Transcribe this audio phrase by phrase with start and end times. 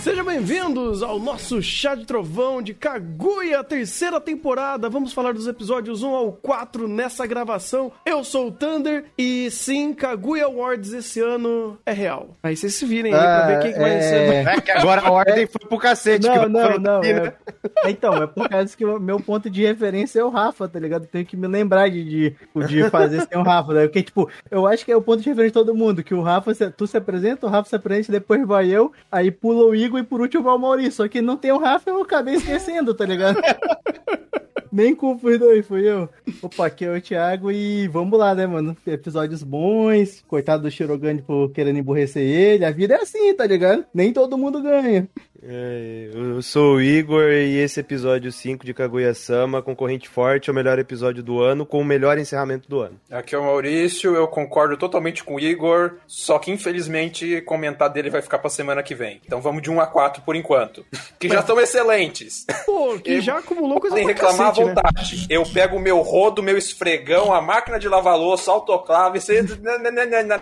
[0.00, 4.88] Sejam bem-vindos ao nosso Chá de Trovão de Kaguya, terceira temporada.
[4.90, 7.90] Vamos falar dos episódios 1 ao 4 nessa gravação.
[8.04, 12.36] Eu sou o Thunder e sim, Kaguya Awards esse ano é real.
[12.42, 14.16] Aí vocês se virem aí ah, pra ver quem que vai ser.
[14.16, 16.26] É, é que agora a ordem foi pro cacete.
[16.26, 17.02] Não, não, não.
[17.02, 17.32] É...
[17.86, 21.06] Então, é por causa que o meu ponto de referência é o Rafa, tá ligado?
[21.06, 23.72] Tenho que me lembrar de, de, de fazer sem o Rafa.
[23.72, 23.86] Né?
[23.86, 26.20] Porque, tipo, eu acho que é o ponto de referência de todo mundo, que o
[26.20, 30.00] Rafa, tu se apresenta, o Rafa se apresenta, depois vai eu, aí pula o Igor
[30.00, 30.92] e por último vai o Maurício.
[30.92, 33.40] Só que não tem o Rafa, eu acabei esquecendo, tá ligado?
[34.72, 36.08] Nem culpa os dois, fui eu.
[36.42, 38.76] Opa, aqui é o Thiago e vamos lá, né, mano?
[38.84, 40.24] Episódios bons.
[40.26, 42.64] Coitado do Shirogane por querendo emborrecer ele.
[42.64, 43.86] A vida é assim, tá ligado?
[43.94, 45.08] Nem todo mundo ganha.
[45.42, 50.54] É, eu sou o Igor e esse episódio 5 de Kaguya-sama, concorrente forte, é o
[50.54, 52.98] melhor episódio do ano, com o melhor encerramento do ano.
[53.10, 58.10] Aqui é o Maurício, eu concordo totalmente com o Igor, só que infelizmente comentar dele
[58.10, 59.20] vai ficar pra semana que vem.
[59.24, 60.84] Então vamos de 1 a 4 por enquanto.
[61.18, 62.44] Que já estão excelentes.
[62.66, 64.74] Pô, que já acumulou coisa Sem reclamar cacete, à né?
[64.74, 65.16] vontade.
[65.16, 65.26] Né?
[65.30, 69.18] Eu pego o meu rodo, meu esfregão, a máquina de lavar louça, autoclave,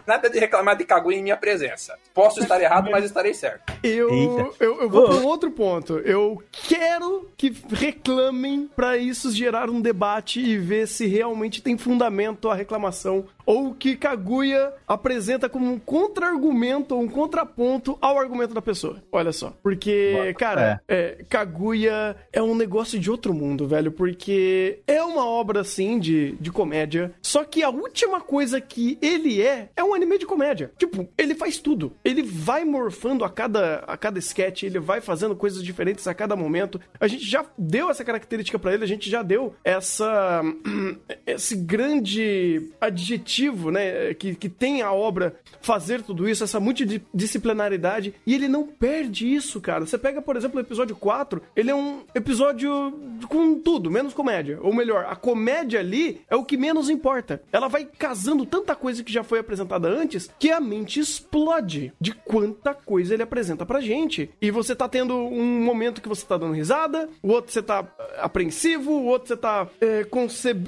[0.05, 1.96] nada de reclamar de Kaguya em minha presença.
[2.12, 3.72] Posso estar errado, mas estarei certo.
[3.84, 5.06] Eu, eu, eu vou oh.
[5.06, 5.98] para um outro ponto.
[5.98, 12.48] Eu quero que reclamem para isso gerar um debate e ver se realmente tem fundamento
[12.48, 18.62] a reclamação ou que Kaguya apresenta como um contra-argumento ou um contraponto ao argumento da
[18.62, 19.02] pessoa.
[19.12, 19.52] Olha só.
[19.62, 21.18] Porque, cara, é.
[21.20, 23.92] É, Kaguya é um negócio de outro mundo, velho.
[23.92, 27.12] Porque é uma obra, assim, de, de comédia.
[27.22, 30.72] Só que a última coisa que ele é, é um anime de comédia.
[30.78, 31.92] Tipo, ele faz tudo.
[32.05, 36.34] Ele vai morfando a cada, a cada sketch, ele vai fazendo coisas diferentes a cada
[36.34, 36.80] momento.
[36.98, 40.42] A gente já deu essa característica para ele, a gente já deu essa.
[41.27, 48.34] esse grande adjetivo né, que, que tem a obra fazer tudo isso, essa multidisciplinaridade, e
[48.34, 49.86] ele não perde isso, cara.
[49.86, 52.92] Você pega, por exemplo, o episódio 4, ele é um episódio
[53.29, 54.58] com tudo, menos comédia.
[54.61, 57.42] Ou melhor, a comédia ali é o que menos importa.
[57.52, 62.13] Ela vai casando tanta coisa que já foi apresentada antes que a mente explode de
[62.13, 64.30] quanta coisa ele apresenta pra gente.
[64.40, 67.85] E você tá tendo um momento que você tá dando risada, o outro você tá
[68.19, 70.07] apreensivo, o outro você tá é,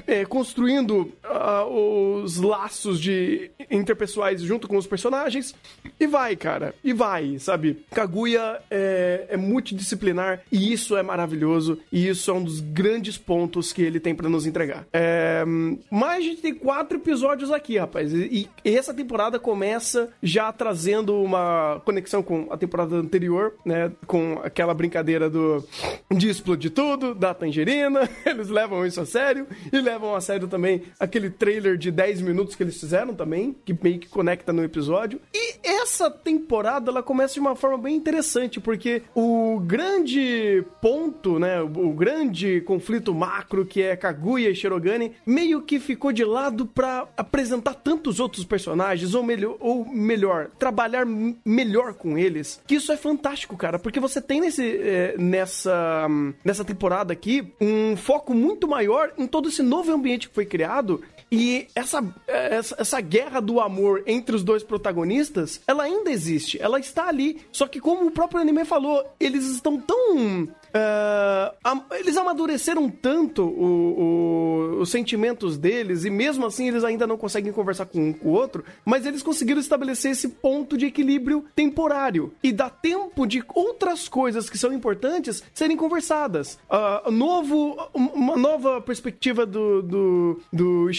[0.08, 5.54] é, construindo uh, os laços de interpessoais junto com os personagens.
[6.00, 6.74] E vai, cara.
[6.82, 7.84] E vai, sabe?
[7.92, 11.78] Kaguya é, é multidisciplinar e isso é maravilhoso.
[11.92, 14.86] E isso é um dos grandes pontos que ele tem para nos entregar.
[14.92, 15.44] É,
[15.90, 18.12] mas a gente tem quatro episódios aqui, rapaz.
[18.12, 23.85] E, e essa temporada começa já trazendo uma conexão com a temporada anterior, né?
[24.06, 25.64] Com aquela brincadeira do
[26.10, 28.08] de explodir tudo, da tangerina.
[28.24, 32.54] Eles levam isso a sério e levam a sério também aquele trailer de 10 minutos
[32.54, 35.20] que eles fizeram também, que meio que conecta no episódio.
[35.34, 41.62] E essa temporada ela começa de uma forma bem interessante, porque o grande ponto, né,
[41.62, 47.06] o grande conflito macro que é Kaguya e Shirogane, meio que ficou de lado para
[47.16, 52.60] apresentar tantos outros personagens, ou melhor, ou melhor, trabalhar melhor com eles.
[52.66, 56.08] Que isso é fantástico, cara, porque você tem nesse, é, nessa,
[56.44, 61.00] nessa temporada aqui um foco muito maior em todo esse novo ambiente que foi criado
[61.30, 66.78] e essa, essa, essa, guerra do amor entre os dois protagonistas, ela ainda existe, ela
[66.78, 67.40] está ali.
[67.50, 74.76] Só que, como o próprio anime falou, eles estão tão Uh, eles amadureceram tanto o,
[74.76, 78.28] o, os sentimentos deles e mesmo assim eles ainda não conseguem conversar com um com
[78.28, 83.42] o outro, mas eles conseguiram estabelecer esse ponto de equilíbrio temporário e dá tempo de
[83.54, 86.58] outras coisas que são importantes serem conversadas.
[86.68, 90.90] Uh, novo, uma nova perspectiva do, do, do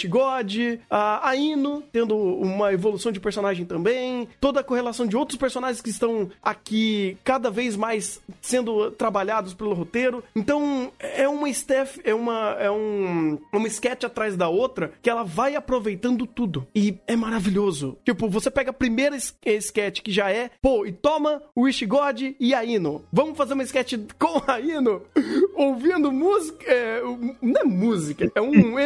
[0.89, 5.89] a Ino tendo uma evolução de personagem também, toda a correlação de outros personagens que
[5.89, 10.23] estão aqui cada vez mais sendo trabalhados pelo roteiro.
[10.35, 15.23] Então, é uma Steph, é uma é um uma sketch atrás da outra que ela
[15.23, 16.67] vai aproveitando tudo.
[16.73, 17.97] E é maravilhoso.
[18.05, 22.21] Tipo, você pega a primeira sketch que já é, pô, e toma o Wish God
[22.39, 23.03] e a Ino.
[23.11, 25.01] Vamos fazer uma sketch com a Ino
[25.55, 27.01] ouvindo música, é,
[27.41, 28.77] não é música, é um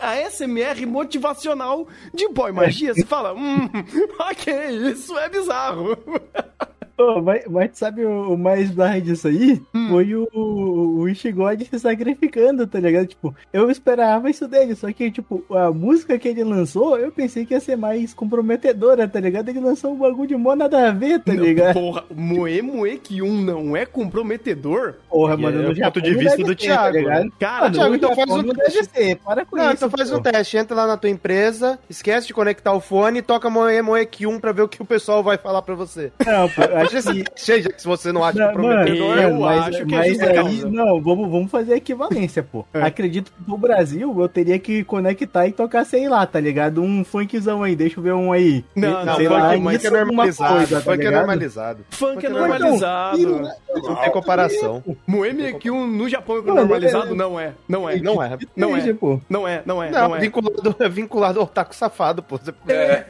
[0.00, 2.94] a SMR motivacional de boy magia.
[2.94, 3.68] Você fala, hum,
[4.30, 4.52] OK,
[4.90, 5.96] isso é bizarro.
[7.00, 9.62] Oh, mas, mas sabe o, o mais bizarro disso aí?
[9.74, 9.88] Hum.
[9.88, 13.06] Foi o, o Ishigod se sacrificando, tá ligado?
[13.06, 17.46] Tipo, eu esperava isso dele, só que, tipo, a música que ele lançou, eu pensei
[17.46, 19.48] que ia ser mais comprometedora, tá ligado?
[19.48, 21.74] Ele lançou um bagulho de mó nada a ver, tá ligado?
[21.74, 24.96] Porra, Moe Moe que um não é comprometedor?
[25.08, 27.02] Porra, mano, no é ponto de vista do Thiago.
[27.04, 28.80] Tá Cara, ah, Thiago, então faz um teste.
[28.90, 29.74] Ser, para com não, isso.
[29.74, 30.16] Então faz pô.
[30.16, 33.80] um teste, entra lá na tua empresa, esquece de conectar o fone e toca Moe
[33.80, 36.12] Moe que um pra ver o que o pessoal vai falar pra você.
[36.24, 39.08] Não, pô, Fecha esse teste, já que você não acha Não, comprometedor.
[39.08, 40.68] mano, eu mas, acho que é mas justa aí, causa.
[40.70, 42.64] não, vamos, vamos fazer a equivalência, pô.
[42.74, 42.82] É.
[42.82, 46.82] Acredito que pro Brasil eu teria que conectar e tocar, sei lá, tá ligado?
[46.82, 48.64] Um funkzão aí, deixa eu ver um aí.
[48.74, 50.54] Não, Não, sei funk, lá, funk é normalizado.
[50.56, 51.78] coisa, tá funk é normalizado.
[51.90, 53.42] Funk é Então, normalizado.
[53.74, 54.82] Não tem comparação.
[55.06, 57.12] Moeme que um no Japão é normalizado?
[57.12, 57.52] é- Não é.
[57.68, 57.96] Não é.
[58.00, 58.38] Não é.
[58.56, 58.80] Não é.
[59.28, 60.20] Não é, não é, Não, não é.
[60.20, 62.38] vinculado, é vinculado ao taco safado, pô.
[62.68, 63.04] É.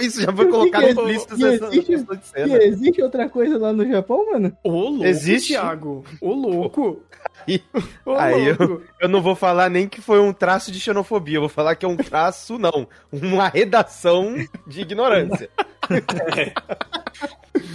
[0.00, 1.92] isso já foi que colocado que explícito existe?
[1.92, 3.02] nessa Existe?
[3.06, 4.56] Outra coisa lá no Japão, mano?
[4.62, 5.48] Ô, louco, Existe?
[5.54, 6.04] Thiago.
[6.20, 7.02] Ô, louco.
[7.46, 7.62] Aí-
[8.04, 8.82] Ô, Aí eu, louco.
[9.00, 11.84] eu não vou falar nem que foi um traço de xenofobia, eu vou falar que
[11.84, 12.86] é um traço, não.
[13.12, 14.34] Uma redação
[14.66, 15.48] de ignorância.
[16.36, 16.52] É,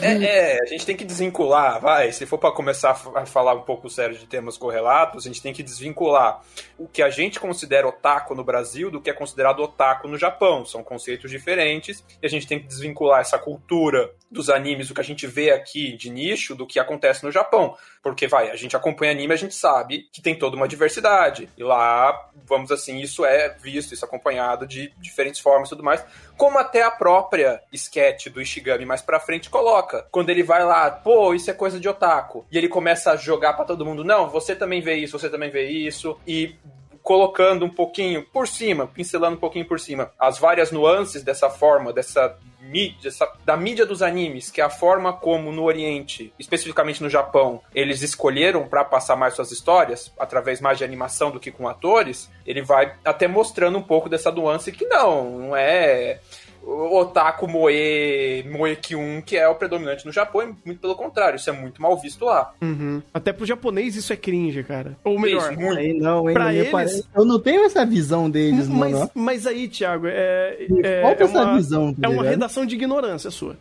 [0.01, 2.11] é, a gente tem que desvincular, vai.
[2.11, 5.53] Se for pra começar a falar um pouco sério de temas correlatos, a gente tem
[5.53, 6.41] que desvincular
[6.77, 10.65] o que a gente considera otaku no Brasil do que é considerado otaku no Japão.
[10.65, 15.01] São conceitos diferentes e a gente tem que desvincular essa cultura dos animes, o que
[15.01, 17.75] a gente vê aqui de nicho, do que acontece no Japão.
[18.01, 21.49] Porque, vai, a gente acompanha anime, a gente sabe que tem toda uma diversidade.
[21.57, 25.83] E lá, vamos assim, isso é visto, isso é acompanhado de diferentes formas e tudo
[25.83, 26.03] mais
[26.41, 29.70] como até a própria sketch do Ishigami mais pra frente coloca.
[30.11, 32.45] Quando ele vai lá, pô, isso é coisa de otaku.
[32.51, 35.49] E ele começa a jogar pra todo mundo, não, você também vê isso, você também
[35.49, 36.17] vê isso.
[36.27, 36.55] E
[37.01, 41.91] colocando um pouquinho por cima, pincelando um pouquinho por cima, as várias nuances dessa forma,
[41.91, 47.01] dessa mídia, essa- da mídia dos animes, que é a forma como no Oriente, especificamente
[47.01, 51.49] no Japão, eles escolheram pra passar mais suas histórias, através mais de animação do que
[51.51, 56.19] com atores, ele vai até mostrando um pouco dessa nuance que não, não é
[56.63, 61.49] otaku moe, moe kyun, que é o predominante no Japão, e muito pelo contrário, isso
[61.49, 62.53] é muito mal visto lá.
[62.61, 63.01] Uhum.
[63.13, 64.95] Até pro japonês isso é cringe, cara.
[65.03, 65.51] Ou melhor.
[65.51, 65.79] Isso, muito.
[65.79, 66.33] Aí não, hein?
[66.33, 69.11] Pra eles- parece- Eu não tenho essa visão deles, Mas, mano.
[69.13, 73.31] mas aí, Thiago, é, é, é essa uma, visão, tá é uma redação de ignorância
[73.31, 73.55] sua.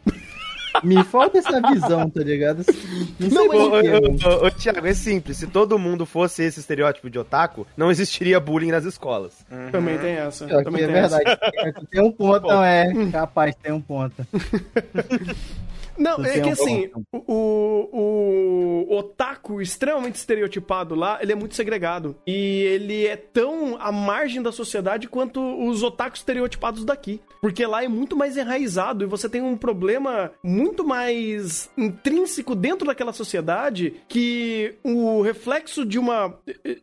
[0.82, 2.64] Me falta essa visão, tá ligado?
[3.18, 5.36] Não mas- Ô, ô, Thiago, é simples.
[5.36, 9.44] Se todo mundo fosse esse estereótipo de otaku, não existiria bullying nas escolas.
[9.72, 10.46] Também tem essa.
[10.46, 11.16] Pior também é tem essa.
[11.16, 11.86] verdade.
[11.90, 12.92] Tem um ponto, não é.
[13.10, 14.14] Capaz, tem um ponto.
[16.00, 22.16] Não, é que assim, o, o otaku extremamente estereotipado lá, ele é muito segregado.
[22.26, 27.20] E ele é tão à margem da sociedade quanto os otakus estereotipados daqui.
[27.40, 32.86] Porque lá é muito mais enraizado e você tem um problema muito mais intrínseco dentro
[32.86, 36.34] daquela sociedade que o reflexo de uma.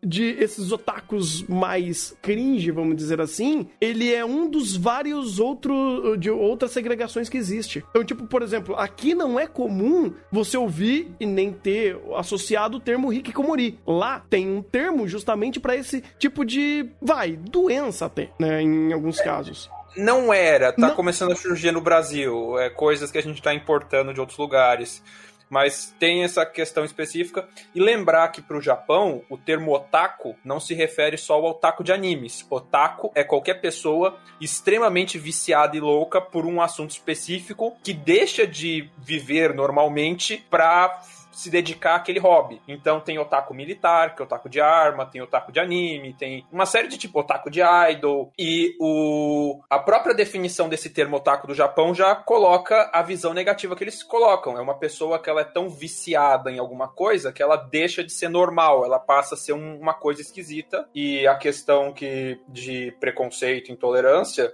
[0.03, 6.19] de esses otakus mais cringe, vamos dizer assim, ele é um dos vários outros.
[6.19, 7.83] de outras segregações que existe.
[7.89, 12.79] Então, tipo, por exemplo, aqui não é comum você ouvir e nem ter associado o
[12.79, 13.79] termo hikikomori.
[13.85, 16.89] Lá tem um termo justamente pra esse tipo de.
[17.01, 18.61] vai, doença até, né?
[18.61, 19.69] Em alguns casos.
[19.95, 20.95] Não era, tá Não.
[20.95, 25.01] começando a surgir no Brasil, é coisas que a gente tá importando de outros lugares.
[25.49, 27.47] Mas tem essa questão específica.
[27.73, 31.91] E lembrar que pro Japão, o termo otaku não se refere só ao otaku de
[31.91, 32.45] animes.
[32.49, 38.89] Otaku é qualquer pessoa extremamente viciada e louca por um assunto específico que deixa de
[38.97, 41.01] viver normalmente pra
[41.37, 42.59] se dedicar àquele hobby.
[42.67, 46.65] Então tem otaku militar, que é otaku de arma, tem otaku de anime, tem uma
[46.65, 48.31] série de tipo otaku de idol.
[48.39, 53.75] E o a própria definição desse termo otaku do Japão já coloca a visão negativa
[53.75, 54.57] que eles colocam.
[54.57, 58.11] É uma pessoa que ela é tão viciada em alguma coisa que ela deixa de
[58.11, 60.89] ser normal, ela passa a ser um- uma coisa esquisita.
[60.95, 64.53] E a questão que de preconceito, intolerância,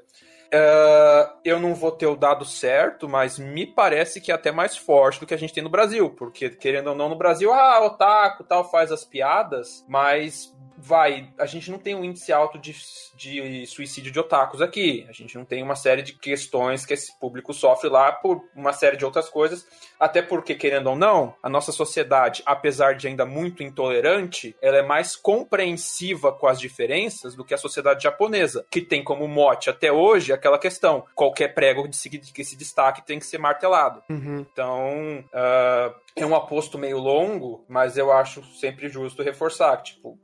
[0.53, 4.77] Uh, eu não vou ter o dado certo, mas me parece que é até mais
[4.77, 7.83] forte do que a gente tem no Brasil, porque querendo ou não no Brasil, ah,
[7.83, 12.75] otaku tal faz as piadas, mas vai, a gente não tem um índice alto de,
[13.15, 15.05] de suicídio de otakus aqui.
[15.07, 18.73] A gente não tem uma série de questões que esse público sofre lá por uma
[18.73, 19.65] série de outras coisas.
[19.99, 24.81] Até porque, querendo ou não, a nossa sociedade, apesar de ainda muito intolerante, ela é
[24.81, 29.91] mais compreensiva com as diferenças do que a sociedade japonesa, que tem como mote até
[29.91, 34.03] hoje aquela questão: qualquer prego de que se destaque tem que ser martelado.
[34.09, 34.39] Uhum.
[34.39, 40.17] Então, ah, é um aposto meio longo, mas eu acho sempre justo reforçar que, tipo,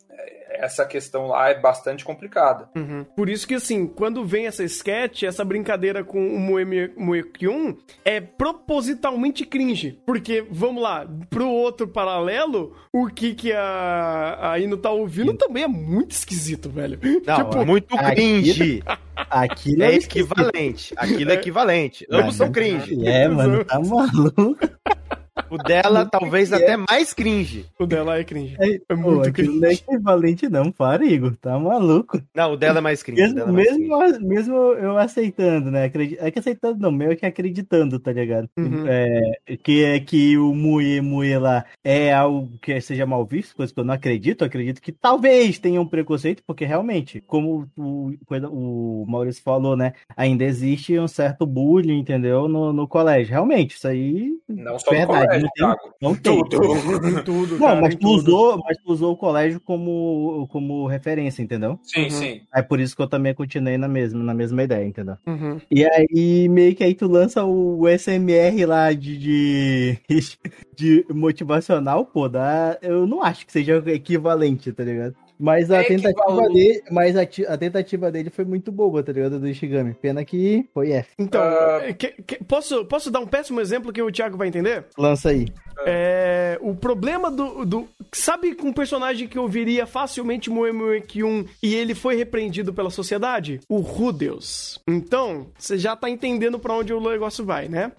[0.51, 2.69] essa questão lá é bastante complicada.
[2.75, 3.05] Uhum.
[3.15, 8.19] Por isso que, assim, quando vem essa sketch, essa brincadeira com o Moe Moekyun é
[8.19, 9.99] propositalmente cringe.
[10.05, 15.63] Porque, vamos lá, pro outro paralelo, o que que a, a Ino tá ouvindo também
[15.63, 16.99] é muito esquisito, velho.
[17.25, 18.83] Não, tipo, é muito cringe.
[19.29, 20.31] Aquilo É esquisito.
[20.33, 20.93] equivalente.
[20.97, 22.07] Aquilo é equivalente.
[22.11, 23.05] Ambos são cringe.
[23.05, 24.57] É, mano, tá maluco.
[25.49, 27.65] O dela talvez até mais cringe.
[27.79, 28.55] O dela é cringe.
[28.59, 29.59] É, É pô, muito aquilo cringe.
[29.61, 31.35] não é equivalente não, para, Igor.
[31.41, 32.21] Tá maluco.
[32.35, 33.21] Não, o dela é mais cringe.
[33.21, 34.25] Mesmo, dela é mais mesmo, cringe.
[34.25, 35.85] mesmo eu aceitando, né?
[35.85, 38.49] Acredi- É que aceitando não, meio que acreditando, tá ligado?
[38.57, 38.85] Uhum.
[38.87, 43.73] É, que é que o Muê Muê lá é algo que seja mal visto, coisa
[43.73, 44.41] que eu não acredito.
[44.43, 48.11] Eu acredito que talvez tenha um preconceito, porque realmente, como o,
[48.51, 49.93] o Maurício falou, né?
[50.15, 52.47] Ainda existe um certo bullying, entendeu?
[52.47, 53.31] No, no colégio.
[53.31, 54.31] Realmente, isso aí.
[54.47, 55.95] Não só no Verdade, colégio, não tem- Thiago.
[56.01, 56.43] Não tem.
[56.43, 56.59] Tudo.
[57.19, 58.15] Em tudo, Não, cara, mas tu, tudo.
[58.15, 61.79] usou, mas tu usou o colégio como, como referência, entendeu?
[61.83, 62.09] Sim, Uhum.
[62.09, 62.41] sim.
[62.53, 65.15] É por isso que eu também continuei na mesma, na mesma ideia, entendeu?
[65.27, 65.59] Uhum.
[65.71, 69.97] E aí, meio que aí tu lança o SMR lá de, de,
[70.75, 75.15] de motivacional, pô, dá, eu não acho que seja equivalente, tá ligado?
[75.39, 79.39] Mas a É tentativa dele, mas a, a tentativa dele foi muito boa, tá ligado?
[79.39, 79.93] Do Ishigami.
[79.93, 81.09] Pena que foi F.
[81.17, 81.93] Então, Ah.
[81.97, 84.85] que- que- posso, posso dar um péssimo exemplo que o Thiago vai entender?
[84.97, 85.47] Lança aí.
[85.85, 87.87] É, o problema do, do.
[88.11, 92.73] Sabe com um personagem que eu viria facilmente Moe Moe Kyun e ele foi repreendido
[92.73, 93.61] pela sociedade?
[93.69, 94.81] O Rudeus.
[94.85, 97.93] Então, você já tá entendendo pra onde o negócio vai, né?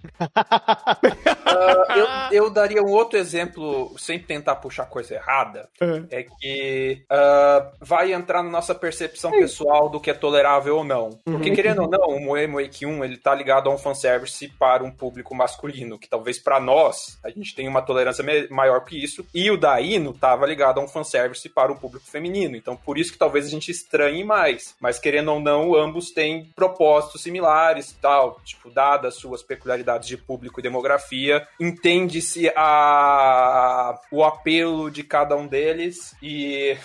[1.46, 6.02] Ah, eu, eu daria um outro exemplo, sem tentar puxar coisa errada, É.
[6.20, 11.10] é que ah, vai entrar na nossa percepção pessoal do que é tolerável ou não.
[11.24, 14.82] Porque, querendo ou não, o Moe Moe Kyun, ele tá ligado a um fanservice para
[14.82, 19.24] um público masculino, que talvez pra nós, a gente tenha uma tolerância maior que isso,
[19.32, 22.98] e o da Ino tava ligado a um fanservice para um público feminino, então por
[22.98, 24.74] isso que talvez a gente estranhe mais.
[24.80, 30.58] Mas, querendo ou não, ambos têm propósitos similares tal, tipo, dadas suas peculiaridades de público
[30.58, 36.76] e demografia, entende-se a o apelo de cada um deles e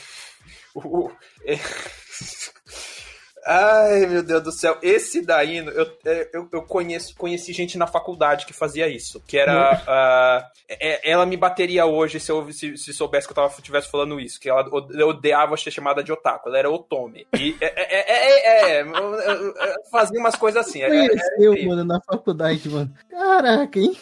[0.75, 1.11] o-
[1.45, 1.55] é-
[3.47, 4.77] Ai, meu Deus do céu.
[4.81, 5.87] Esse daí, eu,
[6.33, 9.21] eu, eu conheço, conheci gente na faculdade que fazia isso.
[9.27, 9.81] Que era.
[9.87, 14.19] ah, é- ela me bateria hoje se, eu, se, se soubesse que eu estivesse falando
[14.19, 14.39] isso.
[14.39, 17.27] Que ela ode- odiava ser chamada de otaku.Ela era otome.
[17.37, 20.81] E é, é, é, é, é, é, fazia umas coisas assim.
[20.81, 21.69] É, é, Conheceu, incrível.
[21.69, 22.91] mano, na faculdade, mano.
[23.11, 23.95] Caraca, hein?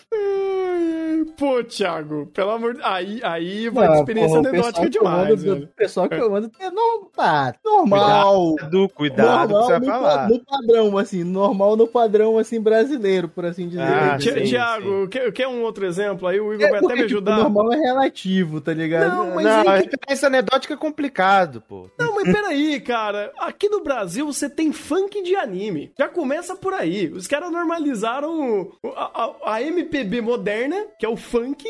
[1.37, 4.97] Pô, Thiago, pelo amor de Aí, aí vai de Não, experiência porra, anedótica pessoal que
[4.97, 5.63] eu demais.
[5.63, 8.55] O pessoal que eu mando é não, tá, normal.
[8.55, 10.29] Cuidado, cuidado o que você vai no, falar.
[10.29, 13.81] no padrão, assim, normal no padrão, assim, brasileiro, por assim dizer.
[13.81, 16.27] Ah, Tiago, quer, quer um outro exemplo?
[16.27, 17.37] Aí o Igor É vai até porque, me tipo, ajudar.
[17.37, 19.15] normal é relativo, tá ligado?
[19.15, 21.89] Não, mas Não, aí a que- referência anedótica é complicado, pô.
[21.99, 23.31] Não, mas peraí, cara.
[23.39, 25.91] Aqui no Brasil você tem funk de anime.
[25.97, 27.07] Já começa por aí.
[27.07, 31.63] Os caras normalizaram a, a- a MPB moderna, que é o funk,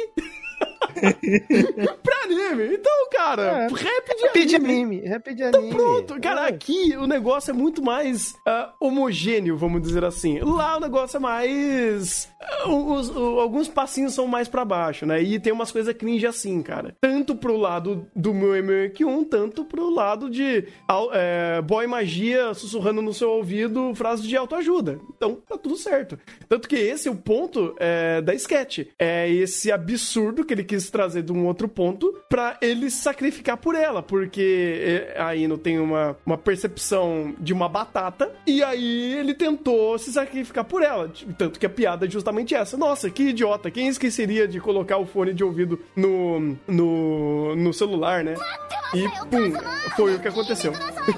[2.03, 2.75] pra anime.
[2.75, 3.67] Então, cara, É.
[3.67, 4.73] rap de Rap de anime.
[4.73, 5.69] anime, rap de anime.
[5.69, 6.49] Pronto, cara, É.
[6.49, 10.39] aqui o negócio é muito mais ah, homogêneo, vamos dizer assim.
[10.39, 12.29] Lá o negócio é mais.
[12.41, 15.21] ah, os- o- alguns passinhos são mais pra baixo, né?
[15.21, 16.95] E tem umas coisas cringe assim, cara.
[16.99, 20.65] Tanto pro lado do meu MQ1, tanto pro lado de
[21.13, 24.99] é, boy magia sussurrando no seu ouvido frases de autoajuda.
[25.15, 26.17] Então tá tudo certo.
[26.49, 28.79] Tanto que esse é o ponto é, da sketch.
[28.99, 33.57] É esse absurdo que ele quis trazer de um outro ponto pra ele se sacrificar
[33.57, 39.13] por ela, porque é, a Ino tem uma, uma percepção de uma batata e aí
[39.13, 41.11] ele tentou se sacrificar por ela.
[41.37, 42.77] Tanto que a piada é justamente essa.
[42.77, 43.71] Nossa, que idiota.
[43.71, 48.35] Quem esqueceria de colocar o fone de ouvido no, no, no celular, né?
[48.93, 49.51] E pum,
[49.95, 50.71] foi o que aconteceu.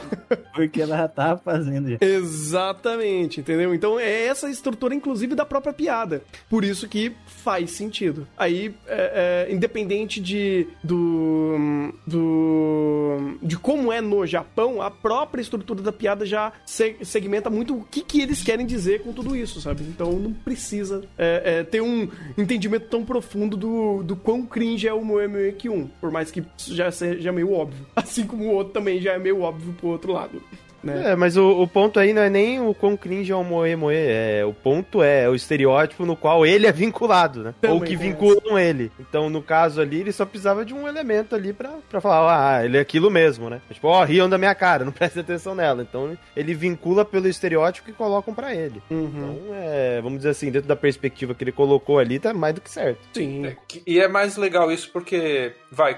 [0.56, 1.98] Porque ela já tava fazendo.
[2.00, 3.74] Exatamente, entendeu?
[3.74, 6.24] Então é essa estrutura, inclusive, da própria piada.
[6.50, 8.26] Por isso que faz sentido.
[8.38, 15.82] Aí, é, é, independente de do, do de como é no Japão, a própria estrutura
[15.82, 19.60] da piada já se- segmenta muito o que, que eles querem dizer com tudo isso,
[19.60, 19.84] sabe?
[19.84, 24.94] Então não precisa é, é, ter um entendimento tão profundo do, do quão cringe é
[24.94, 27.86] o Moe Kyun, por mais que já seja meio óbvio.
[27.96, 30.42] Assim como o outro também já é meio óbvio pro outro lado.
[30.86, 31.12] Né?
[31.12, 33.76] É, mas o, o ponto aí não é nem o quão cringe é o Moe
[33.76, 37.56] Moe, é, o ponto é o estereótipo no qual ele é vinculado, né?
[37.60, 38.92] Também Ou que vinculam ele.
[39.00, 42.66] Então, no caso ali, ele só precisava de um elemento ali pra, pra falar, ah,
[42.66, 43.62] ele é aquilo mesmo, né?
[43.72, 45.82] Tipo, ó, riam da minha cara, não presta atenção nela.
[45.82, 48.82] Então, ele vincula pelo estereótipo que colocam pra ele.
[48.92, 49.12] Uhum.
[49.16, 52.62] Então, é, vamos dizer assim, dentro da perspectiva que ele colocou ali, tá mais do
[52.62, 53.00] que certo.
[53.14, 53.48] Sim.
[53.48, 53.56] É,
[53.88, 55.98] E é mais legal isso porque, vai,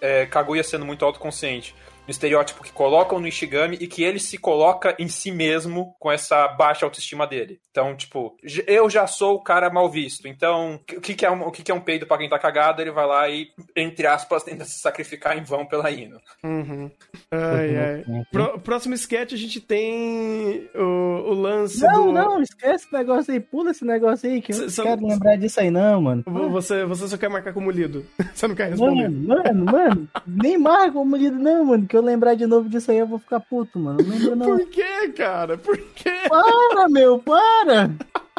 [0.00, 1.74] é, Kaguya sendo muito autoconsciente.
[2.06, 6.10] No estereótipo que colocam no Ishigami e que ele se coloca em si mesmo com
[6.12, 7.58] essa baixa autoestima dele.
[7.70, 10.28] Então, tipo, eu já sou o cara mal visto.
[10.28, 12.38] Então, o que, que é um, o que, que é um peido pra quem tá
[12.38, 12.80] cagado?
[12.82, 16.18] Ele vai lá e, entre aspas, tenta se sacrificar em vão pela Ino.
[16.44, 16.90] Uhum.
[17.30, 18.04] Ai, ai.
[18.30, 22.12] Pró- próximo sketch a gente tem o, o lance Não, do.
[22.12, 25.60] não, esquece esse negócio aí, pula esse negócio aí, que eu não quero lembrar disso
[25.60, 26.22] aí não, mano.
[26.26, 28.04] Vo- Você, você só quer marcar como lido.
[28.34, 29.08] Você não quer responder.
[29.08, 32.90] Mano, mano, mano, nem marca como lido não, mano, que eu lembrar de novo disso
[32.90, 34.02] aí eu vou ficar puto, mano.
[34.02, 34.46] Não lembro não.
[34.46, 35.56] Por que, cara?
[35.56, 36.10] Por quê?
[36.28, 37.88] Para, meu, para!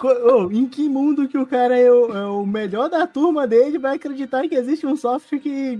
[0.03, 3.79] Ô, em que mundo que o cara é o, é o melhor da turma dele
[3.79, 5.79] vai acreditar que existe um software que.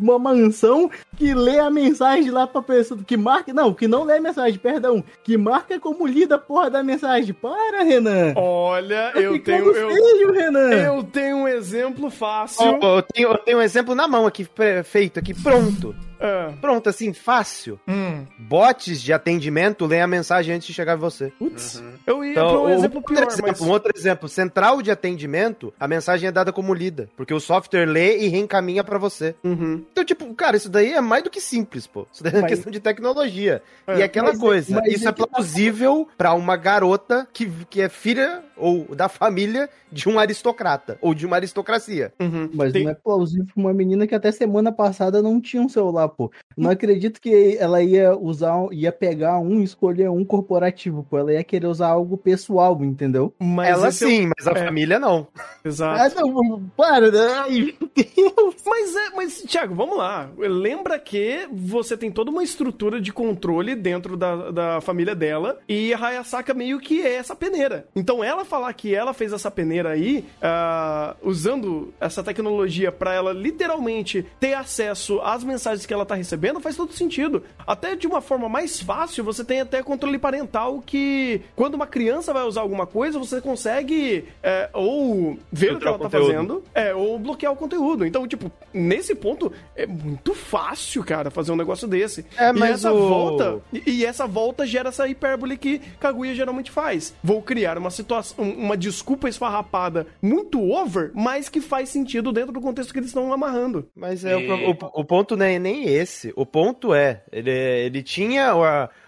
[0.00, 3.00] uma mansão que lê a mensagem lá pra pessoa.
[3.06, 3.52] que marca.
[3.52, 5.04] Não, que não lê a mensagem, perdão.
[5.22, 7.32] Que marca como lida a porra da mensagem.
[7.32, 8.34] Para, Renan!
[8.34, 9.70] Olha, Tá eu tenho.
[9.70, 10.70] Eu, feio, Renan!
[10.72, 12.78] eu tenho um exemplo fácil.
[12.82, 14.44] Ó, eu, tenho, eu tenho um exemplo na mão aqui,
[14.84, 15.94] feito aqui, pronto.
[16.22, 17.80] Ah, Pronto, assim, fácil.
[17.88, 21.32] hum, Bots de atendimento leem a mensagem antes de chegar em você.
[21.38, 23.60] putz, eu ia Então, pra um exemplo outro, pior, exemplo, mas.
[23.60, 27.86] um outro exemplo, central de atendimento, a mensagem é dada como lida, porque o software
[27.86, 29.34] lê e reencaminha pra você.
[29.42, 29.84] Uhum.
[29.90, 32.06] Então, tipo, cara, isso daí é mais do que simples, pô.
[32.12, 33.62] Isso daí é Mas- questão de tecnologia.
[33.86, 37.26] É, e aquela mas- coisa, mas isso é é que tá- plausível pra uma garota
[37.32, 42.12] que, que é filha ou da família de um aristocrata ou de uma aristocracia.
[42.20, 42.50] Uhum.
[42.54, 45.68] Mas Tem- não é plausível pra uma menina que até semana passada não tinha um
[45.68, 46.30] celular, pô.
[46.56, 51.18] Não acredito que ela ia usar, ia pegar um e escolher um corporativo, pô.
[51.18, 53.32] Ela ia querer usar algo pessoal, entendeu?
[53.38, 54.64] Mas Ela é sim, mas a é.
[54.64, 55.26] família não.
[55.64, 56.00] Exato.
[56.18, 57.26] Ah, não, para, né?
[57.44, 58.54] Ai, Deus.
[58.66, 60.30] Mas é, mas, Thiago, vamos lá.
[60.38, 65.92] Lembra que você tem toda uma estrutura de controle dentro da, da família dela e
[65.92, 67.86] a Hayasaka meio que é essa peneira.
[67.94, 73.32] Então ela falar que ela fez essa peneira aí, ah, usando essa tecnologia pra ela
[73.32, 77.42] literalmente ter acesso às mensagens que ela tá recebendo, faz todo sentido.
[77.66, 82.32] Até de uma forma mais fácil, você tem até controle parental que quando uma criança
[82.32, 86.04] vai usar alguma coisa, você consegue é, ou ver o que Filtrar ela o tá
[86.06, 86.26] conteúdo.
[86.32, 88.04] fazendo, é, ou bloquear o conteúdo.
[88.06, 92.24] Então, tipo, nesse ponto, é muito fácil, cara, fazer um negócio desse.
[92.36, 93.58] É, e mas essa o- volta.
[93.72, 97.14] E, e essa volta gera essa hipérbole que Kaguya geralmente faz.
[97.22, 102.60] Vou criar uma situação, uma desculpa esfarrapada muito over, mas que faz sentido dentro do
[102.60, 103.88] contexto que eles estão amarrando.
[103.94, 106.32] Mas é, E- o, o- o ponto não é nem esse.
[106.36, 108.54] O ponto é, ele, ele tinha.
[108.54, 108.62] O,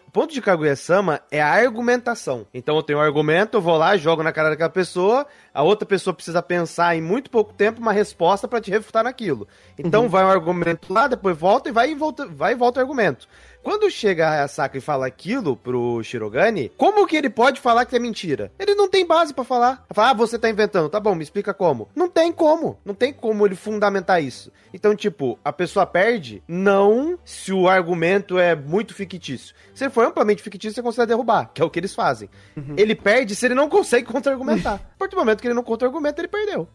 [0.06, 2.46] o ponto de Kaguya-sama é a argumentação.
[2.54, 5.84] Então eu tenho um argumento, eu vou lá, jogo na cara daquela pessoa, a outra
[5.86, 9.48] pessoa precisa pensar em muito pouco tempo uma resposta pra te refutar naquilo.
[9.76, 12.82] Então vai um argumento lá, depois volta e vai e volta, vai e volta o
[12.82, 13.26] argumento.
[13.64, 17.96] Quando chega a Hayasaka e fala aquilo pro Shirogane, como que ele pode falar que
[17.96, 18.52] é mentira?
[18.58, 19.86] Ele não tem base pra falar.
[19.90, 20.90] Fala, ah, você tá inventando.
[20.90, 21.88] Tá bom, me explica como.
[21.96, 22.78] Não tem como.
[22.84, 24.52] Não tem como ele fundamentar isso.
[24.74, 29.54] Então, tipo, a pessoa perde não se o argumento é muito fictício.
[29.74, 32.28] Se ele for amplamente fictício, você consegue derrubar, que é o que eles fazem.
[32.76, 34.74] Ele perde se ele não consegue contra-argumentar.
[34.74, 36.68] A partir do momento que ele não contra-argumenta, ele perdeu.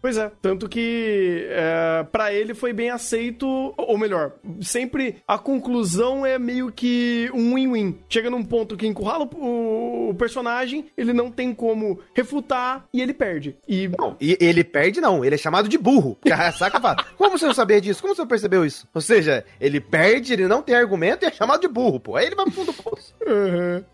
[0.00, 0.32] Pois é.
[0.42, 6.70] Tanto que é, para ele foi bem aceito, ou melhor, sempre a conclusão é meio
[6.70, 7.98] que um win-win.
[8.08, 13.12] Chega num ponto que encurrala o, o personagem, ele não tem como refutar e ele
[13.12, 13.56] perde.
[13.66, 16.16] E Não, e ele perde não, ele é chamado de burro.
[16.16, 18.02] Porque a Hayasaka fala, como você não sabia disso?
[18.02, 18.86] Como você percebeu isso?
[18.94, 22.16] Ou seja, ele perde, ele não tem argumento e é chamado de burro, pô.
[22.16, 23.14] Aí ele vai pro fundo do poço.
[23.26, 23.84] Uhum.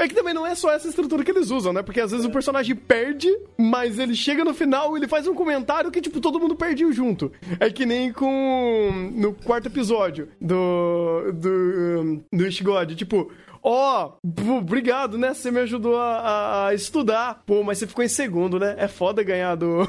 [0.00, 1.82] É que também não é só essa estrutura que eles usam, né?
[1.82, 5.34] Porque às vezes o personagem perde, mas ele chega no final e ele faz um
[5.34, 7.30] comentário que, tipo, todo mundo perdeu junto.
[7.60, 9.10] É que nem com.
[9.14, 11.30] no quarto episódio do.
[11.34, 12.22] do.
[12.32, 12.96] do Ishigod.
[12.96, 13.30] Tipo.
[13.62, 15.34] Ó, pô, obrigado, né?
[15.34, 17.42] Você me ajudou a, a- a estudar.
[17.44, 18.74] Pô, mas você ficou em segundo, né?
[18.78, 19.86] É foda ganhar do.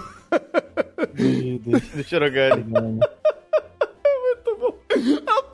[1.96, 2.66] Do Shirogane.
[2.68, 3.00] mano.
[4.44, 4.78] Muito bom.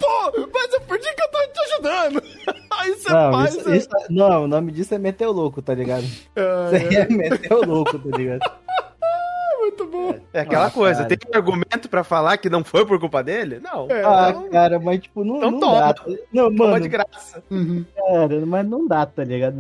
[0.08, 2.24] Pô, mas eu perdi que eu tava te ajudando.
[2.80, 3.56] Aí você Não, faz.
[3.56, 3.78] isso, né?
[3.78, 6.06] isso- não, o nome disso é meter o louco, tá ligado?
[6.36, 8.40] Ah, aí é meter o louco, tá ligado?
[9.68, 10.16] muito bom.
[10.34, 11.10] É aquela Ah, coisa, cara.
[11.18, 13.60] tem um argumento pra falar que não foi por culpa dele?
[13.62, 13.88] Não.
[13.90, 15.80] É, Ah, não, cara, mas tipo, não, Então não toma.
[15.80, 15.96] dá.
[16.34, 17.44] Não, toma mano, de graça.
[17.96, 19.58] cara, mas não dá, tá ligado?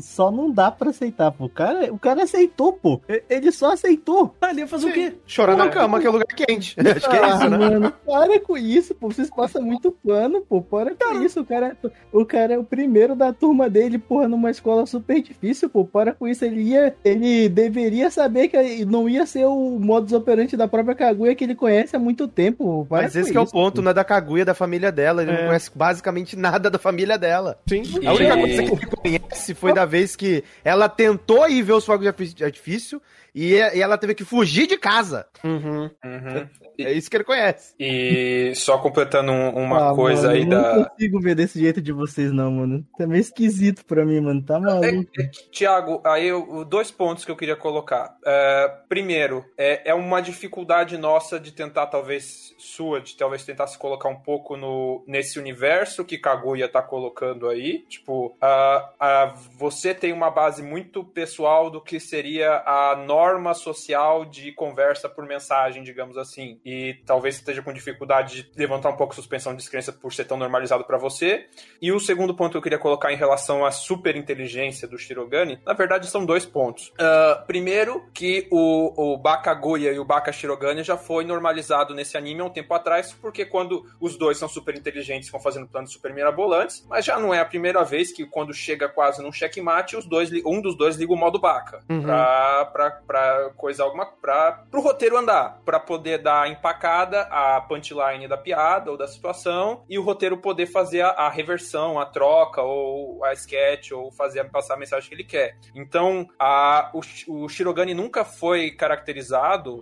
[0.00, 1.44] Só não dá pra aceitar, pô.
[1.46, 3.00] O cara, o cara aceitou, pô.
[3.28, 4.34] Ele só aceitou.
[4.40, 5.14] Tá ali a fazer o quê?
[5.26, 6.76] Chorar na cama, que é lugar quente.
[6.80, 7.58] Acho que é isso, Ah, né?
[7.58, 9.08] mano, para com isso, pô.
[9.10, 10.60] Vocês passam muito pano, pô.
[10.62, 11.40] Para com isso.
[11.40, 11.76] O cara,
[12.12, 15.84] o cara é o primeiro da turma dele, porra, numa escola super difícil, pô.
[15.84, 16.44] Para com isso.
[16.44, 16.94] Ele ia.
[17.04, 21.54] Ele deveria saber que não ia ser o modus operandi da própria Kaguya que ele
[21.54, 22.86] conhece há muito tempo.
[22.88, 25.22] Para Mas esse que é o ponto, não é da Kaguya, é da família dela.
[25.22, 25.38] Ele É.
[25.40, 27.58] não conhece basicamente nada da família dela.
[27.68, 27.82] Sim.
[28.06, 28.86] A única E- coisa que ele
[29.20, 33.00] conhece foi da vez que ela tentou ir ver os fogos de artifício
[33.34, 35.26] e, ela teve que fugir de casa.
[35.44, 35.90] Uhum.
[36.04, 36.48] Uhum.
[36.80, 37.74] É isso que ele conhece.
[37.78, 40.76] E só completando um- uma Ah, coisa mano, aí eu da.
[40.76, 42.84] Não consigo ver desse jeito de vocês, não, mano.
[42.96, 44.42] Tá meio esquisito pra mim, mano.
[44.42, 44.84] Tá maluco.
[44.84, 48.16] É, é Tiago, aí eu- dois pontos que eu queria colocar.
[48.24, 53.78] É, primeiro, é, é uma dificuldade nossa de tentar, talvez, sua, de talvez tentar se
[53.78, 57.84] colocar um pouco no, nesse universo que Kaguya tá colocando aí.
[57.88, 64.24] Tipo, ah, ah, você tem uma base muito pessoal do que seria a norma social
[64.24, 66.60] de conversa por mensagem, digamos assim.
[66.64, 70.24] E talvez esteja com dificuldade de levantar um pouco a suspensão de descrença por ser
[70.24, 71.46] tão normalizado pra você.
[71.80, 75.60] E o segundo ponto que eu queria colocar em relação à super inteligência do Shirogane,
[75.64, 76.92] na verdade são dois pontos.
[76.98, 82.40] Ah, primeiro, que o, o Bakaguya e o Baka Shirogane já foi normalizado nesse anime
[82.40, 86.14] há um tempo atrás, porque quando os dois são super inteligentes, vão fazendo planos super
[86.14, 90.06] mirabolantes, mas já não é a primeira vez que quando chega quase num checkmate, os
[90.06, 91.84] dois, um dos dois liga o modo Baka.
[91.90, 92.00] Uhum.
[92.00, 94.06] Pra, pra, pra coisa alguma.
[94.06, 95.60] Pra, pro roteiro andar.
[95.62, 100.64] Pra poder dar empacada, a punchline da piada ou da situação, e o roteiro poder
[100.64, 105.14] fazer a, a reversão, a troca, ou a sketch, ou fazer passar a mensagem que
[105.14, 105.58] ele quer.
[105.74, 109.17] Então, a, o, o Shirogane nunca foi caracterizado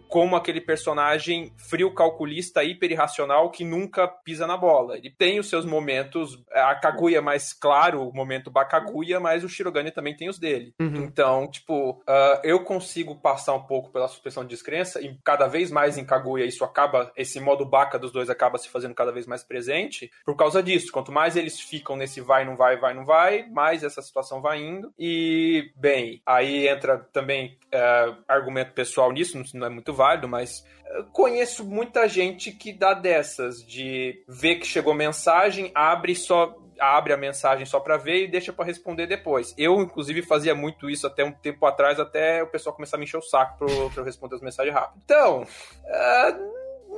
[0.08, 4.96] como aquele personagem frio, calculista, hiper irracional que nunca pisa na bola.
[4.96, 9.48] Ele tem os seus momentos, a Kaguya é mais claro, o momento Bakaguya, mas o
[9.48, 10.74] Shirogane também tem os dele.
[10.80, 11.04] Uhum.
[11.04, 15.70] Então, tipo, ah, eu consigo passar um pouco pela suspensão de descrença e cada vez
[15.70, 19.26] mais em Kaguya isso acaba, esse modo Baka dos dois acaba se fazendo cada vez
[19.26, 20.92] mais presente por causa disso.
[20.92, 24.60] Quanto mais eles ficam nesse vai, não vai, vai, não vai, mais essa situação vai
[24.60, 24.92] indo.
[24.98, 31.04] E, bem, aí entra também eh, argumento pessoal nisso, não é muito válido, mas eh,
[31.12, 37.16] conheço muita gente que dá dessas, de ver que chegou mensagem, abre só abre a
[37.16, 39.54] mensagem só pra ver e deixa pra responder depois.
[39.56, 43.04] Eu, inclusive, fazia muito isso até um tempo atrás, até o pessoal começar a me
[43.06, 45.00] encher o saco pra, eu- pra eu responder as mensagens rápido.
[45.02, 45.46] Então,
[45.88, 46.38] ah,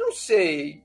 [0.08, 0.82] não sei.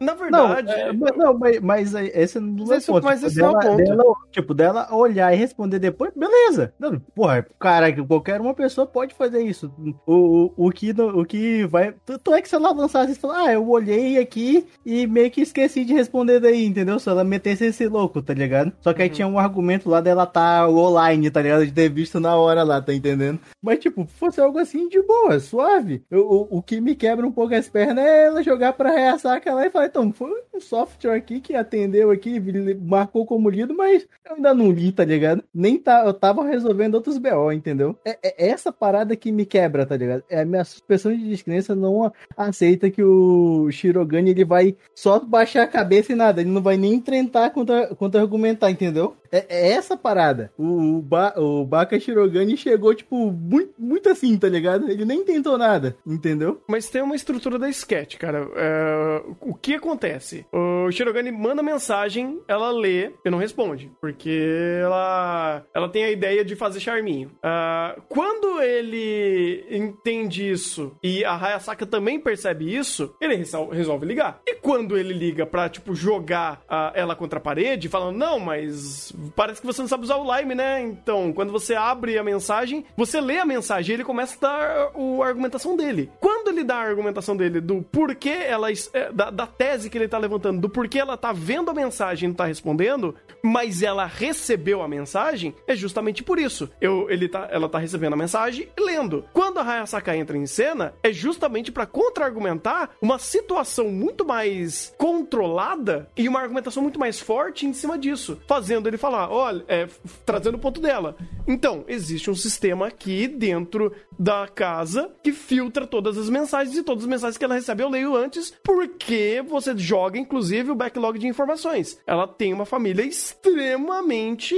[0.00, 0.72] Na Não, verdade.
[0.72, 3.04] é, mas- não, mas, mas aí, esse não é esse- o ponto.
[3.04, 3.84] mas Tipo, esse não é o dela- ponto.
[3.84, 6.74] dela- tipo, dela olhar e responder depois, beleza.
[6.78, 9.72] Não, porra, cara, qualquer uma pessoa pode fazer isso.
[10.06, 11.94] O, o, o que, o que vai.
[12.22, 15.40] Tu, é que se ela avançasse e falar, ah, eu olhei aqui e meio que
[15.42, 16.98] esqueci de responder daí, entendeu?
[16.98, 18.72] Se ela metesse esse louco, tá ligado?
[18.80, 21.64] Só que aí tinha um argumento lá dela tá online, tá ligado?
[21.64, 23.38] De ter visto na hora lá, tá entendendo?
[23.62, 26.02] Mas, tipo, fosse algo assim de boa, suave.
[26.10, 29.40] Eu- o, o que me quebra um pouco as pernas é ela jogar pra reaçar
[29.46, 32.40] lá e falar, então, foi um software aqui que atendeu aqui,
[32.80, 35.42] marcou como lido, mas eu ainda não li, tá ligado?
[35.54, 37.98] Nem tá, eu tava resolvendo outros BO, entendeu?
[38.04, 40.22] É, é essa parada que me quebra, tá ligado?
[40.28, 45.62] É a minha suspensão de descrença não aceita que o Shirogane ele vai só baixar
[45.62, 49.16] a cabeça e nada, ele não vai nem enfrentar contra, contra argumentar, entendeu?
[49.34, 50.52] É, é essa parada.
[50.56, 54.88] O, o, ba, o Baka Shirogane chegou, tipo, muito, muito assim, tá ligado?
[54.88, 56.62] Ele nem tentou nada, entendeu?
[56.68, 58.46] Mas tem uma estrutura da sketch, cara.
[58.56, 60.46] É, o que acontece?
[60.52, 63.90] O Shirogane manda mensagem, ela lê e não responde.
[64.00, 67.30] Porque ela, ela tem a ideia de fazer charminho.
[67.42, 74.40] Ah, quando ele entende isso e a Hayasaka também percebe isso, ele resol- resolve ligar.
[74.46, 79.12] E quando ele liga pra, tipo, jogar ah, ela contra a parede, falando, não, mas
[79.34, 80.82] parece que você não sabe usar o Lime, né?
[80.82, 84.90] Então, quando você abre a mensagem, você lê a mensagem e ele começa a dar
[84.94, 86.10] o, a argumentação dele.
[86.20, 88.68] Quando ele dá a argumentação dele do porquê ela.
[88.70, 92.26] é, Da, da tese que ele tá levantando, do porquê ela tá vendo a mensagem
[92.26, 96.70] e não tá respondendo, mas ela recebeu a mensagem, é justamente por isso.
[96.80, 99.24] Eu, ele tá, ela tá recebendo a mensagem e lendo.
[99.32, 106.08] Quando a Hayasaka entra em cena, é justamente pra contra-argumentar uma situação muito mais controlada
[106.16, 109.86] e uma argumentação muito mais forte em cima disso, fazendo ele falar, olha, é,
[110.24, 111.16] trazendo o ponto dela.
[111.46, 116.43] Então, existe um sistema aqui dentro da casa que filtra todas as mensagens
[116.76, 120.74] e todas as mensagens que ela recebe eu leio antes, porque você joga inclusive o
[120.74, 121.98] backlog de informações.
[122.06, 124.54] Ela tem uma família extremamente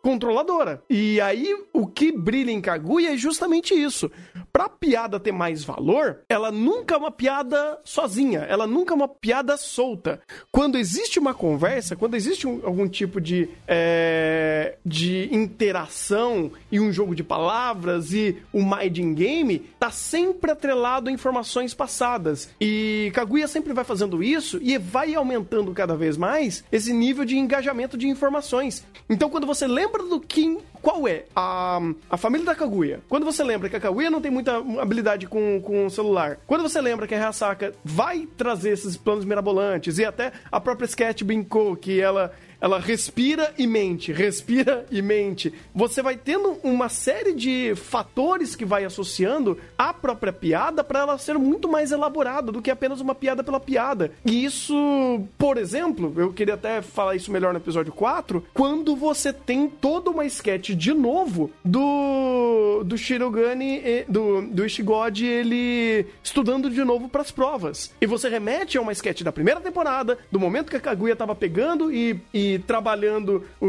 [0.00, 0.82] controladora.
[0.88, 4.10] E aí o que brilha em Kaguya é justamente isso.
[4.52, 9.08] Pra piada ter mais valor, ela nunca é uma piada sozinha, ela nunca é uma
[9.08, 10.20] piada solta.
[10.50, 16.92] Quando existe uma conversa, quando existe um- algum tipo de, é, de interação e um
[16.92, 22.50] jogo de palavras e o Minding Game, tá sempre atrelado informações passadas.
[22.60, 27.36] E Kaguya sempre vai fazendo isso e vai aumentando cada vez mais esse nível de
[27.36, 28.84] engajamento de informações.
[29.08, 31.78] Então, quando você lembra do que qual é a,
[32.10, 33.00] a família da Kaguya?
[33.08, 36.62] Quando você lembra que a Kaguya não tem muita habilidade com, com o celular, quando
[36.62, 41.22] você lembra que a Hasaka vai trazer esses planos mirabolantes e até a própria Sketch
[41.22, 45.52] brincou que ela ela respira e mente, respira e mente.
[45.74, 51.18] Você vai tendo uma série de fatores que vai associando a própria piada para ela
[51.18, 54.12] ser muito mais elaborada do que apenas uma piada pela piada.
[54.24, 59.32] E isso, por exemplo, eu queria até falar isso melhor no episódio 4, quando você
[59.32, 66.84] tem toda uma sketch de novo do do Shirogane, do, do Ishigod, ele estudando de
[66.84, 67.92] novo pras provas.
[68.00, 71.34] E você remete a uma sketch da primeira temporada, do momento que a Kaguya tava
[71.34, 73.66] pegando e, e trabalhando o,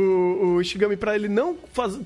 [0.56, 1.98] o Ishigami pra ele não faz,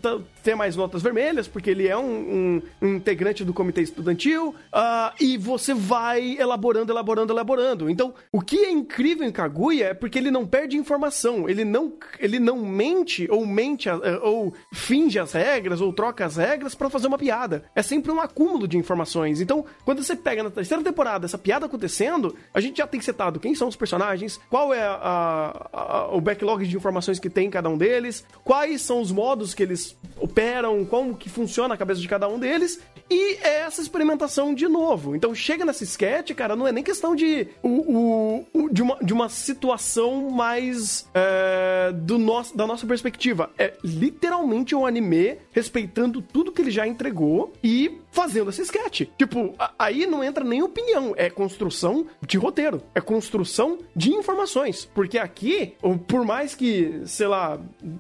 [0.43, 5.13] ter mais notas vermelhas, porque ele é um, um- um integrante do comitê estudantil, ah,
[5.19, 7.89] e você vai elaborando, elaborando, elaborando.
[7.89, 11.93] Então, o que é incrível em Kaguya é porque ele não perde informação, ele não,
[12.19, 16.89] ele não mente ou mente a- ou finge as regras ou troca as regras pra
[16.89, 17.65] fazer uma piada.
[17.75, 19.41] É sempre um acúmulo de informações.
[19.41, 23.39] Então, quando você pega na terceira temporada essa piada acontecendo, a gente já tem setado
[23.39, 27.51] quem são os personagens, qual é a- a- o backlog de informações que tem em
[27.51, 32.01] cada um deles, quais são os modos que eles operam, como que funciona a cabeça
[32.01, 35.15] de cada um deles, e é essa experimentação de novo.
[35.15, 38.97] Então chega nessa sketch, cara, não é nem questão de, o, o- o- de, uma,
[39.01, 43.49] de uma situação mais é, do nosso, da nossa perspectiva.
[43.57, 49.03] É literalmente um anime respeitando tudo que ele já entregou e fazendo essa sketch.
[49.15, 54.89] Tipo, aí não entra nem opinião, é construção de roteiro, é construção de informações.
[54.91, 55.75] Porque aqui,
[56.07, 57.59] por mais que, sei lá,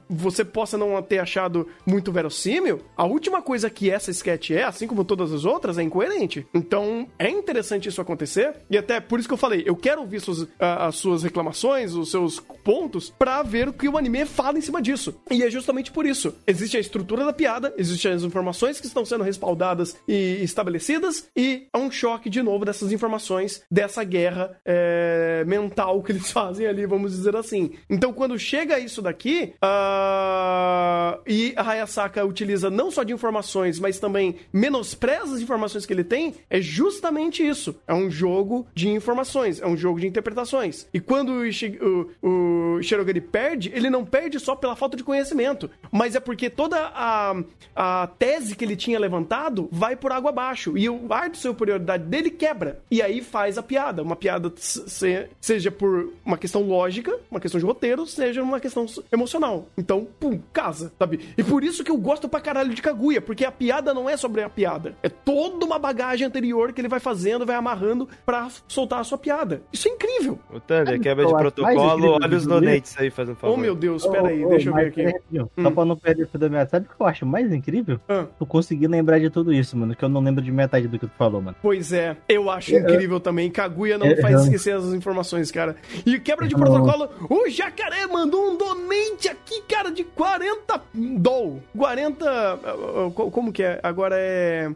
[0.09, 4.87] você possa não ter achado muito verossímil, a última coisa que essa sketch é, assim
[4.87, 6.47] como todas as outras, é incoerente.
[6.51, 10.19] Então, é interessante isso acontecer, e até por isso que eu falei, eu quero ouvir
[10.19, 14.61] suas, as suas reclamações, os seus pontos, pra ver o que o anime fala em
[14.61, 15.13] cima disso.
[15.29, 16.33] E é justamente por isso.
[16.47, 21.67] Existe a estrutura da piada, existem as informações que estão sendo respaldadas e estabelecidas, e
[21.73, 26.85] é um choque de novo dessas informações, dessa guerra é, mental que eles fazem ali,
[26.85, 27.71] vamos dizer assim.
[27.89, 33.99] Então, quando chega isso daqui, ah, e a Hayasaka utiliza não só de informações, mas
[33.99, 37.75] também menospreza as informações que ele tem, é justamente isso.
[37.87, 40.87] É um jogo de informações, é um jogo de interpretações.
[40.93, 45.03] E quando o, Ishi- o, o Shirogane perde, ele não perde só pela falta de
[45.03, 47.35] conhecimento, mas é porque toda a,
[47.75, 50.77] a tese que ele tinha levantado vai por água abaixo.
[50.77, 52.79] E o ar de superioridade dele quebra.
[52.89, 54.01] E aí faz a piada.
[54.01, 58.85] Uma piada se- seja por uma questão lógica, uma questão de roteiro, seja uma questão
[59.11, 59.67] emocional.
[59.77, 61.19] Então, pum, casa, sabe?
[61.37, 64.15] E por isso que eu gosto pra caralho de Kaguya, porque a piada não é
[64.17, 64.95] sobre a piada.
[65.03, 69.17] É toda uma bagagem anterior que ele vai fazendo, vai amarrando pra soltar a sua
[69.17, 69.61] piada.
[69.71, 70.39] Isso é incrível.
[70.53, 73.53] O Thunder, quebra de protocolo, olha os donates aí, fazendo favor.
[73.53, 74.95] Oh, meu Deus, espera aí, Ô, ô, deixa eu ver aqui.
[75.03, 75.51] peraí, rapidinho.
[75.61, 76.65] Só pra não perder o da minha.
[76.67, 77.99] Sabe o que eu acho mais incrível?
[78.07, 78.25] Ah.
[78.37, 79.95] Tu conseguir lembrar de tudo isso, mano.
[79.95, 81.55] Que eu não lembro de metade do que tu falou, mano.
[81.61, 83.49] Pois é, eu acho É, incrível também.
[83.49, 84.43] Kaguya não é, faz é.
[84.43, 85.75] esquecer as informações, cara.
[86.05, 91.61] E quebra de protocolo, o Jacaré mandou um donate aqui, cara, de 40 doll.
[91.77, 92.25] 40.
[92.25, 93.79] uh, uh, co- Como que é?
[93.83, 94.69] Agora é.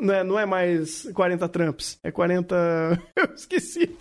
[0.00, 1.98] Não é, não é mais 40 Trumps.
[2.04, 2.54] É 40.
[3.16, 3.96] Eu esqueci.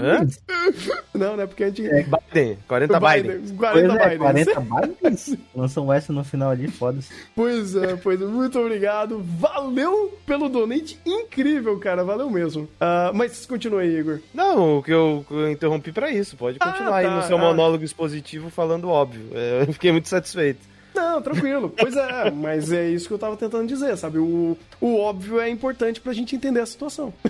[0.00, 0.26] Hã?
[1.14, 1.46] Não, né?
[1.46, 1.82] Porque a gente.
[1.82, 3.56] Biden, 40 Biden.
[3.56, 4.18] 40 Pois é, Biden.
[4.18, 5.36] 40 Bidens.
[5.54, 7.12] Lança um S no final ali, foda-se.
[7.34, 9.22] Pois é, pois é, muito obrigado.
[9.38, 12.04] Valeu pelo donate incrível, cara.
[12.04, 12.68] Valeu mesmo.
[12.80, 14.20] Ah, mas continua aí, Igor.
[14.32, 16.36] Não, o que eu, eu interrompi pra isso.
[16.36, 17.40] Pode continuar Ah, aí tá, no seu ah.
[17.40, 19.30] monólogo expositivo falando óbvio.
[19.34, 20.60] É, Eu fiquei muito satisfeito.
[20.94, 21.72] Não, tranquilo.
[21.76, 24.18] Pois é, mas é isso que eu tava tentando dizer, sabe?
[24.18, 27.12] O, o óbvio é importante pra gente entender a situação.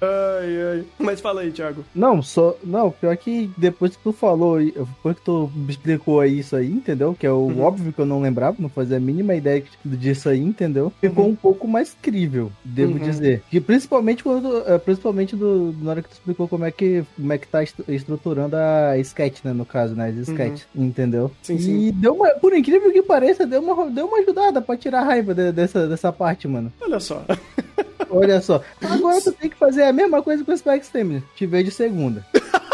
[0.00, 0.84] ai, ai.
[0.98, 1.84] Mas fala aí, Thiago.
[1.94, 2.56] Não, só.
[2.62, 6.70] Não, pior que depois que tu falou, depois que tu me explicou aí isso aí,
[6.70, 7.14] entendeu?
[7.18, 7.60] Que é o Uhum.
[7.62, 10.92] óbvio que eu não lembrava, não fazia a mínima ideia disso aí, entendeu?
[11.00, 12.98] Ficou um pouco mais crível, devo Uhum.
[12.98, 13.42] dizer.
[13.50, 14.58] Que principalmente quando.
[14.66, 17.62] eh, Principalmente do, na hora que tu explicou como é que, como é que tá
[17.62, 19.52] estru- estruturando a sketch, né?
[19.52, 20.08] No caso, né?
[20.08, 21.24] As sketch, entendeu?
[21.24, 21.30] Uhum.
[21.42, 21.92] Sim, e sim.
[21.92, 22.28] deu uma.
[22.30, 25.86] Por incrível que pareça, deu uma, deu uma ajudada pra tirar a raiva de- dessa,
[25.88, 26.72] dessa parte, mano.
[26.80, 27.22] Olha só.
[28.10, 28.62] Olha só.
[28.80, 31.22] Agora tu tem que fazer a mesma coisa com o Spike Family.
[31.34, 32.24] Te de segunda.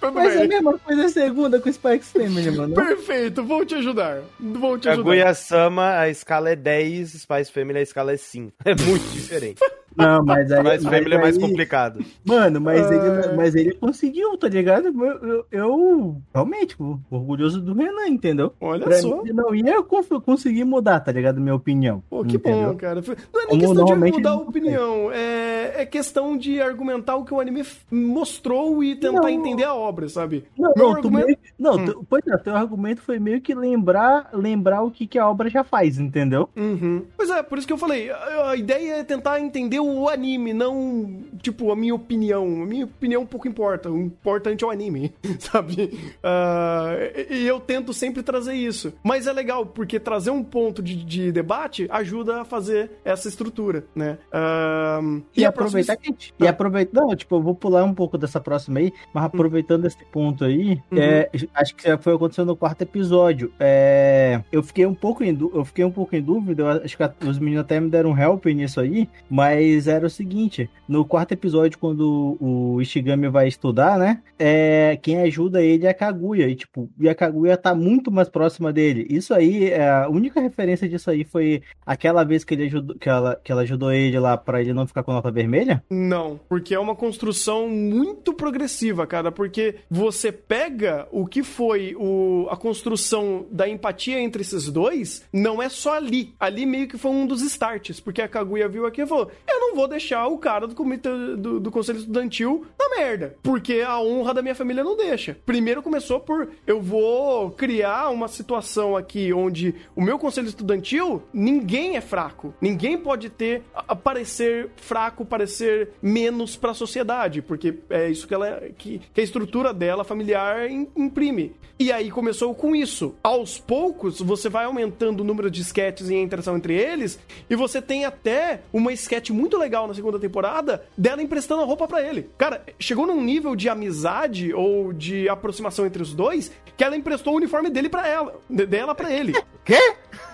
[0.00, 2.74] Tudo Mas é a mesma coisa segunda com o Spike Family, mano.
[2.74, 4.22] Perfeito, vou te ajudar.
[4.38, 5.04] Vou te ajudar.
[5.04, 8.52] Kaguya-sama, a escala é 10, Spice Family, a escala é 5.
[8.64, 9.60] É muito diferente.
[9.98, 10.78] Não, mas aí.
[10.80, 12.04] Family é mais aí- complicado.
[12.24, 12.96] Mano, mas, Ai.
[12.98, 14.86] ele, mas ele conseguiu, tá ligado?
[14.88, 16.76] Eu, eu, eu realmente,
[17.10, 18.52] orgulhoso do Renan, entendeu?
[18.60, 19.22] Olha Pra só.
[19.22, 21.40] mim, não ia conf- conseguir mudar, tá ligado?
[21.40, 22.02] Minha opinião.
[22.08, 22.70] Pô, que entendeu?
[22.72, 23.02] bom, cara.
[23.06, 27.24] Não é nem Como questão de mudar a opinião, é, é questão de argumentar o
[27.24, 29.28] que o anime mostrou e tentar Não.
[29.28, 30.44] entender a obra, sabe?
[30.58, 31.84] Não, Meu não, tu argumento- meio não Hum.
[31.86, 35.48] tu- pois é, teu argumento foi meio que lembrar, lembrar o que, que a obra
[35.50, 36.48] já faz, entendeu?
[36.56, 37.02] Uhum.
[37.16, 39.87] Mas Pois é, por isso que eu falei, a, a ideia é tentar entender o
[40.08, 42.62] anime, não, tipo, a minha opinião.
[42.62, 45.98] A minha opinião pouco importa, o importante é o anime, sabe?
[46.22, 46.94] Ah,
[47.30, 48.92] e e eu tento sempre trazer isso.
[49.02, 53.84] Mas é legal, porque trazer um ponto de, de debate ajuda a fazer essa estrutura,
[53.94, 54.18] né?
[54.32, 55.00] Ah,
[55.36, 56.32] E, a aproveitar próxima- que.
[56.44, 57.00] E aproveitar.
[57.00, 60.80] Não, tipo, eu vou pular um pouco dessa próxima aí, mas aproveitando esse ponto aí,
[60.90, 60.98] Uhum.
[60.98, 63.52] é, acho que foi acontecendo no quarto episódio.
[63.60, 67.38] É, eu fiquei um pouco em eu fiquei um pouco em dúvida, acho que os
[67.38, 72.36] meninos até me deram help nisso aí, mas era o seguinte: no quarto episódio, quando
[72.40, 74.22] o Ishigami vai estudar, né?
[74.38, 76.48] É, quem ajuda ele é a Kaguya.
[76.48, 79.06] E, tipo, e a Kaguya tá muito mais próxima dele.
[79.10, 83.08] Isso aí, é, a única referência disso aí foi aquela vez que, ele ajudou, que,
[83.08, 85.82] ela, que ela ajudou ele lá pra ele não ficar com nota vermelha?
[85.90, 92.46] Não, porque é uma construção muito progressiva, cara, porque você pega o que foi o,
[92.50, 96.34] a construção da empatia entre esses dois, não é só ali.
[96.38, 99.60] Ali meio que foi um dos starts, porque a Kaguya viu aqui e falou: Eu
[99.60, 104.00] não vou deixar o cara do comitê do, do conselho estudantil na merda, porque a
[104.00, 105.36] honra da minha família não deixa.
[105.46, 111.96] Primeiro começou por eu vou criar uma situação aqui onde o meu conselho estudantil, ninguém
[111.96, 112.54] é fraco.
[112.60, 118.60] Ninguém pode ter a- parecer fraco, parecer menos pra sociedade, porque é isso que ela
[118.76, 121.54] que, que a estrutura dela familiar im- imprime.
[121.78, 123.14] E aí começou com isso.
[123.22, 127.54] Aos poucos, você vai aumentando o número de sketches e a interação entre eles, e
[127.54, 132.02] você tem até uma sketch muito legal na segunda temporada dela emprestando a roupa pra
[132.02, 132.28] ele.
[132.36, 137.32] Cara, chegou num nível de amizade ou de aproximação entre os dois que ela emprestou
[137.34, 139.32] o uniforme dele pra ela, de- dela pra ele.
[139.64, 139.78] Quê?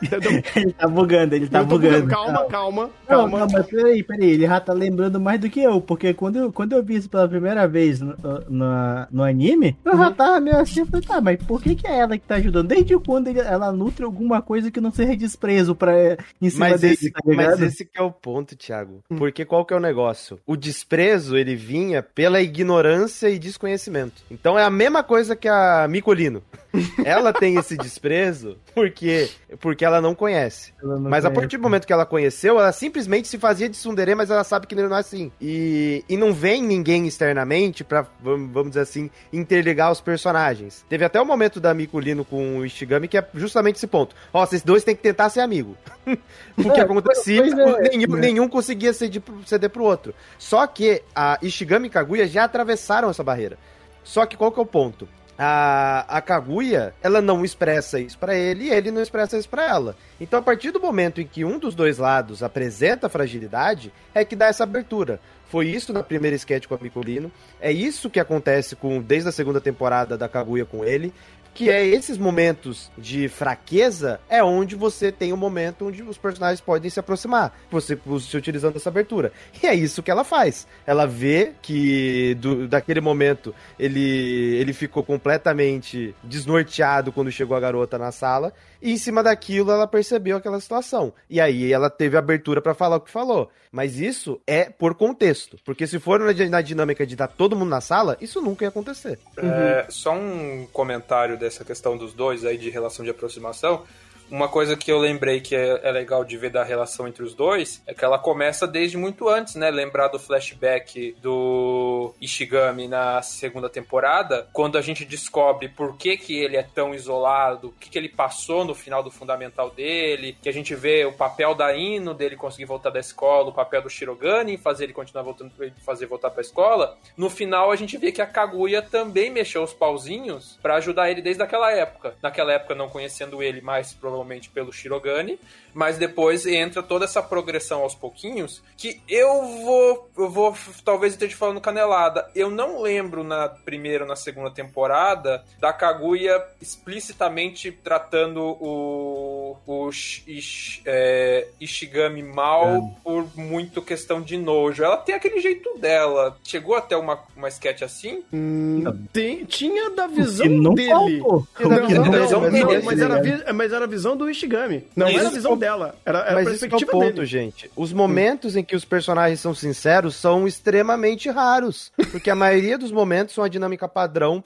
[0.02, 0.30] Entendeu?
[0.54, 2.06] Ele tá bugando, ele tá tô bugando.
[2.08, 3.38] Calma, calma, Não, calma.
[3.40, 6.52] não, mas peraí, peraí, ele já tá lembrando mais do que eu, porque quando eu,
[6.52, 8.14] quando eu vi isso pela primeira vez no,
[8.48, 8.66] no,
[9.10, 9.98] no anime, eu Uhum.
[9.98, 12.36] já tava meio assim, eu falei, tá, mas por que que é ela que tá
[12.36, 12.68] ajudando?
[12.68, 15.92] Desde quando ele- ela nutre alguma coisa que não seja desprezo pra,
[16.40, 19.02] em cima Mas dele, esse, tá mas esse que é o ponto, Thiago.
[19.08, 20.38] Porque qual que é o negócio?
[20.46, 24.22] O desprezo, ele vinha pela ignorância e desconhecimento.
[24.30, 26.42] Então é a mesma coisa que a Micolino.
[27.04, 30.72] Ela tem esse desprezo porque, porque ela não conhece.
[30.82, 31.40] Ela não Mas a conhece.
[31.40, 34.66] partir do momento que ela conheceu, ela simplesmente se fazia de tsundere, mas ela sabe
[34.66, 35.30] que ele não é assim.
[35.40, 40.84] E, e não vem ninguém externamente pra, vamos dizer assim, interligar os personagens.
[40.88, 44.16] Teve até o momento da Mikulino com o Ishigami que é justamente esse ponto.
[44.32, 45.76] Ó, vocês dois têm que tentar ser amigo.
[46.56, 47.88] Porque É, acontecia, é.
[47.96, 50.14] nenhum, nenhum conseguia pro- ceder pro outro.
[50.38, 53.58] Só que a Ishigami e Kaguya já atravessaram essa barreira.
[54.02, 55.08] Só que qual que é o ponto?
[55.36, 59.66] A, a Kaguya, ela não expressa isso pra ele e ele não expressa isso pra
[59.68, 59.96] ela.
[60.20, 64.36] Então, a partir do momento em que um dos dois lados apresenta fragilidade, é que
[64.36, 65.18] dá essa abertura.
[65.48, 67.32] Foi isso na primeira sketch com a Mikulino.
[67.60, 71.12] É isso que acontece com desde a segunda temporada da Kaguya com ele.
[71.54, 76.60] Que é esses momentos de fraqueza é onde você tem um momento onde os personagens
[76.60, 77.56] podem se aproximar.
[77.70, 79.32] Você se utilizando essa abertura.
[79.62, 80.66] E é isso que ela faz.
[80.86, 87.96] Ela vê que do, daquele momento ele, ele ficou completamente desnorteado quando chegou a garota
[87.98, 88.52] na sala.
[88.82, 91.12] E em cima daquilo ela percebeu aquela situação.
[91.30, 93.50] E aí ela teve abertura pra falar o que falou.
[93.72, 95.58] Mas isso é por contexto.
[95.64, 99.18] Porque se for na, dinâmica de estar todo mundo na sala, isso nunca ia acontecer.
[99.36, 103.84] É, só um comentário dessa questão dos dois aí de relação de aproximação.
[104.30, 107.34] Uma coisa que eu lembrei que é, é legal de ver da relação entre os
[107.34, 109.70] dois é que ela começa desde muito antes, né?
[109.70, 116.38] Lembrar do flashback do Ishigami na segunda temporada, quando a gente descobre por que, que
[116.38, 120.48] ele é tão isolado, o que, que ele passou no final do fundamental dele, que
[120.48, 123.90] a gente vê o papel da Ino dele conseguir voltar da escola, o papel do
[123.90, 125.52] Shirogane em fazer ele continuar voltando,
[125.84, 126.96] fazer voltar pra escola.
[127.16, 131.20] No final a gente vê que a Kaguya também mexeu os pauzinhos pra ajudar ele
[131.20, 132.16] desde aquela época.
[132.22, 134.13] Naquela época não conhecendo ele, mas provavelmente
[134.50, 135.38] pelo Shirogane,
[135.72, 141.36] mas depois entra toda essa progressão aos pouquinhos, que eu vou, eu vou talvez esteja
[141.36, 142.28] falando canelada.
[142.34, 149.88] Eu não lembro na primeira ou na segunda temporada da Kaguya explicitamente tratando o, o
[149.90, 154.84] Ish- é, Ishigami mal por muito questão de nojo.
[154.84, 156.36] Ela tem aquele jeito dela.
[156.44, 158.22] Chegou até uma, uma sketch assim?
[158.32, 160.88] Hum, tem- tinha da visão dele.
[160.90, 161.46] faltou.
[161.60, 162.40] Não, não, não visão
[162.82, 164.86] mas, era, mas era a visão do Ishigami.
[164.94, 165.18] Não Isso.
[165.18, 165.94] era a visão dela.
[166.04, 167.26] Era, era a Mas esse é o perspectiva ponto, dele.
[167.26, 167.70] gente.
[167.74, 171.90] Os momentos em que os personagens são sinceros são extremamente raros.
[172.10, 174.42] Porque a maioria dos momentos são a dinâmica padrão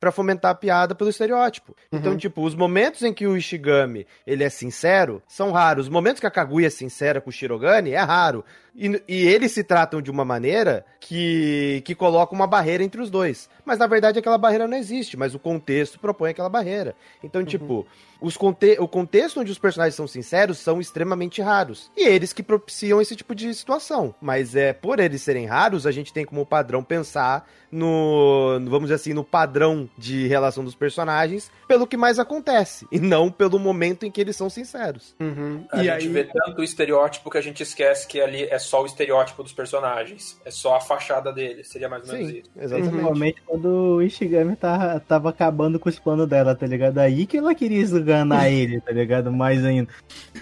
[0.00, 1.76] pra fomentar a piada pelo estereótipo.
[1.92, 5.86] Então, tipo, os momentos em que o Ishigami ele é sincero são raros.
[5.86, 8.44] Os momentos que a Kaguya é sincera com o Shirogane é raro.
[8.76, 13.10] E, e eles se tratam de uma maneira que, que coloca uma barreira entre os
[13.10, 13.48] dois.
[13.64, 16.94] Mas na verdade aquela barreira não existe, mas o contexto propõe aquela barreira.
[17.22, 17.86] Então, tipo,
[18.20, 21.90] os conte o contexto onde os personagens são sinceros, são extremamente raros.
[21.96, 24.14] E eles que propiciam esse tipo de situação.
[24.20, 28.94] Mas é por eles serem raros, a gente tem como padrão pensar no, vamos dizer
[28.94, 34.06] assim, no padrão de relação dos personagens, pelo que mais acontece, e não pelo momento
[34.06, 35.14] em que eles são sinceros.
[35.18, 35.66] Uhum.
[35.72, 38.58] A E gente aí, vê tanto o estereótipo que a gente esquece que ali é
[38.64, 40.40] só o estereótipo dos personagens.
[40.44, 41.68] É só a fachada deles.
[41.68, 42.50] Seria mais ou menos Sim, isso.
[42.56, 42.90] exatamente.
[42.90, 46.98] Principalmente quando o Ishigami tava, tava acabando com os planos dela, tá ligado?
[46.98, 49.32] Aí que ela queria esganar ele, tá ligado?
[49.32, 49.88] Mais ainda.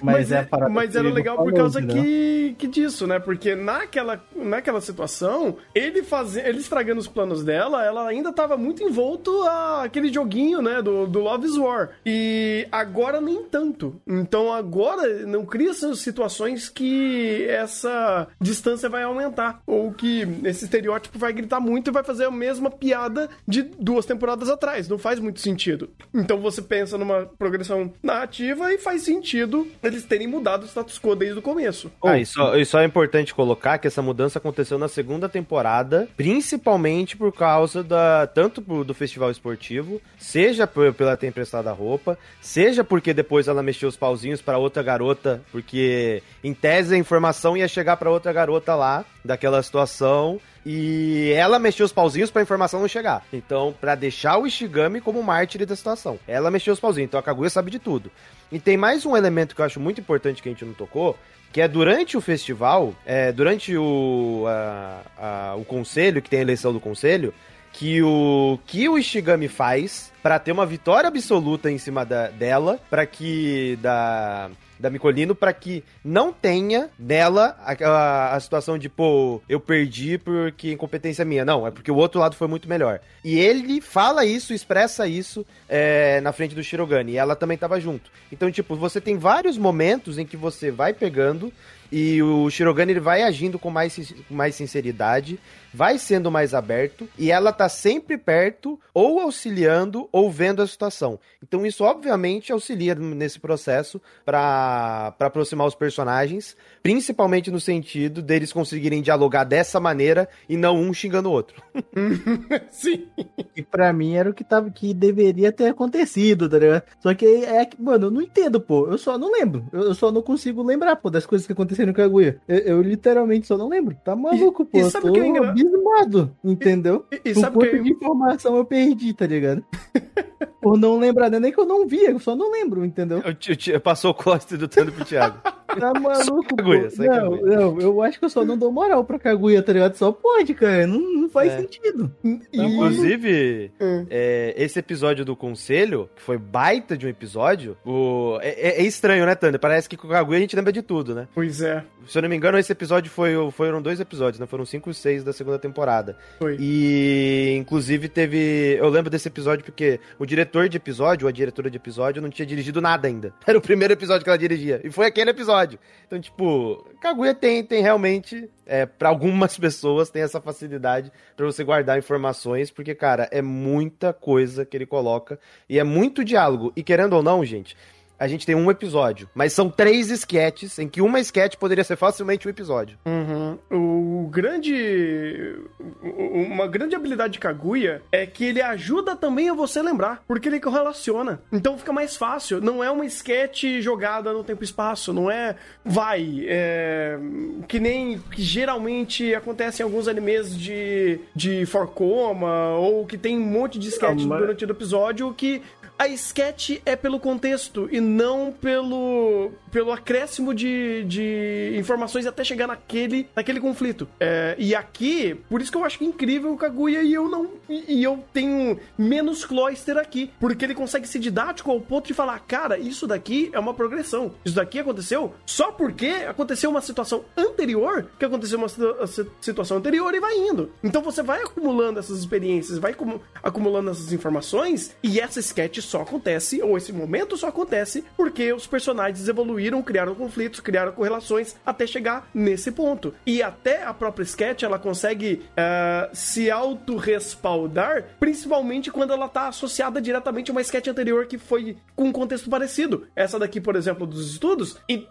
[0.03, 2.03] Mas, é a é- parada mas era legal por causa entendeu?
[2.03, 3.19] que, que disso, né?
[3.19, 8.83] Porque naquela, naquela situação, ele fazia, ele estragando os planos dela, ela ainda tava muito
[8.83, 10.81] envolto a aquele joguinho, né?
[10.83, 11.91] Do, do Love is War.
[12.05, 14.01] E agora nem tanto.
[14.07, 19.61] Então agora não cria essas situações que essa distância vai aumentar.
[19.67, 24.07] Ou que esse estereótipo vai gritar muito e vai fazer a mesma piada de duas
[24.07, 24.89] temporadas atrás.
[24.89, 25.91] Não faz muito sentido.
[26.15, 31.15] Então você pensa numa progressão narrativa e faz sentido eles terem mudado o status quo
[31.15, 31.91] desde o começo.
[32.05, 36.09] Ah, e só, e só é importante colocar que essa mudança aconteceu na segunda temporada,
[36.17, 42.85] principalmente por causa da tanto do festival esportivo, seja pela ter emprestado a roupa, seja
[42.85, 47.69] porque depois ela mexeu os pauzinhos pra outra garota, porque em tese a informação ia
[47.69, 50.41] chegar pra outra garota lá daquela situação.
[50.67, 53.25] E ela mexeu os pauzinhos pra informação não chegar.
[53.33, 56.19] Então, pra deixar o Ishigami como mártir da situação.
[56.27, 58.11] Ela mexeu os pauzinhos, então a Kaguya sabe de tudo.
[58.51, 61.17] E tem mais um elemento que eu acho muito importante que a gente não tocou,
[61.53, 66.43] que é durante o festival, é, durante o, a- a- o conselho, que tem a
[66.43, 67.33] eleição do conselho,
[67.73, 72.79] que o que o Ishigami faz pra ter uma vitória absoluta em cima da, dela,
[72.89, 74.49] pra que da
[74.83, 80.19] da Micolino para que não tenha nela a, a- a situação de, pô, eu perdi
[80.19, 81.45] porque incompetência minha.
[81.45, 83.01] Não, é porque o outro lado foi muito melhor.
[83.25, 87.13] E ele fala isso, expressa isso é, na frente do Shirogane.
[87.13, 88.11] E ela também tava junto.
[88.31, 91.53] Então, tipo, você tem vários momentos em que você vai pegando
[91.93, 95.39] e o Shirogane ele vai agindo com mais, mais sinceridade,
[95.75, 101.19] vai sendo mais aberto e ela tá sempre perto, ou auxiliando, ou vendo a situação.
[101.43, 108.53] Então isso obviamente auxilia nesse processo pra pra aproximar os personagens, principalmente no sentido deles
[108.53, 111.63] conseguirem dialogar dessa maneira e não um xingando o outro.
[112.71, 113.07] Sim.
[113.55, 116.83] E pra mim era o que, tava, que deveria ter acontecido, tá ligado?
[117.01, 118.89] Só que é que, mano, eu não entendo, pô.
[118.89, 119.67] Eu só não lembro.
[119.73, 122.39] Eu, eu só não consigo lembrar, pô, das coisas que aconteceram com a Kaguya.
[122.47, 123.97] Eu, eu literalmente só não lembro.
[124.05, 124.79] Tá maluco, pô.
[124.79, 127.05] e eu sabe tô o que é engra- abismado, entendeu?
[127.11, 129.65] E, e o sabe quanto que de informação eu perdi, tá ligado?
[130.61, 133.19] Por não lembrar, não é nem que eu não via, eu só não lembro, entendeu?
[133.19, 135.37] Eu, eu, eu passou o Costa do Tando pro Thiago.
[135.79, 137.03] Tá maluco, Kaguya, pô.
[137.03, 137.57] Não, Kaguya.
[137.57, 139.95] não, eu acho que eu só não dou moral pra Kaguya, tá ligado?
[139.97, 140.87] Só pode, cara.
[140.87, 141.59] Não, não faz É.
[141.61, 142.13] sentido.
[142.25, 144.07] e- Inclusive, Hum.
[144.11, 148.85] é, esse episódio do Conselho, que foi baita de um episódio, o, é, é- é
[148.85, 149.59] estranho, né, Thunder?
[149.61, 151.29] Parece que com o Kaguya a gente lembra de tudo, né?
[151.35, 154.47] Pois é, Se eu não me engano, esse episódio foi, foram dois episódios, né?
[154.47, 156.17] Foram cinco e seis da segunda temporada.
[156.39, 156.57] foi.
[156.59, 158.77] E, inclusive, teve...
[158.79, 162.29] Eu lembro desse episódio porque o diretor de episódio, ou a diretora de episódio, não
[162.29, 163.33] tinha dirigido nada ainda.
[163.47, 164.81] Era o primeiro episódio que ela dirigia.
[164.83, 165.62] E foi aquele episódio.
[166.07, 168.49] Então, tipo, Kaguya tem, tem realmente...
[168.65, 174.13] É, para algumas pessoas tem essa facilidade pra você guardar informações, porque, cara, é muita
[174.13, 175.39] coisa que ele coloca
[175.69, 176.73] e é muito diálogo.
[176.77, 177.77] E querendo ou não, gente,
[178.23, 181.97] a gente tem um episódio, mas são três esquetes em que uma esquete poderia ser
[181.97, 182.97] facilmente um episódio.
[183.05, 183.59] Uhum.
[183.69, 185.57] O grande.
[186.01, 190.61] Uma grande habilidade de Kaguya é que ele ajuda também a você lembrar, porque ele
[190.61, 191.43] correlaciona.
[191.51, 192.61] Então fica mais fácil.
[192.61, 195.57] Não é uma sketch jogada no tempo e espaço, não é.
[195.85, 196.45] Vai.
[196.47, 197.19] É,
[197.67, 203.41] que nem que geralmente acontece em alguns animes de, de Forcoma, ou que tem um
[203.45, 205.61] monte de sketch Não, mas- durante o episódio que
[206.03, 212.67] a sketch é pelo contexto e não pelo, pelo acréscimo de, de informações até chegar
[212.67, 214.09] naquele, naquele conflito.
[214.19, 217.51] É, e aqui, por isso que eu acho é incrível o Kaguya e eu não.
[217.69, 220.31] E, e eu tenho menos Cloyster aqui.
[220.41, 224.33] Porque ele consegue ser didático ao ponto de falar: cara, isso daqui é uma progressão.
[224.45, 229.77] Isso daqui aconteceu só porque aconteceu uma situação anterior que aconteceu uma situ- si- situação
[229.77, 230.73] anterior e vai indo.
[230.83, 236.01] Então você vai acumulando essas experiências, vai acumu- acumulando essas informações e essa sketch só
[236.01, 241.87] acontece, ou esse momento só acontece, porque os personagens evoluíram, criaram conflitos, criaram correlações até
[241.87, 243.15] chegar nesse ponto.
[243.27, 250.01] E até a própria sketch ela consegue ah, se auto-respaldar, principalmente quando ela tá associada
[250.01, 253.07] diretamente a uma sketch anterior que foi com um contexto parecido.
[253.15, 255.07] Essa daqui, por exemplo, dos estudos, e,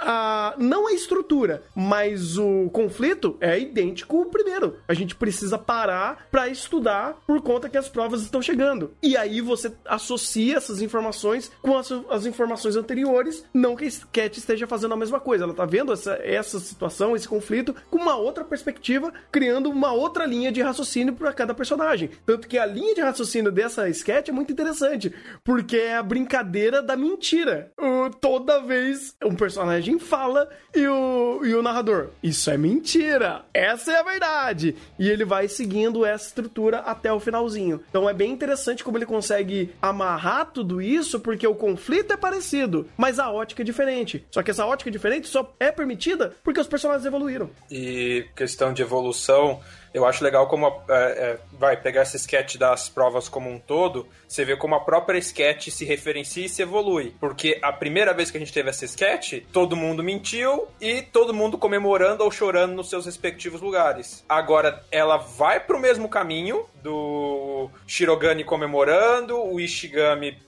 [0.00, 4.78] ah, não a estrutura, mas o conflito é idêntico ao primeiro.
[4.88, 8.94] A gente precisa parar pra estudar por conta que as provas estão chegando.
[9.02, 13.90] E aí você associa associa essas informações com as, as informações anteriores, não que a
[14.12, 15.44] Cat esteja fazendo a mesma coisa.
[15.44, 20.24] Ela tá vendo essa, essa situação, esse conflito, com uma outra perspectiva, criando uma outra
[20.24, 22.10] linha de raciocínio para cada personagem.
[22.24, 25.12] Tanto que a linha de raciocínio dessa sketch é muito interessante,
[25.42, 27.72] porque é a brincadeira da mentira.
[27.78, 33.92] O, toda vez um personagem fala e o, e o narrador, isso é mentira, essa
[33.92, 34.76] é a verdade.
[34.98, 37.80] E ele vai seguindo essa estrutura até o finalzinho.
[37.88, 42.88] Então é bem interessante como ele consegue amarrar tudo isso, porque o conflito é parecido,
[42.96, 44.26] mas a ótica é diferente.
[44.30, 47.48] Só que essa ótica diferente só é permitida porque os personagens evoluíram.
[47.70, 49.60] E questão de evolução,
[49.94, 54.06] eu acho legal como é, é, vai pegar esse sketch das provas como um todo,
[54.26, 57.14] você vê como a própria sketch se referencia e se evolui.
[57.20, 61.32] Porque a primeira vez que a gente teve essa sketch, todo mundo mentiu e todo
[61.32, 64.24] mundo comemorando ou chorando nos seus respectivos lugares.
[64.28, 70.38] Agora ela vai pro mesmo caminho do Shirogane comemorando, o Ishigami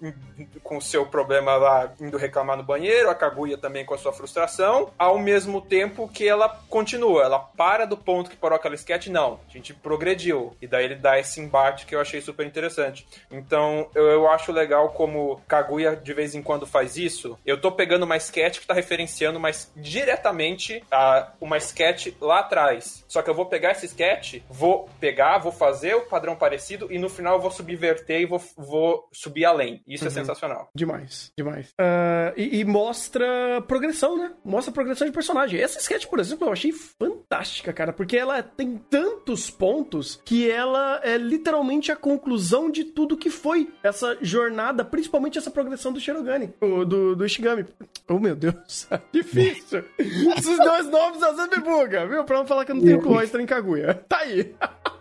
[0.62, 4.90] com seu problema lá indo reclamar no banheiro, a Kaguya também com a sua frustração,
[4.98, 9.40] ao mesmo tempo que ela continua, ela para do ponto que parou aquela sketch, não,
[9.48, 10.54] a gente progrediu.
[10.60, 13.06] E daí ele dá esse embate que eu achei super interessante.
[13.30, 17.38] Então, eu, eu acho legal como Kaguya de vez em quando faz isso.
[17.46, 23.04] Eu tô pegando uma sketch que tá referenciando mais diretamente a uma sketch lá atrás.
[23.08, 26.98] Só que eu vou pegar esse sketch, vou pegar, vou fazer o padrão parecido e
[26.98, 29.82] no final eu vou subverter e vou, vou subir além.
[29.86, 30.14] Isso é Uhum.
[30.14, 30.70] sensacional.
[30.74, 31.72] Demais, demais.
[31.78, 34.32] Ah, e, e mostra progressão, né?
[34.44, 35.60] Mostra progressão de personagem.
[35.60, 41.00] Essa sketch, por exemplo, eu achei fantástica, cara, porque ela tem tantos pontos que ela
[41.04, 46.52] é literalmente a conclusão de tudo que foi essa jornada, principalmente essa progressão do Shirogane,
[46.60, 47.66] o- do, do Ishigami.
[48.08, 49.84] Oh, meu Deus, difícil.
[49.98, 52.24] Esses dois nomes às vezes me buga, viu?
[52.24, 53.94] Pra não falar que eu não tenho Cloister em Kaguya.
[54.08, 54.54] Tá aí.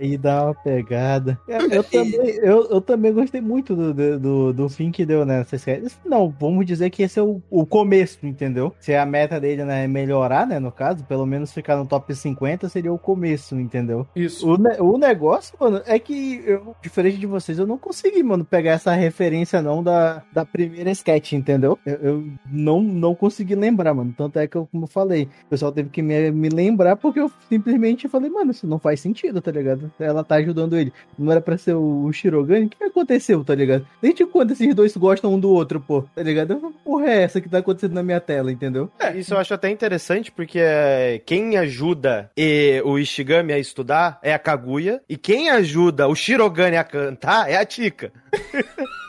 [0.00, 1.38] Aí dá uma pegada.
[1.46, 5.26] Eu, eu também, eu, eu também gostei muito do, do, do, do fim que deu
[5.26, 5.86] nessa série.
[6.04, 8.74] Não, vamos dizer que esse é o, o começo, entendeu?
[8.80, 10.58] Se a meta dele né, é melhorar, né?
[10.58, 14.06] No caso, pelo menos ficar no top 50 seria o começo, entendeu?
[14.16, 14.48] Isso.
[14.48, 18.44] O, ne- o negócio, mano, é que, eu, diferente de vocês, eu não consegui, mano,
[18.44, 21.78] pegar essa referência não da, da primeira sketch, entendeu?
[21.84, 24.14] Eu, eu não, não consegui lembrar, mano.
[24.16, 27.20] Tanto é que, eu, como eu falei, o pessoal teve que me, me lembrar porque
[27.20, 29.89] eu simplesmente falei, mano, isso não faz sentido, tá ligado?
[29.98, 30.92] Ela tá ajudando ele.
[31.18, 32.66] Não era pra ser o, Shirogane?
[32.66, 33.86] O que aconteceu, tá ligado?
[34.00, 36.02] Desde quando esses dois gostam um do outro, pô?
[36.14, 36.74] Tá ligado?
[36.84, 38.90] Porra, é essa que tá acontecendo na minha tela, entendeu?
[38.98, 44.18] É, isso eu acho até interessante, porque é, quem ajuda e- o Ishigami a estudar
[44.22, 48.12] é a Kaguya, e quem ajuda o Shirogane a cantar é a Tika.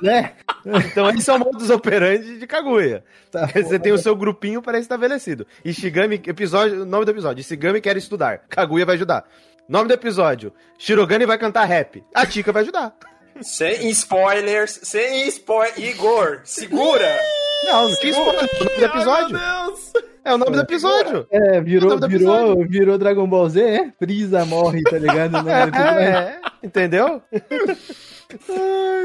[0.02, 0.32] Né?
[0.64, 3.04] Então esse é o modus operandi de Kaguya.
[3.32, 5.48] Tá, Você tem o seu grupinho pré-estabelecido.
[5.66, 9.26] Ishigami, episódio, nome do episódio, Ishigami quer estudar, Kaguya vai ajudar.
[9.72, 12.94] Nome do episódio, Shirogane vai cantar rap, a Tika vai ajudar.
[13.40, 15.80] Sem spoilers, sem spoiler.
[15.80, 17.18] Igor, segura!
[17.64, 19.38] Não, não tinha spoiler, é o nome do episódio.
[19.38, 19.94] Ai, meu Deus.
[20.26, 21.28] É o nome do episódio.
[21.32, 23.94] É, virou, nome do virou, virou Dragon Ball Z, é?
[23.98, 25.38] Frieza morre, tá ligado?
[25.40, 25.80] Episódio.
[25.80, 27.22] É, entendeu?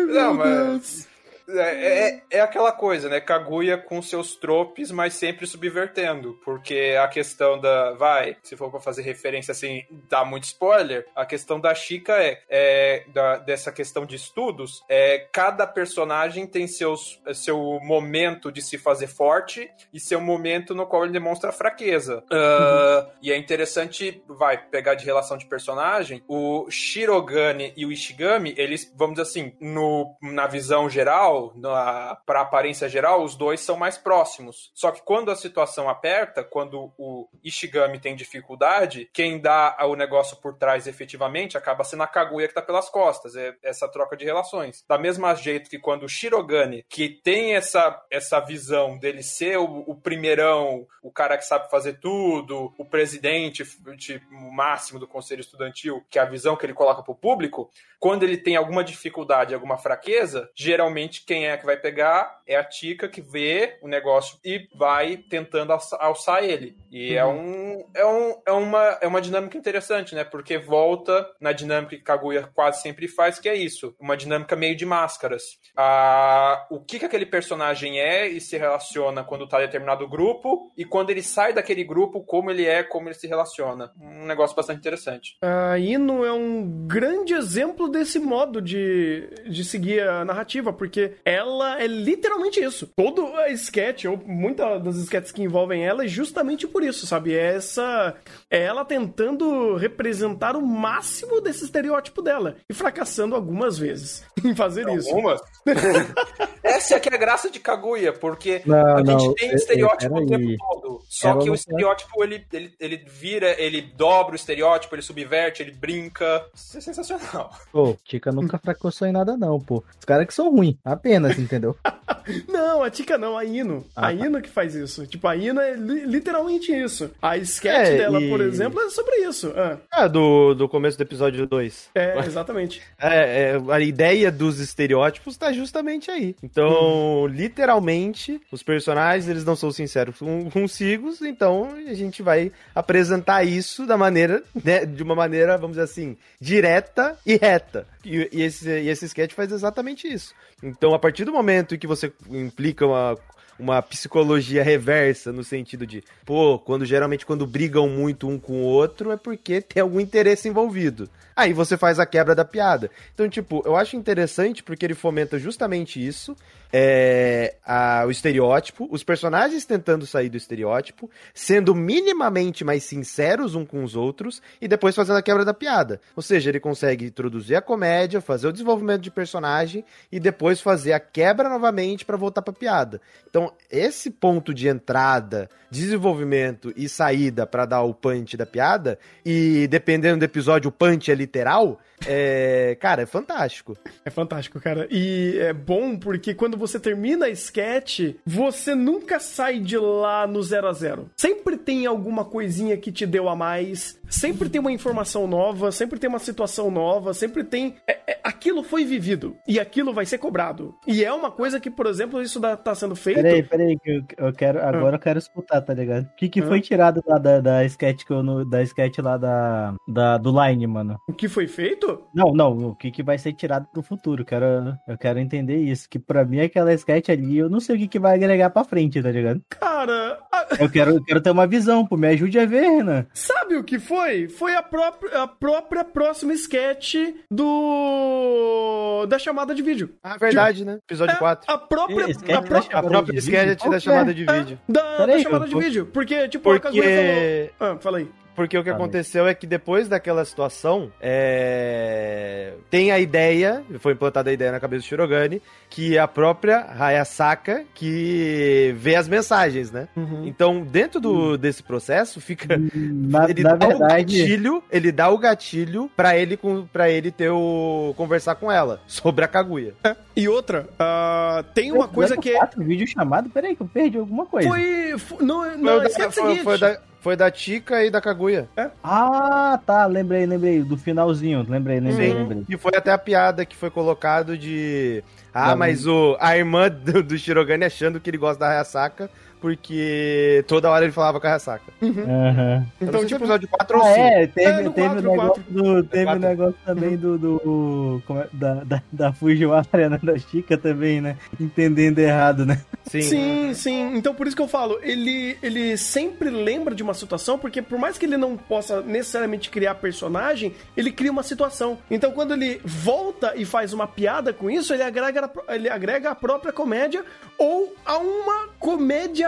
[0.09, 1.06] Não, mas.
[1.49, 3.21] É, é, é aquela coisa, né?
[3.21, 6.39] Kaguya com seus tropes, mas sempre subvertendo.
[6.45, 7.93] Porque a questão da.
[7.93, 11.07] Vai, se for pra fazer referência assim, dá muito spoiler.
[11.15, 14.83] A questão da Chica é, é da- dessa questão de estudos.
[14.89, 20.87] É, cada personagem tem seus, seu momento de se fazer forte e seu momento no
[20.87, 22.25] qual ele demonstra fraqueza.
[22.31, 28.55] Ah, E é interessante, vai, pegar de relação de personagem, o Shirogane e o Ishigami,
[28.57, 33.77] eles, vamos dizer assim, no, na visão geral, na, pra aparência geral, os dois são
[33.77, 34.71] mais próximos.
[34.75, 40.37] Só que quando a situação aperta, quando o Ishigami tem dificuldade, quem dá o negócio
[40.39, 43.37] por trás efetivamente acaba sendo a Kaguya que tá pelas costas.
[43.37, 44.85] É essa troca de relações.
[44.89, 49.85] Da mesma jeito que quando o Shirogane, que tem essa, essa visão dele ser o,
[49.87, 53.65] o primeirão, o cara que sabe fazer tudo, o presidente
[53.97, 58.23] tipo, máximo do conselho estudantil, que é a visão que ele coloca pro público, quando
[58.23, 63.09] ele tem alguma dificuldade, alguma fraqueza, geralmente quem é que vai pegar é a Tika
[63.09, 66.77] que vê o negócio e vai tentando alça- alçar ele.
[66.91, 70.23] E é, um, é, um, é, uma, é uma dinâmica interessante, né?
[70.25, 73.95] Porque volta na dinâmica que Kaguya quase sempre faz, que é isso.
[73.99, 75.43] Uma dinâmica meio de máscaras.
[75.77, 80.73] Ah, o que, que aquele personagem é e se relaciona quando tá em determinado grupo,
[80.77, 83.93] e quando ele sai daquele grupo, como ele é, como ele se relaciona.
[84.01, 85.37] Um negócio bastante interessante.
[85.43, 91.81] A Ino é um grande exemplo desse modo de, de seguir a narrativa, porque ela
[91.81, 92.87] é literalmente isso.
[92.97, 97.35] Todo a sketch, ou muitas das sketches que envolvem ela, é justamente por isso, sabe?
[97.35, 98.15] É essa.
[98.51, 104.89] É ela tentando representar o máximo desse estereótipo dela e fracassando algumas vezes em fazer
[104.89, 105.09] isso.
[105.09, 105.41] Algumas?
[106.77, 109.55] Essa é que é a graça de Kaguya, porque Não, a gente não, tem é-
[109.55, 111.03] estereótipo é- o tempo todo.
[111.09, 115.63] Só Ela que o estereótipo, ele, ele, ele vira, ele dobra o estereótipo, ele subverte,
[115.63, 116.45] ele brinca.
[116.55, 117.51] Isso é sensacional.
[117.73, 119.83] Pô, Tica nunca fracassou em nada, não, pô.
[119.99, 121.77] Os caras que são ruins, apenas, entendeu?
[122.49, 123.87] Não, a Tika não, a Ino.
[123.95, 125.07] Ah, a Ino que faz isso.
[125.07, 127.11] Tipo, a Ino é li- literalmente isso.
[127.21, 129.53] A sketch É, dela, e- por exemplo, é sobre isso.
[129.57, 131.89] Ah, Ah, do, do começo do episódio 2.
[131.95, 132.83] é, exatamente.
[132.99, 136.35] É, é, a ideia dos estereótipos tá justamente aí.
[136.43, 143.45] Então, literalmente, os personagens, eles não são sinceros com- consigo, então a gente vai apresentar
[143.45, 147.87] isso da maneira, né, de uma maneira, vamos dizer assim, direta e reta.
[148.05, 150.35] E, e esse, e esse sketch faz exatamente isso.
[150.63, 153.17] Então, a partir do momento em que você implica uma
[153.59, 158.65] uma psicologia reversa no sentido de, pô, quando geralmente quando brigam muito um com o
[158.65, 161.09] outro é porque tem algum interesse envolvido.
[161.35, 162.91] Aí você faz a quebra da piada.
[163.15, 166.37] Então, tipo, eu acho interessante porque ele fomenta justamente isso.
[166.73, 173.65] É, a- o estereótipo, os personagens tentando sair do estereótipo, sendo minimamente mais sinceros um
[173.65, 176.01] com os outros e depois fazendo a quebra da piada.
[176.15, 180.93] Ou seja, ele consegue introduzir a comédia, fazer o desenvolvimento de personagem e depois fazer
[180.93, 183.01] a quebra novamente pra voltar pra piada.
[183.29, 189.67] Então, esse ponto de entrada, desenvolvimento e saída pra dar o punch da piada, e
[189.69, 193.77] dependendo do episódio, o punch é literal, é, cara, é fantástico.
[194.05, 194.87] É fantástico, cara.
[194.91, 200.43] E é bom porque quando você termina a sketch, você nunca sai de lá no
[200.43, 201.11] zero a zero.
[201.17, 205.99] Sempre tem alguma coisinha que te deu a mais, sempre tem uma informação nova, sempre
[205.99, 207.77] tem uma situação nova, sempre tem.
[207.87, 210.75] é- é- aquilo foi vivido e aquilo vai ser cobrado.
[210.87, 213.17] E é uma coisa que, por exemplo, isso tá sendo feito.
[213.23, 214.61] Peraí, peraí, que eu, quero.
[214.65, 216.05] Agora eu quero escutar, tá ligado?
[216.05, 216.63] O que, que foi Ah.
[216.63, 220.67] tirado lá da, da sketch que eu, no- da sketch lá da, da, do Line,
[220.67, 220.97] mano?
[221.09, 222.03] O que foi feito?
[222.15, 224.25] Não, não, o que, que vai ser tirado pro futuro?
[224.25, 225.89] Quero, eu quero entender isso.
[225.89, 228.65] Que pra mim aquela sketch ali, eu não sei o que, que vai agregar pra
[228.65, 229.41] frente, tá ligado?
[229.51, 231.97] Cara, a- Eu quero, eu quero ter uma visão, pô.
[231.97, 233.07] Me ajude a ver, Renan.
[233.13, 234.29] Sabe o que foi?
[234.29, 236.95] Foi a própria, a própria próxima sketch
[237.31, 239.07] do.
[239.09, 239.91] da chamada de vídeo.
[240.03, 240.79] Ah, verdade, né?
[240.89, 241.51] Episódio É, 4.
[241.53, 242.07] A própria.
[242.07, 244.59] A sketch própria A própria sketch da chamada de vídeo.
[244.69, 245.87] da, da Peraí, chamada eu de vídeo.
[245.93, 247.75] Porque, tipo, a Porque, falou.
[247.75, 248.09] Ah, fala aí.
[248.37, 254.31] Porque o que aconteceu é que depois daquela situação, é, tem a ideia, foi implantada
[254.31, 259.89] a ideia na cabeça do Shirogane, que a própria Hayasaka que vê as mensagens, né?
[260.25, 262.57] Então, dentro do, desse processo, fica.
[262.75, 266.39] Na, ele na dá o verdade, gatilho, ele dá o gatilho pra ele,
[266.73, 267.95] pra ele ter o.
[267.97, 269.73] conversar com ela sobre a Kaguya.
[270.15, 272.37] E outra, ah, tem uma coisa que é.
[272.39, 273.29] Quatro vídeo chamado?
[273.31, 274.49] Peraí, que eu perdi alguma coisa.
[274.49, 274.99] Foi.
[274.99, 276.43] foi- Não, Foi, não, o da, foi, seguinte.
[276.43, 278.49] foi da, foi da Tika e da Kaguya.
[278.83, 279.87] Ah, tá.
[279.87, 280.63] Lembrei, lembrei.
[280.63, 281.47] Do finalzinho.
[281.49, 282.15] Lembrei, lembrei, Sim.
[282.19, 282.45] lembrei.
[282.49, 285.03] E foi até a piada que foi colocado de.
[285.33, 289.11] Ah, Da- mas o, a irmã do, do Shirogane achando que ele gosta da Hayasaka,
[289.41, 291.73] porque toda hora ele falava com a Hayasaka.
[291.83, 292.67] Aham.
[292.81, 293.17] Então, Então, tipo, tipo.
[293.25, 294.01] episódio 4 ou Ah, 5.
[294.07, 296.21] é, teve, É, teve quatro, o negócio, do, teve o quatro.
[296.29, 301.17] negócio também do, do como é, da, da, da Fujiwara, né, da Chica também, né,
[301.41, 302.61] entendendo errado, né.
[302.85, 303.03] Sim.
[303.03, 303.97] Sim, sim.
[303.97, 307.79] Então por isso que eu falo, ele, ele sempre lembra de uma situação, porque por
[307.79, 311.79] mais que ele não possa necessariamente criar personagem, ele cria uma situação.
[311.91, 316.15] Então quando ele volta e faz uma piada com isso, ele agrega, ele agrega a
[316.15, 317.05] própria comédia
[317.37, 318.49] ou a uma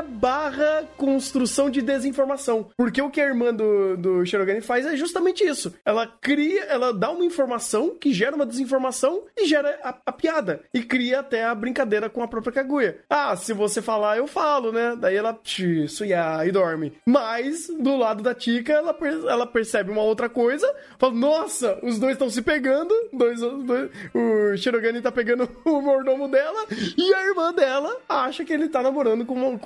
[0.03, 2.69] barra construção de desinformação.
[2.77, 5.75] Porque o que a irmã do, do Shirogane faz é justamente isso.
[5.85, 10.61] Ela cria, ela dá uma informação que gera uma desinformação e gera a, a piada.
[10.73, 12.99] E cria até a brincadeira com a própria Kaguya.
[13.09, 14.97] Ah, se você falar, eu falo, né?
[14.99, 15.39] Daí ela
[15.87, 16.93] suia e dorme.
[17.07, 18.97] Mas, do lado da Tika, ela,
[19.29, 20.67] ela percebe uma outra coisa.
[20.99, 22.95] Fala, nossa, os dois estão se pegando.
[23.13, 26.67] Dois, dois- o Shirogane tá pegando o mordomo dela.
[26.97, 29.59] E a irmã dela acha que ele tá namorando com uma,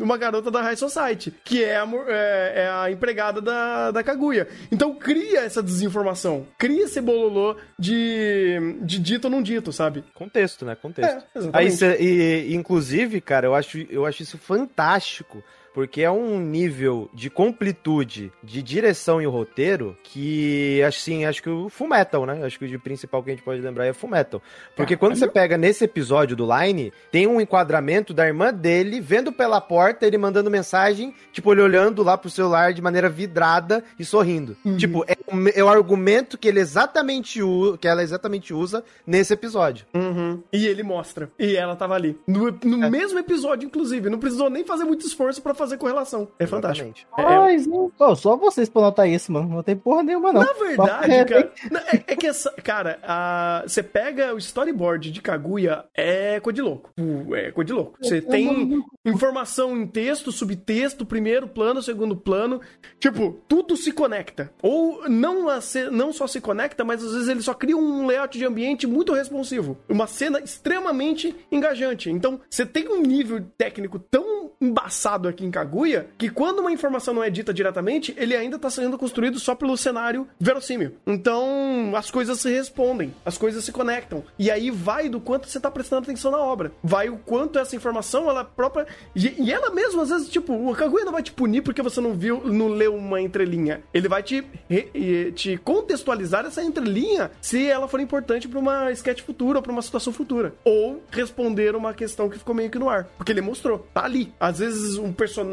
[0.00, 1.32] uma garota da High Society.
[1.44, 4.48] Que é a, é- é a empregada da, da Kaguya.
[4.70, 6.46] Então cria essa desinformação.
[6.58, 10.04] Cria esse bololô de, de dito ou não dito, sabe?
[10.14, 10.74] Contexto, né?
[10.74, 11.24] Contexto.
[11.36, 11.50] É.
[11.52, 15.42] Aí, cê- e, inclusive, cara, eu acho, eu acho isso fantástico.
[15.74, 21.68] Porque é um nível de completude, de direção e roteiro que, assim, acho que o
[21.68, 22.44] Full Metal, né?
[22.44, 24.40] Acho que o de principal que a gente pode lembrar é Full Metal.
[24.76, 29.32] Porque quando você pega nesse episódio do Line, tem um enquadramento da irmã dele vendo
[29.32, 34.04] pela porta, ele mandando mensagem, tipo, ele olhando lá pro celular de maneira vidrada e
[34.04, 34.56] sorrindo.
[34.78, 39.32] Tipo, é, o- é o argumento que ele exatamente u- que ela exatamente usa nesse
[39.34, 39.86] episódio.
[39.92, 40.40] Uhum.
[40.52, 41.30] E ele mostra.
[41.38, 42.16] E ela tava ali.
[42.26, 44.08] No, no mesmo episódio, inclusive.
[44.08, 46.28] Não precisou nem fazer muito esforço pra fazer correlação.
[46.38, 46.88] É fantástico.
[46.88, 47.06] Exatamente.
[47.34, 47.90] É, Mas, hein?
[47.96, 49.48] Pô, só vocês pra notar isso, mano.
[49.48, 50.42] Não tem porra nenhuma, não.
[50.42, 51.52] Na verdade, cara,
[51.92, 52.50] é, é que essa.
[52.62, 56.90] Cara, a- você pega o storyboard de Kaguya, é coisa de louco.
[57.34, 57.98] É coisa de louco.
[58.02, 62.60] Você tem informação em texto, subtexto, primeiro plano, segundo plano.
[62.98, 64.50] Tipo, tudo se conecta.
[64.62, 68.06] Ou não, a ce- não só se conecta, mas às vezes ele só cria um
[68.06, 69.76] layout de ambiente muito responsivo.
[69.88, 72.10] Uma cena extremamente engajante.
[72.10, 77.14] Então, você tem um nível técnico tão embaçado aqui em Kaguya que quando uma informação
[77.14, 80.96] não é dita diretamente, ele ainda tá sendo construído só pelo cenário verossímil.
[81.06, 84.24] Então, as coisas se respondem, as coisas se conectam.
[84.38, 86.72] E aí vai do quanto você tá prestando atenção na obra.
[86.82, 88.86] Vai o quanto essa informação, ela própria.
[89.14, 92.14] E, ela mesma, às vezes, tipo, o Kaguya não vai te punir porque você não
[92.14, 93.82] viu, não leu uma entrelinha.
[93.92, 99.22] Ele vai te, re- te contextualizar essa entrelinha se ela for importante pra uma sketch
[99.22, 100.54] futura pra uma situação futura.
[100.64, 103.04] Ou responder uma questão que ficou meio que no ar.
[103.16, 104.32] Porque ele mostrou, tá ali.
[104.40, 105.43] Às vezes, um personagem,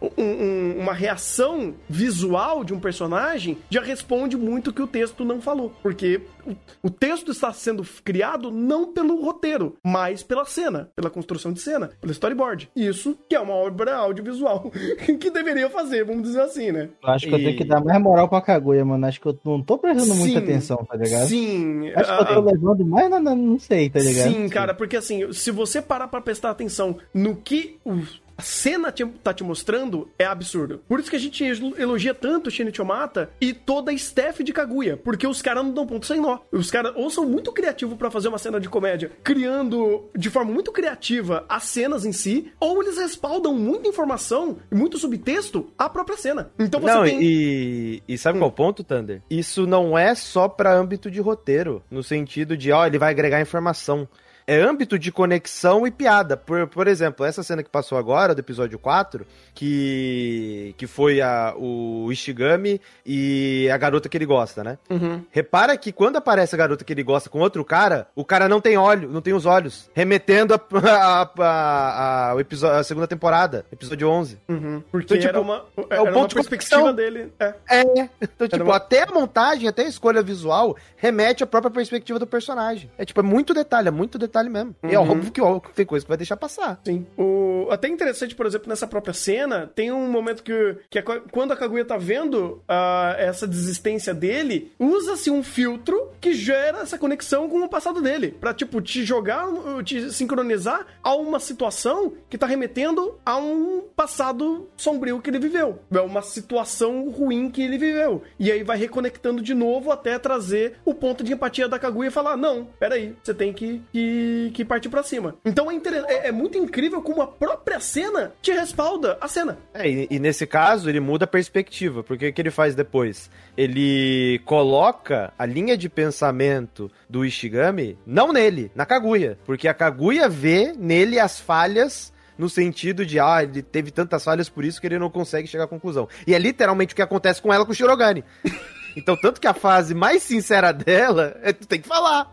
[0.00, 5.40] um- um- uma reação visual de um personagem já responde muito que o texto não
[5.40, 5.72] falou.
[5.82, 6.54] Porque o,
[6.84, 11.90] o texto está sendo criado não pelo roteiro, mas pela cena, pela construção de cena,
[12.00, 12.70] pelo storyboard.
[12.74, 14.70] Isso que é uma obra audiovisual
[15.20, 16.88] que deveria fazer, vamos dizer assim, né?
[17.04, 19.06] Acho que eu E- tenho que dar mais moral pra Kaguya, mano.
[19.06, 20.44] Acho que eu não tô prestando muita Sim.
[20.44, 21.26] atenção, tá ligado?
[21.28, 21.88] Sim.
[21.94, 24.32] Acho que eu tô ah, levando mais na, não sei, tá ligado?
[24.32, 28.02] Sim, cara, porque assim, se você parar pra prestar atenção no que o-
[28.38, 30.80] a cena te- tá te mostrando, é absurdo.
[30.88, 34.52] Por isso que a gente elo- elogia tanto Shinichi Mata e toda a staff de
[34.52, 36.38] Kaguya, porque os caras não dão ponto sem nó.
[36.52, 40.52] Os caras ou são muito criativos pra fazer uma cena de comédia, criando de forma
[40.52, 45.88] muito criativa as cenas em si, ou eles respaldam muita informação e muito subtexto à
[45.88, 46.50] própria cena.
[46.58, 47.18] Então você Não, tem...
[47.20, 49.20] e, e sabe qual é o ponto, Thunder?
[49.28, 53.40] Isso não é só pra âmbito de roteiro, no sentido de, ó, ele vai agregar
[53.40, 54.06] informação.
[54.50, 56.34] É âmbito de conexão e piada.
[56.36, 61.52] Por, por exemplo, essa cena que passou agora, do episódio 4, que, que foi a,
[61.56, 64.78] o Ishigami e a garota que ele gosta, né?
[64.88, 65.22] Uhum.
[65.30, 68.60] Repara que quando aparece a garota que ele gosta com outro cara, o cara não
[68.60, 69.90] tem olho, não tem os olhos.
[69.94, 74.38] Remetendo a, a, a, a- o episódio, a segunda temporada, episódio 11.
[74.48, 74.82] Uhum.
[74.90, 76.94] Porque Então, tipo, era uma, é era o uma ponto de perspectiva conexão.
[76.96, 77.32] dele.
[77.38, 77.54] É.
[77.68, 78.08] É.
[78.22, 82.26] Então, tipo, uma- até a montagem, até a escolha visual remete à própria perspectiva do
[82.26, 82.90] personagem.
[82.96, 84.74] É tipo, é muito detalhe, é muito detalhe mesmo.
[84.84, 85.10] E é Uhum.
[85.10, 86.80] óbvio que ó, tem coisa que vai deixar passar.
[86.84, 87.06] Sim.
[87.16, 87.66] O...
[87.70, 91.52] Até interessante, por exemplo, nessa própria cena, tem um momento que, que é qu- quando
[91.52, 97.48] a Kaguya tá vendo ah, essa desistência dele, usa-se um filtro que gera essa conexão
[97.48, 98.34] com o passado dele.
[98.40, 103.82] Pra, tipo, te jogar, uh, te sincronizar a uma situação que tá remetendo a um
[103.94, 105.78] passado sombrio que ele viveu.
[105.92, 108.22] É uma situação ruim que ele viveu.
[108.38, 112.12] E aí vai reconectando de novo até trazer o ponto de empatia da Kaguya e
[112.12, 115.36] falar: não, peraí, você tem que, que, que partir pra cima.
[115.44, 115.76] Então é,
[116.08, 119.58] é, é muito incrível como a própria cena te respalda a cena.
[119.74, 123.30] É, e, e nesse caso, ele muda a perspectiva, porque o que ele faz depois?
[123.56, 129.38] Ele coloca a linha de pensamento do Ishigami, não nele, na Kaguya.
[129.44, 134.48] Porque a Kaguya vê nele as falhas no sentido de, ah, ele teve tantas falhas,
[134.48, 136.08] por isso que ele não consegue chegar à conclusão.
[136.24, 138.24] E é literalmente o que acontece com ela com o Shirogane.
[138.96, 142.32] Então, tanto que a fase mais sincera dela é tu tem que falar.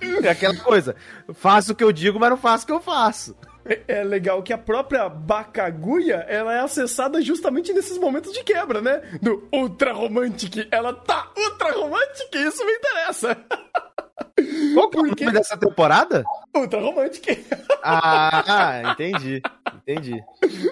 [0.22, 0.94] É aquela coisa,
[1.34, 3.36] faço o que eu digo, mas não faço o que eu faço.
[3.64, 8.80] É, é legal que a própria Bakaguya, ela é acessada justamente nesses momentos de quebra,
[8.80, 9.02] né?
[9.20, 10.66] Do Ultra Romantic.
[10.70, 13.36] Ela tá Ultra Romantic, isso me interessa.
[14.74, 16.24] Qual que é o nome dessa temporada?
[16.54, 17.46] Ultra Romantic.
[17.82, 19.40] Ah, ah, entendi.
[19.76, 20.22] Entendi.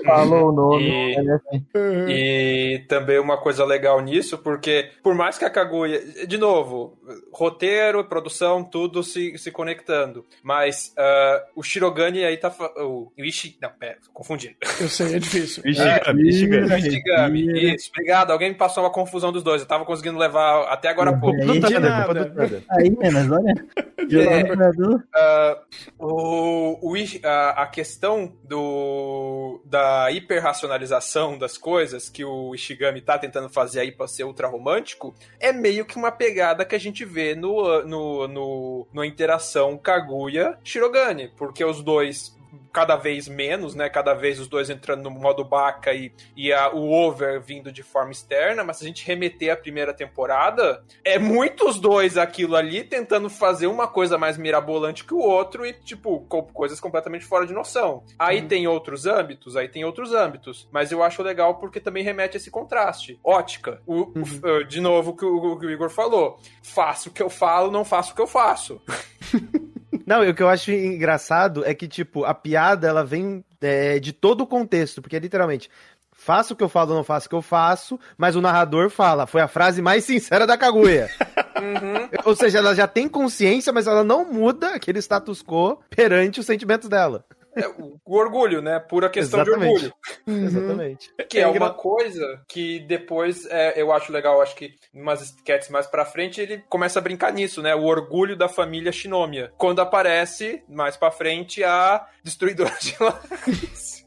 [0.04, 0.84] Falou o nome.
[0.88, 1.66] E- é assim.
[2.08, 6.26] E também uma coisa legal nisso, porque por mais que a Kaguya.
[6.26, 6.98] De novo,
[7.32, 10.24] roteiro, produção, tudo se, se conectando.
[10.42, 12.52] Mas ah, o Shirogane aí tá.
[12.78, 13.56] O, Ishi.
[13.60, 14.54] Não, pera, tô confundindo.
[14.80, 15.62] Eu sei, é difícil.
[15.66, 16.72] Ishigami, Ishigami.
[16.72, 17.74] O Ishigami.
[17.74, 18.30] Isso, obrigado.
[18.32, 19.62] Alguém me passou uma confusão dos dois.
[19.62, 21.36] Eu tava conseguindo levar até agora há pouco.
[21.40, 21.60] É Do.
[21.60, 22.04] Thunder, nada.
[22.06, 22.62] culpa do Thunder.
[22.70, 23.55] Aí, menos, olha.
[24.08, 25.04] Jogador.
[25.14, 25.62] Ah,
[25.98, 26.94] o, o
[27.24, 33.92] a, a questão do, da hiperracionalização das coisas que o Ishigami tá tentando fazer aí
[33.92, 38.28] pra ser ultra romântico é meio que uma pegada que a gente vê no, no,
[38.28, 42.35] no, no interação Kaguya-Shirogane, porque os dois
[42.72, 43.88] cada vez menos, né?
[43.88, 47.82] Cada vez os dois entrando no modo Baca e, e a, o over vindo de
[47.82, 52.82] forma externa, mas se a gente remeter à primeira temporada, é muitos dois aquilo ali
[52.84, 57.46] tentando fazer uma coisa mais mirabolante que o outro e, tipo, com coisas completamente fora
[57.46, 58.02] de noção.
[58.18, 58.48] Aí Uhum.
[58.48, 62.38] tem outros âmbitos, aí tem outros âmbitos, mas eu acho legal porque também remete a
[62.38, 63.18] esse contraste.
[63.24, 63.80] Ótica.
[63.86, 64.66] O, o- Uhum.
[64.68, 66.38] de novo, o que o, o que o Igor falou.
[66.62, 68.80] Faço o que eu falo, não faço o que eu faço.
[70.06, 74.12] Não, o que eu acho engraçado é que, tipo, a piada, ela vem é, de
[74.12, 75.68] todo o contexto, porque literalmente,
[76.12, 79.26] faço o que eu falo, não faço o que eu faço, mas o narrador fala,
[79.26, 81.10] foi a frase mais sincera da Kaguya.
[82.24, 86.46] Ou seja, ela já tem consciência, mas ela não muda aquele status quo perante os
[86.46, 87.24] sentimentos dela.
[87.56, 88.78] É, o, orgulho, né?
[88.78, 89.86] Pura questão de Exatamente.
[90.26, 90.46] orgulho.
[90.46, 91.14] Exatamente.
[91.28, 95.22] Que é, É uma coisa que depois é, eu acho legal, acho que em umas
[95.22, 97.74] sketches mais pra frente ele começa a brincar nisso, né?
[97.74, 99.52] O orgulho da família Shinomiya.
[99.56, 104.06] Quando aparece, mais pra frente, a destruidora de lares.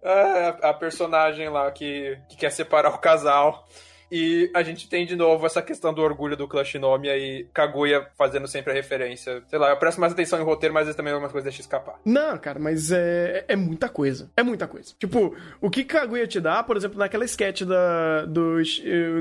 [0.00, 0.10] É,
[0.62, 3.66] a, a personagem lá que, que quer separar o casal.
[4.10, 8.06] E a gente tem de novo essa questão do orgulho do clã Shinomiya e Kaguya
[8.16, 9.42] fazendo sempre a referência.
[9.48, 11.60] Sei lá, eu presto mais atenção em roteiro, mas às vezes também algumas coisas deixam
[11.60, 11.98] escapar.
[12.04, 14.30] Não, cara, mas é, é muita coisa.
[14.36, 14.94] É muita coisa.
[14.98, 18.56] Tipo, o que Kaguya te dá, por exemplo, naquela sketch da, do,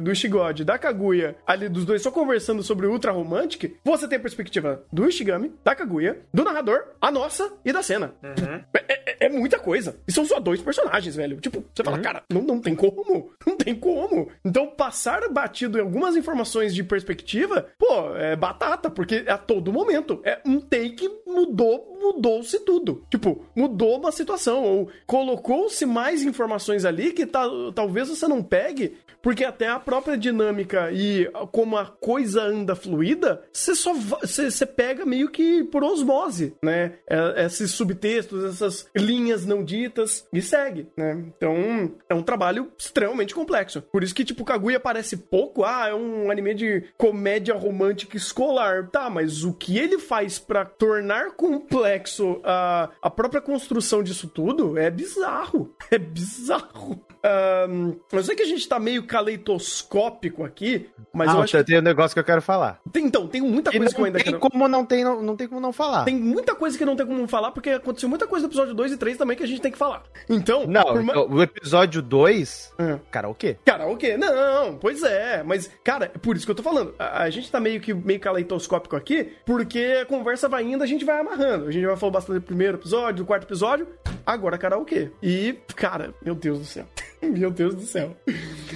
[0.02, 4.18] do Shigode, da Kaguya, ali dos dois só conversando sobre o Ultra Romantic, você tem
[4.18, 8.14] a perspectiva do Ishigami, da Kaguya, do narrador, a nossa e da cena.
[8.24, 9.96] É, é- é muita coisa.
[10.08, 11.40] E são só dois personagens, velho.
[11.40, 13.32] Tipo, você fala, cara, não, não tem como.
[13.46, 14.30] Não tem como.
[14.44, 20.20] Então, passar batido em algumas informações de perspectiva, pô, é batata, porque a todo momento.
[20.24, 23.04] É um take mudou, mudou-se tudo.
[23.10, 24.64] Tipo, mudou uma situação.
[24.64, 28.98] Ou colocou-se mais informações ali que ta- talvez você não pegue,
[29.28, 35.06] porque até a própria dinâmica e como a coisa anda fluida, você só você pega
[35.06, 36.94] meio que por osmose, né?
[37.06, 41.26] É- Esses subtextos, essas linhas não ditas e segue, né?
[41.36, 43.82] Então, é um trabalho extremamente complexo.
[43.82, 48.88] Por isso que, tipo, Kaguya parece pouco, ah, é um anime de comédia romântica escolar.
[48.90, 54.78] Tá, mas o que ele faz pra tornar complexo a, a própria construção disso tudo
[54.78, 55.76] é bizarro.
[55.92, 57.02] É bizarro.
[57.28, 61.64] Ahn, eu sei que a gente tá meio caleidoscópico aqui, mas eu ah, acho que.
[61.64, 62.80] tem um negócio que eu quero falar.
[62.92, 64.40] Tem, então, tem muita coisa que eu ainda tem quero.
[64.40, 66.06] como não, tem, não, não tem como não falar.
[66.06, 68.94] Tem muita coisa que não tem como falar, porque aconteceu muita coisa no episódio 2
[68.94, 70.04] e 3 também que a gente tem que falar.
[70.30, 73.00] Então, Não, por ma- então, o episódio 2, Ah.
[73.12, 73.58] karaokê.
[73.66, 74.18] Karaokê?
[74.18, 75.44] Não, pois é.
[75.44, 76.94] Mas, cara, é por isso que eu tô falando.
[76.98, 80.88] A, a gente tá meio que meio caleidoscópico aqui, porque a conversa vai indo, a
[80.88, 81.68] gente vai amarrando.
[81.68, 83.88] A gente vai falar bastante do primeiro episódio, do quarto episódio,
[84.34, 85.10] agora karaokê.
[85.24, 86.86] E, cara, meu Deus do céu.
[87.22, 88.16] meu Deus do céu.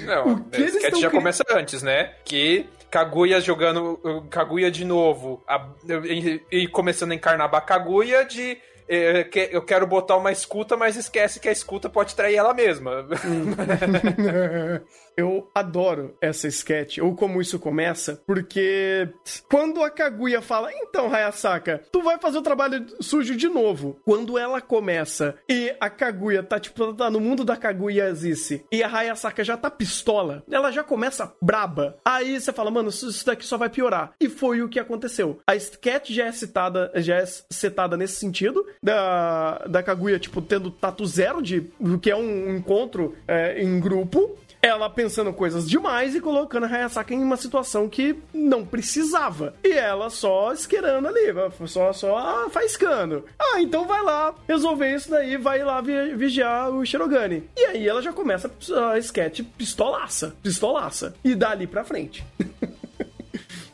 [0.06, 2.14] Não, O que eles já cri- começa antes, né?
[2.26, 4.00] Que Kaguya jogando
[4.30, 5.70] Kaguya de novo a-
[6.06, 8.58] e, e começando a encarnar a Kaguya de
[8.90, 12.54] eh, que- eu quero botar uma escuta, mas esquece que a escuta pode trair ela
[12.54, 13.06] mesma.
[15.18, 19.10] Eu adoro essa sketch, ou como isso começa, porque
[19.50, 24.00] quando a Kaguya fala, então, Hayasaka, tu vai fazer o trabalho sujo de novo.
[24.06, 28.84] Quando ela começa e a Kaguya tá, tipo, tá no mundo da Kaguya Zice, e
[28.84, 31.98] a Hayasaka já tá pistola, ela já começa braba.
[32.06, 34.14] Aí você fala, mano, isso daqui só vai piorar.
[34.20, 35.40] E foi o que aconteceu.
[35.46, 40.72] A sketch já é citada, já é setada nesse sentido, da, da Kaguya, tipo, tendo
[40.72, 41.70] tatu zero de,
[42.02, 47.14] que é um encontro é, em grupo, ela pensando coisas demais e colocando a Hayasaka
[47.14, 49.54] em uma situação que não precisava.
[49.64, 51.34] E ela só esquerando ali,
[51.68, 53.26] só, só ah, faiscando.
[53.40, 57.50] Ah, então vai lá resolver isso daí, vai lá vi- vigiar o Shirogane.
[57.58, 58.52] E aí ela já começa
[58.92, 61.16] a sketch pistolaça, pistolaça.
[61.24, 62.24] E dali pra frente.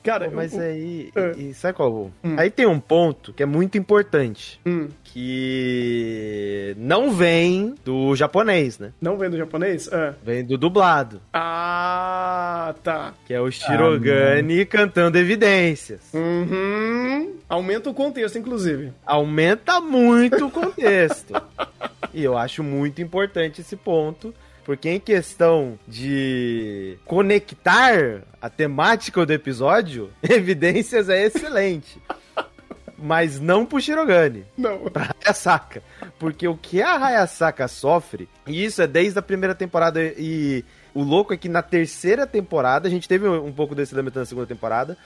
[0.08, 1.10] Cara, Mas o- aí.
[1.14, 1.32] É.
[1.38, 2.10] E, sabe qual?
[2.38, 4.58] Aí tem um ponto que é muito importante.
[4.66, 8.94] Hum, Que não vem do japonês, né?
[9.02, 9.92] não vendo japonês?
[9.92, 10.14] Ah.
[10.24, 11.20] Vem do dublado.
[11.34, 13.14] Ah, tá.
[13.26, 16.00] Que é o Shirogane cantando evidências.
[16.14, 17.34] Uhum.
[17.50, 18.94] Aumenta o contexto, inclusive.
[19.06, 21.34] Aumenta muito o contexto.
[22.14, 24.34] e eu acho muito importante esse ponto.
[24.68, 31.98] Porque em questão de conectar a temática do episódio, Evidências é excelente.
[32.98, 34.44] Mas não pro Shirogane.
[34.58, 34.90] Não.
[34.90, 35.82] pra Hayasaka.
[36.20, 41.02] Porque o que a Hayasaka sofre, e isso é desde a primeira temporada, e o
[41.02, 44.48] louco é que na terceira temporada, a gente teve um pouco desse elemento na segunda
[44.48, 44.98] temporada,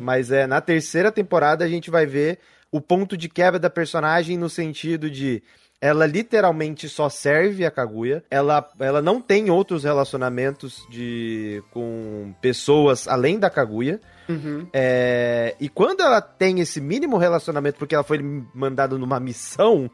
[0.00, 2.40] mas é na terceira temporada a gente vai ver
[2.72, 5.40] o ponto de quebra da personagem no sentido de
[5.80, 8.24] ela literalmente só serve a Kaguya.
[8.30, 14.00] Ela, ela não tem outros relacionamentos de com pessoas além da Kaguya.
[14.28, 14.66] Uhum.
[14.72, 18.18] É, e quando ela tem esse mínimo relacionamento, porque ela foi
[18.54, 19.90] mandada numa missão,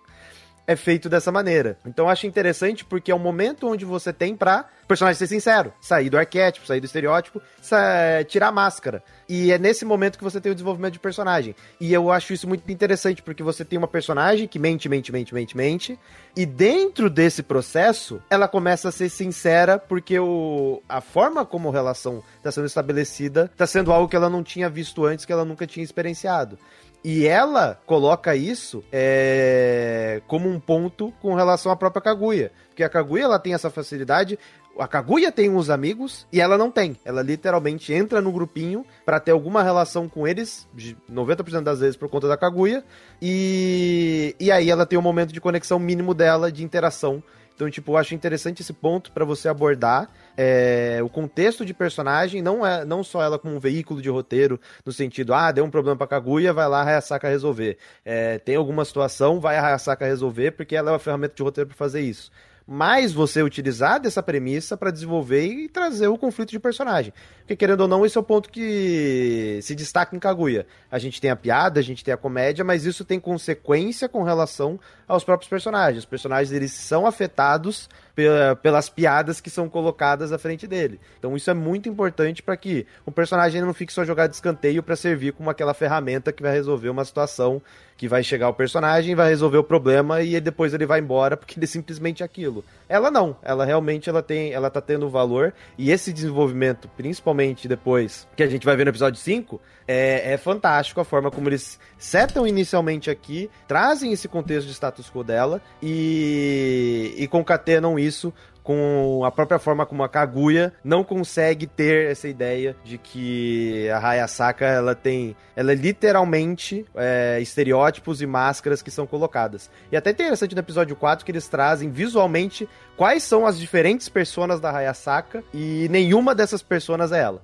[0.70, 1.76] é feito dessa maneira.
[1.84, 5.72] Então eu acho interessante porque é um momento onde você tem pra personagem ser sincero,
[5.80, 9.02] sair do arquétipo, sair do estereótipo, sa- tirar a máscara.
[9.28, 11.54] E é nesse momento que você tem o desenvolvimento de personagem.
[11.80, 15.32] E eu acho isso muito interessante porque você tem uma personagem que mente, mente, mente,
[15.34, 15.98] mente, mente,
[16.36, 21.72] e dentro desse processo, ela começa a ser sincera porque o, a forma como a
[21.72, 25.44] relação está sendo estabelecida está sendo algo que ela não tinha visto antes, que ela
[25.44, 26.58] nunca tinha experienciado.
[27.02, 32.52] E ela coloca isso é, como um ponto com relação à própria Kaguya.
[32.68, 34.38] Porque a Kaguya ela tem essa facilidade.
[34.78, 36.96] A Kaguya tem uns amigos e ela não tem.
[37.04, 41.96] Ela literalmente entra no grupinho pra ter alguma relação com eles, de 90% das vezes
[41.96, 42.84] por conta da Kaguya.
[43.20, 47.22] E, e aí ela tem um momento de conexão mínimo dela, de interação.
[47.60, 52.40] Então, tipo, eu acho interessante esse ponto pra você abordar é, o contexto de personagem,
[52.40, 55.70] não é não só ela como um veículo de roteiro, no sentido, ah, deu um
[55.70, 57.76] problema pra Kaguya, vai lá a Hayasaka resolver.
[58.02, 61.68] É, tem alguma situação, vai a Hayasaka resolver, porque ela é uma ferramenta de roteiro
[61.68, 62.32] pra fazer isso.
[62.72, 67.12] Mas você utilizar dessa premissa pra desenvolver e trazer o conflito de personagem.
[67.40, 70.64] Porque, querendo ou não, esse é o ponto que se destaca em Kaguya.
[70.88, 74.22] A gente tem a piada, a gente tem a comédia, mas isso tem consequência com
[74.22, 76.04] relação aos próprios personagens.
[76.04, 78.28] Os personagens, eles são afetados pe-
[78.62, 81.00] pelas piadas que são colocadas à frente dele.
[81.18, 84.80] Então isso é muito importante para que o personagem não fique só jogado de escanteio
[84.80, 87.60] para servir como aquela ferramenta que vai resolver uma situação
[88.00, 91.58] que vai chegar o personagem, vai resolver o problema e depois ele vai embora porque
[91.58, 92.64] ele é simplesmente aquilo.
[92.88, 98.26] Ela não, ela realmente ela tem, ela tá tendo valor e esse desenvolvimento, principalmente depois
[98.34, 101.78] que a gente vai ver no episódio 5, é, é fantástico a forma como eles
[101.98, 108.32] setam inicialmente aqui, trazem esse contexto de status quo dela e, e concatenam isso
[108.62, 113.98] com a própria forma como a Kaguya não consegue ter essa ideia de que a
[113.98, 119.70] Hayasaka ela tem, ela é literalmente é, estereótipos e máscaras que são colocadas.
[119.90, 124.60] E até interessante no episódio 4 que eles trazem visualmente quais são as diferentes personas
[124.60, 127.42] da Hayasaka e nenhuma dessas personas é ela.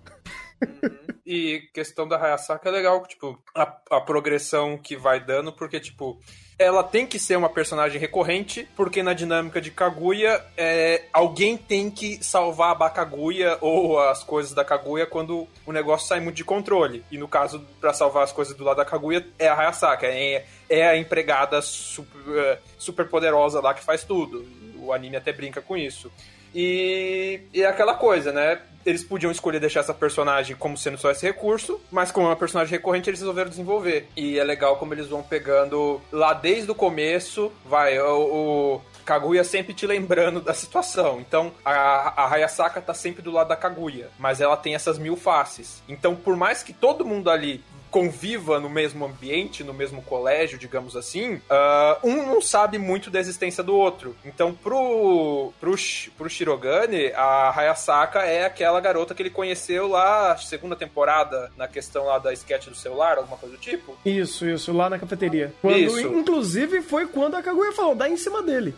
[1.27, 6.21] E questão da Hayasaka é legal, tipo, a, a progressão que vai dando, porque, tipo,
[6.59, 11.91] ela tem que ser uma personagem recorrente, porque na dinâmica de Kaguya, é, alguém tem
[11.91, 16.45] que salvar a Kaguya ou as coisas da Kaguya quando o negócio sai muito de
[16.45, 17.05] controle.
[17.11, 20.47] E no caso, pra salvar as coisas do lado da Kaguya, é a Hayasaka, é,
[20.69, 24.47] é a empregada super, eh, super poderosa lá que faz tudo.
[24.79, 26.11] O anime até brinca com isso.
[26.55, 28.61] E, e é aquela coisa, né?
[28.85, 32.37] Eles podiam escolher deixar essa personagem como sendo só esse recurso, mas como é uma
[32.37, 34.09] personagem recorrente, eles resolveram desenvolver.
[34.17, 39.43] E é legal como eles vão pegando lá desde o começo, vai, o, o Kaguya
[39.43, 41.21] sempre te lembrando da situação.
[41.21, 45.17] Então, a, a Hayasaka tá sempre do lado da Kaguya, mas ela tem essas mil
[45.17, 45.83] faces.
[45.89, 47.65] Então, por mais que todo mundo ali
[47.97, 53.19] conviva no mesmo ambiente, no mesmo colégio, digamos assim, uh, um não sabe muito da
[53.19, 54.15] existência do outro.
[54.23, 55.75] Então, pro, pro,
[56.19, 62.05] pro Shirogane, a Hayasaka é aquela garota que ele conheceu lá, segunda temporada, na questão
[62.05, 63.97] lá da sketch do celular, alguma coisa do tipo.
[64.05, 65.55] Isso, isso, lá na cafeteria.
[65.63, 66.01] Quando, Isso.
[66.01, 68.75] Inclusive, foi quando a Kaguya falou, dá em cima dele.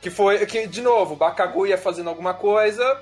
[0.00, 3.00] Que foi, que, de novo, Bakaguya fazendo alguma coisa,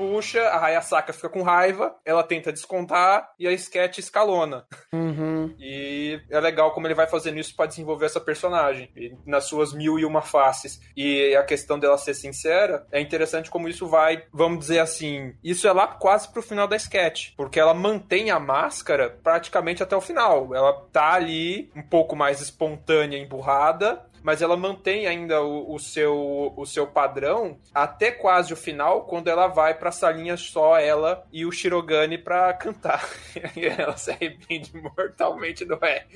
[0.00, 4.64] puxa, a Hayasaka fica com raiva, ela tenta descontar e a sketch escalona.
[4.94, 5.54] Uhum.
[5.58, 9.74] E é legal como ele vai fazendo isso pra desenvolver essa personagem, e nas suas
[9.74, 10.80] mil e uma faces.
[10.96, 15.68] E a questão dela ser sincera, é interessante como isso vai, vamos dizer assim, isso
[15.68, 20.00] é lá quase pro final da sketch, porque ela mantém a máscara praticamente até o
[20.00, 20.54] final.
[20.54, 26.52] Ela tá ali um pouco mais espontânea, emburrada, mas ela mantém ainda o, o seu,
[26.56, 31.44] o seu padrão até quase o final, quando ela vai pra salinha só ela e
[31.46, 33.08] o Shirogane pra cantar.
[33.56, 36.06] e ela se arrepende mortalmente do ré.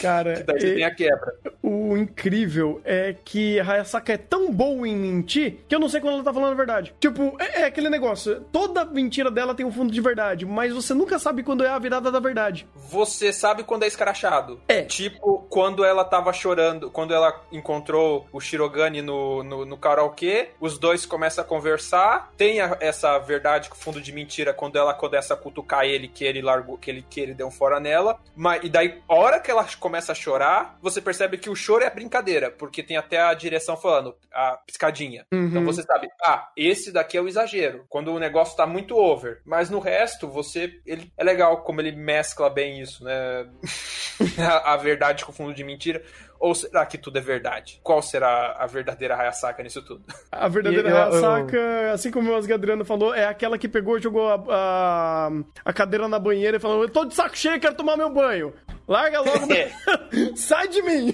[0.00, 1.32] Cara, Que daí e- tem a quebra.
[1.68, 6.00] O incrível é que a Hayasaka é tão boa em mentir que eu não sei
[6.00, 6.94] quando ela tá falando a verdade.
[7.00, 8.40] Tipo, é, é aquele negócio.
[8.52, 11.78] Toda mentira dela tem um fundo de verdade, mas você nunca sabe quando é a
[11.78, 12.68] virada da verdade.
[12.76, 14.60] Você sabe quando é escrachado.
[14.68, 14.82] É.
[14.82, 20.78] Tipo, quando ela tava chorando, quando ela encontrou o Shirogane no, no, no karaokê, os
[20.78, 22.30] dois começam a conversar.
[22.36, 26.24] Tem a- essa verdade com fundo de mentira quando ela começa a cutucar ele, que
[26.24, 28.20] ele largou, que ele, que ele deu um fora nela.
[28.36, 31.84] Mas, e daí, a hora que ela começa a chorar, você percebe que o choro
[31.84, 35.26] é brincadeira, porque tem até a direção falando, a piscadinha.
[35.32, 35.46] Uhum.
[35.46, 39.40] Então você sabe, ah, esse daqui é o exagero, quando o negócio tá muito over.
[39.44, 40.80] Mas no resto, você.
[40.84, 43.48] Ele, é legal como ele mescla bem isso, né?
[44.38, 46.02] a, a verdade com fundo de mentira.
[46.38, 47.80] Ou será que tudo é verdade?
[47.82, 50.02] Qual será a verdadeira Hayasaka nisso tudo?
[50.30, 54.28] A verdadeira eu- eu- Hayasaka, assim como o Adriano falou, é aquela que pegou, jogou
[54.28, 55.30] a, a,
[55.64, 58.52] a cadeira na banheira e falou: Eu tô de saco cheio, quero tomar meu banho.
[58.88, 59.46] Larga logo.
[59.52, 59.72] É.
[60.36, 61.12] Sai de mim!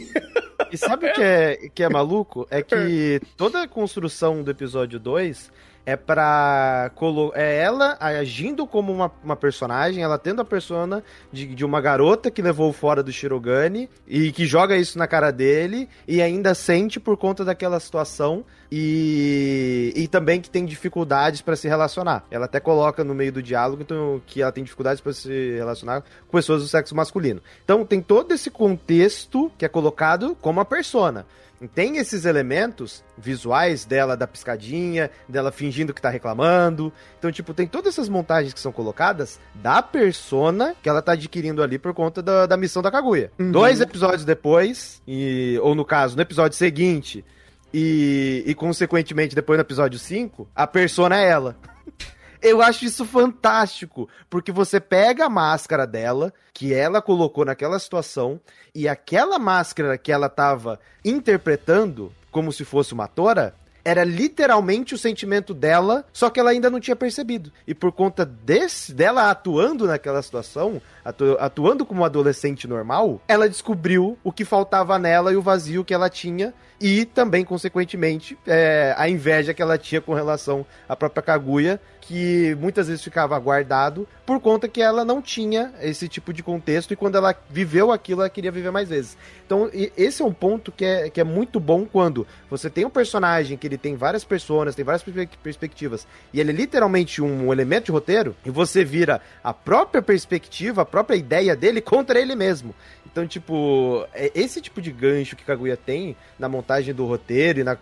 [0.71, 2.47] E sabe o que é, que é maluco?
[2.51, 5.51] É que toda a construção do episódio 2
[5.85, 6.91] é pra.
[6.95, 11.03] Colo é ela agindo como uma, uma personagem, ela tendo a persona
[11.33, 15.31] de, de uma garota que levou fora do Shirogane e que joga isso na cara
[15.31, 21.57] dele e ainda sente por conta daquela situação e, e também que tem dificuldades pra
[21.57, 22.25] se relacionar.
[22.31, 26.03] Ela até coloca no meio do diálogo então, que ela tem dificuldades pra se relacionar
[26.27, 27.43] com pessoas do sexo masculino.
[27.65, 31.27] Então tem todo esse contexto que é colocado como a persona.
[31.69, 36.93] Tem esses elementos visuais dela, da piscadinha, dela fingindo que tá reclamando.
[37.19, 41.63] Então, tipo, tem todas essas montagens que são colocadas da persona que ela tá adquirindo
[41.63, 43.31] ali por conta da, da missão da Kaguya.
[43.39, 47.25] Dois episódios depois, e, ou no caso, no episódio seguinte,
[47.73, 51.57] e, e consequentemente depois no episódio 5, a persona é ela.
[52.43, 58.41] Eu acho isso fantástico, porque você pega a máscara dela, que ela colocou naquela situação,
[58.75, 64.99] e aquela máscara que ela tava interpretando como se fosse uma Tora, era literalmente o
[64.99, 67.53] sentimento dela, só que ela ainda não tinha percebido.
[67.67, 73.49] E por conta desse, dela atuando naquela situação, atu- atuando como uma adolescente normal, ela
[73.49, 78.95] descobriu o que faltava nela e o vazio que ela tinha, e também, consequentemente, é,
[78.97, 84.09] a inveja que ela tinha com relação à própria Kaguya, que muitas vezes ficava guardado
[84.27, 88.23] por conta que ela não tinha esse tipo de contexto e quando ela viveu aquilo,
[88.23, 89.17] ela queria viver mais vezes.
[89.47, 92.91] Então, esse é um ponto que é, que é muito bom quando você tem um
[92.91, 97.53] personagem que ele tem várias personas, tem várias perspe- perspectivas, e ele é literalmente um
[97.53, 102.35] elemento de roteiro, e você vira a própria perspectiva, a própria ideia dele contra ele
[102.35, 102.75] mesmo.
[103.07, 107.65] Então, tipo, é esse tipo de gancho que Kaguya tem na montagem do roteiro e
[107.65, 107.77] na,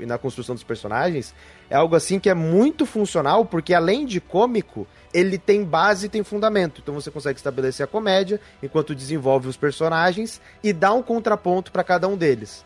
[0.00, 1.34] e na construção dos personagens
[1.70, 4.86] é algo assim que é muito funcional, porque além de cômico,
[5.16, 6.82] ele tem base e tem fundamento.
[6.82, 11.82] Então você consegue estabelecer a comédia enquanto desenvolve os personagens e dá um contraponto pra
[11.82, 12.62] cada um deles.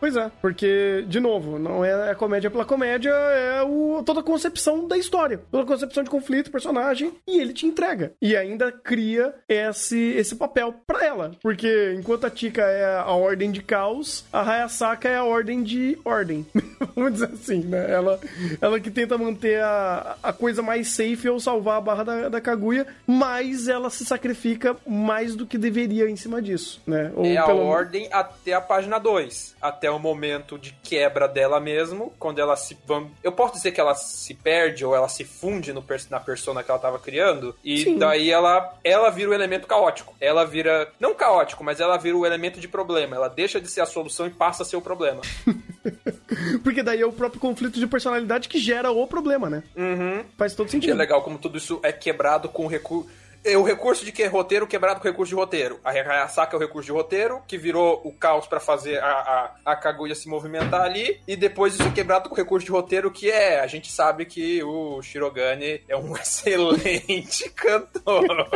[0.00, 4.22] Pois é, porque, de novo, não é a comédia pela comédia, é o, toda a
[4.22, 5.40] concepção da história.
[5.50, 8.14] Toda a concepção de conflito, personagem, e ele te entrega.
[8.22, 11.32] E ainda cria esse, esse papel pra ela.
[11.42, 15.98] Porque enquanto a Tika é a ordem de caos, a Hayasaka é a ordem de
[16.04, 16.46] ordem.
[16.96, 17.90] Vamos dizer assim, né?
[17.90, 18.18] Ela,
[18.60, 22.40] ela que tenta manter a, a coisa mais safe ou salvar a barra da, da
[22.40, 27.12] Kaguya, mas ela se sacrifica mais do que deveria em cima disso, né?
[27.14, 29.56] Ou é a pelo- ordem até a página 2.
[29.60, 32.76] Até o momento de quebra dela mesmo, quando ela se.
[33.22, 36.70] Eu posso dizer que ela se perde ou ela se funde no na persona que
[36.70, 37.54] ela tava criando.
[37.62, 37.98] E Sim.
[37.98, 40.14] daí ela, ela vira o elemento caótico.
[40.20, 40.88] Ela vira.
[40.98, 43.14] Não caótico, mas ela vira o elemento de problema.
[43.14, 45.20] Ela deixa de ser a solução e passa a ser o problema.
[46.62, 49.62] Porque daí é o próprio conflito de personalidade que gera o problema, né?
[49.76, 50.24] Uhum.
[50.36, 50.96] Faz todo E é sentido.
[50.96, 53.08] legal como tudo isso é quebrado com o recurso.
[53.44, 55.80] É o recurso de que é roteiro quebrado com o recurso de roteiro.
[55.84, 59.72] A Hayasaka é o recurso de roteiro, que virou o caos pra fazer a, a,
[59.72, 61.20] a Kaguya se movimentar ali.
[61.26, 63.58] E depois isso é quebrado com o recurso de roteiro, que é...
[63.58, 68.24] A gente sabe que o Shirogane é um excelente cantor.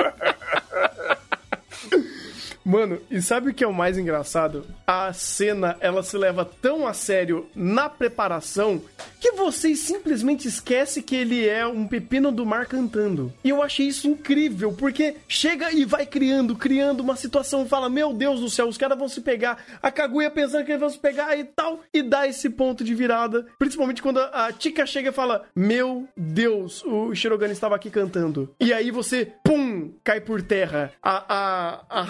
[2.66, 4.66] Mano, e sabe o que é o mais engraçado?
[4.84, 8.82] A cena, ela se leva tão a sério na preparação
[9.20, 13.32] que vocês simplesmente esquecem que ele é um pepino do mar cantando.
[13.44, 18.12] E eu achei isso incrível, porque chega e vai criando, criando uma situação fala: Meu
[18.12, 19.64] Deus do céu, os caras vão se pegar.
[19.80, 22.94] A Kaguya pensando que eles vão se pegar e tal, e dá esse ponto de
[22.94, 23.46] virada.
[23.58, 28.54] Principalmente quando a, Tika chega e fala: Meu Deus, o Shirogane estava aqui cantando.
[28.60, 30.92] E aí você, pum, cai por terra.
[31.02, 32.02] A, a, a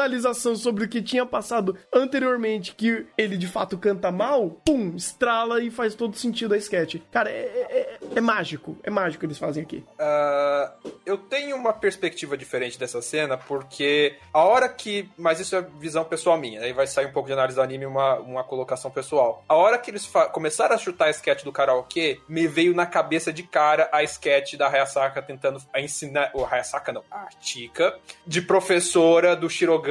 [0.00, 5.62] racionalização sobre o que tinha passado anteriormente, que ele de fato canta mal, pum, estrala
[5.62, 6.96] e faz todo sentido a sketch.
[7.10, 8.78] Cara, é, é, é mágico.
[8.82, 9.84] É mágico que eles fazem aqui.
[9.98, 10.72] Ah,
[11.04, 15.08] eu tenho uma perspectiva diferente dessa cena, porque a hora que.
[15.16, 17.86] Mas isso é visão pessoal minha, aí vai sair um pouco de análise do anime
[17.86, 19.44] uma, uma colocação pessoal.
[19.48, 23.32] A hora que eles começaram a chutar a sketch do karaokê, me veio na cabeça
[23.32, 26.30] de cara a sketch da Hayasaka tentando ensinar.
[26.34, 29.89] O Hayasaka não, a Chika, de professora do Shirogane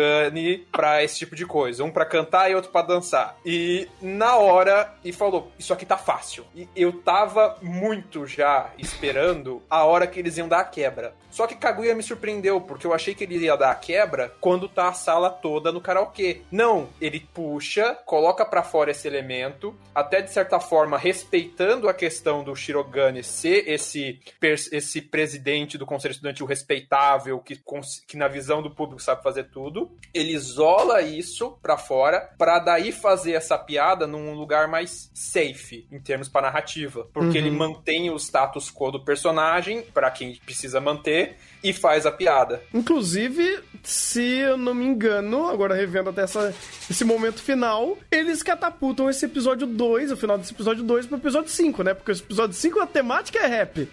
[0.71, 1.83] pra esse tipo de coisa.
[1.83, 3.37] Um pra cantar e outro pra dançar.
[3.45, 6.45] E na hora, e falou: Isso aqui tá fácil.
[6.55, 11.13] E eu tava muito muito já esperando a hora que eles iam dar a quebra.
[11.29, 14.67] Só que Kaguya me surpreendeu, porque eu achei que ele ia dar a quebra quando
[14.67, 16.41] tá a sala toda no karaokê.
[16.51, 22.43] Não, ele puxa, coloca para fora esse elemento, até de certa forma respeitando a questão
[22.43, 27.61] do Shirogane ser esse, esse presidente do conselho estudantil respeitável, que,
[28.07, 29.88] que na visão do público sabe fazer tudo.
[30.11, 35.99] Ele isola isso para fora, para daí fazer essa piada num lugar mais safe, em
[35.99, 37.07] termos para narrativa.
[37.13, 37.45] Porque uhum.
[37.45, 42.61] ele mantém o status quo do personagem, para quem precisa manter, e faz a piada.
[42.73, 46.53] Inclusive, se eu não me engano, agora revendo até essa,
[46.89, 51.49] esse momento final, eles catapultam esse episódio 2, o final desse episódio 2, pro episódio
[51.49, 51.93] 5, né?
[51.93, 53.89] Porque o episódio 5 a temática é rap.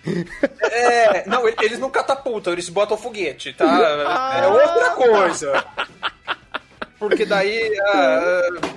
[0.60, 3.66] É, não, eles não catapultam, eles botam foguete, tá?
[4.06, 4.40] Ah.
[4.40, 5.64] É outra coisa.
[6.98, 7.70] Porque daí.
[7.70, 8.75] Uh,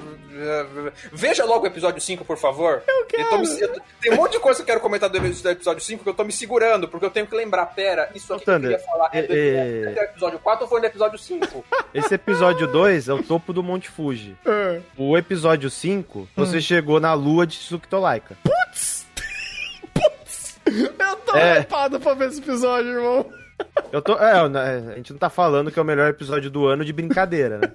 [1.12, 2.84] Veja logo o episódio 5, por favor.
[2.88, 3.24] Eu quero.
[3.24, 6.04] Eu me, eu, tem um monte de coisa que eu quero comentar do episódio 5
[6.04, 7.66] que eu tô me segurando, porque eu tenho que lembrar.
[7.68, 9.94] Pera, isso aqui Thunder, que eu queria falar é, do, é...
[9.94, 11.66] do episódio 4 ou foi no episódio 5?
[11.94, 14.38] Esse episódio 2 é o topo do Monte Fuji.
[14.46, 14.82] É.
[14.98, 16.62] O episódio 5, você hum.
[16.62, 18.38] chegou na lua de Tsukitolaika.
[18.44, 19.06] Putz!
[19.94, 20.60] Putz!
[20.66, 21.60] Eu tô é.
[21.60, 23.39] hypado pra ver esse episódio, irmão.
[23.92, 24.14] Eu tô.
[24.18, 27.58] É, a gente não tá falando que é o melhor episódio do ano de brincadeira,
[27.58, 27.72] né?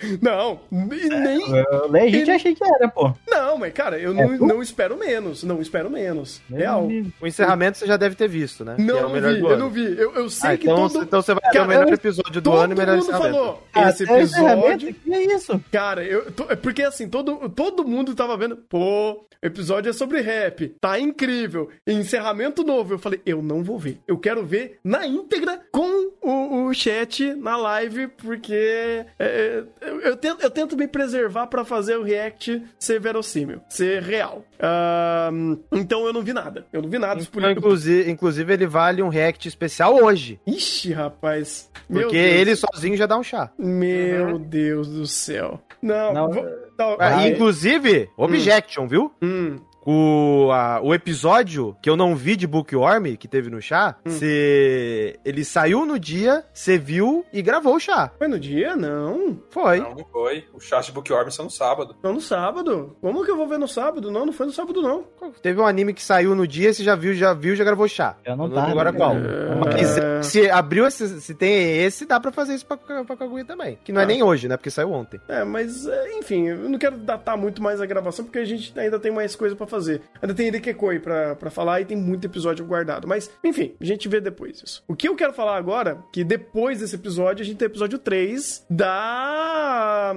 [0.22, 1.56] Não, nem.
[1.56, 3.12] É, eu legit achei que era, pô.
[3.28, 5.42] Não, mas cara, eu é, não, não espero menos.
[5.42, 6.40] Não espero menos.
[6.48, 6.88] Real.
[7.20, 8.76] O encerramento você já deve ter visto, né?
[8.78, 9.54] Não, é o melhor vi, do ano.
[9.54, 9.98] eu não vi.
[9.98, 11.02] Eu, eu sei ah, que então, todo.
[11.02, 13.34] Então você vai ter o melhor episódio do ano e melhor mundo encerramento.
[13.34, 13.68] falou.
[13.76, 14.94] Esse episódio.
[14.94, 15.60] Que é isso?
[15.72, 16.30] Cara, eu.
[16.30, 18.56] Tô, porque assim, todo, todo mundo tava vendo.
[18.56, 20.68] Pô, o episódio é sobre rap.
[20.80, 21.68] Tá incrível.
[21.86, 22.94] Encerramento novo.
[22.94, 23.98] Eu falei, eu não vou ver.
[24.06, 25.27] Eu quero ver na íntegra
[25.70, 29.04] com o, o chat na live, porque.
[29.18, 34.02] É, eu, eu, tento, eu tento me preservar para fazer o react ser verossímil, ser
[34.02, 34.44] real.
[34.58, 36.66] Uh, então eu não vi nada.
[36.72, 37.20] Eu não vi nada.
[37.20, 40.40] Então, inclusive, inclusive, ele vale um react especial hoje.
[40.46, 41.70] Ixi, rapaz.
[41.88, 43.50] Porque ele sozinho já dá um chá.
[43.58, 44.38] Meu uhum.
[44.38, 45.60] Deus do céu.
[45.80, 46.44] Não, não, vou,
[46.78, 48.88] não ah, Inclusive, objection, hum.
[48.88, 49.12] viu?
[49.22, 49.56] Hum.
[49.90, 54.10] O, a, o episódio que eu não vi de Bookworm, que teve no chá, hum.
[54.10, 58.10] Cê, ele saiu no dia, você viu e gravou o chá.
[58.18, 58.76] Foi no dia?
[58.76, 59.40] Não.
[59.48, 59.80] Foi.
[59.80, 60.44] Não, não foi.
[60.52, 61.96] O chá de Bookworm são no sábado.
[62.02, 62.98] Não, no sábado.
[63.00, 64.10] Como que eu vou ver no sábado?
[64.10, 65.04] Não, não foi no sábado, não.
[65.40, 68.14] Teve um anime que saiu no dia, você já viu, já viu, já gravou chá.
[68.26, 68.70] Eu não tava.
[68.70, 69.14] Agora qual?
[69.16, 69.54] É...
[69.54, 73.78] Mas se abriu esse, se tem esse, dá pra fazer isso pra, pra Kaguya também.
[73.82, 74.06] Que não é ah.
[74.06, 74.58] é nem hoje, né?
[74.58, 75.18] Porque saiu ontem.
[75.26, 78.78] É, mas, é, enfim, eu não quero datar muito mais a gravação, porque a gente
[78.78, 79.77] ainda tem mais coisa pra fazer.
[80.20, 83.06] Ainda tem Irikekoi pra, pra falar e tem muito episódio guardado.
[83.06, 84.82] Mas, enfim, a gente vê depois isso.
[84.88, 87.98] O que eu quero falar agora, que depois desse episódio, a gente tem o episódio
[87.98, 90.14] 3 da.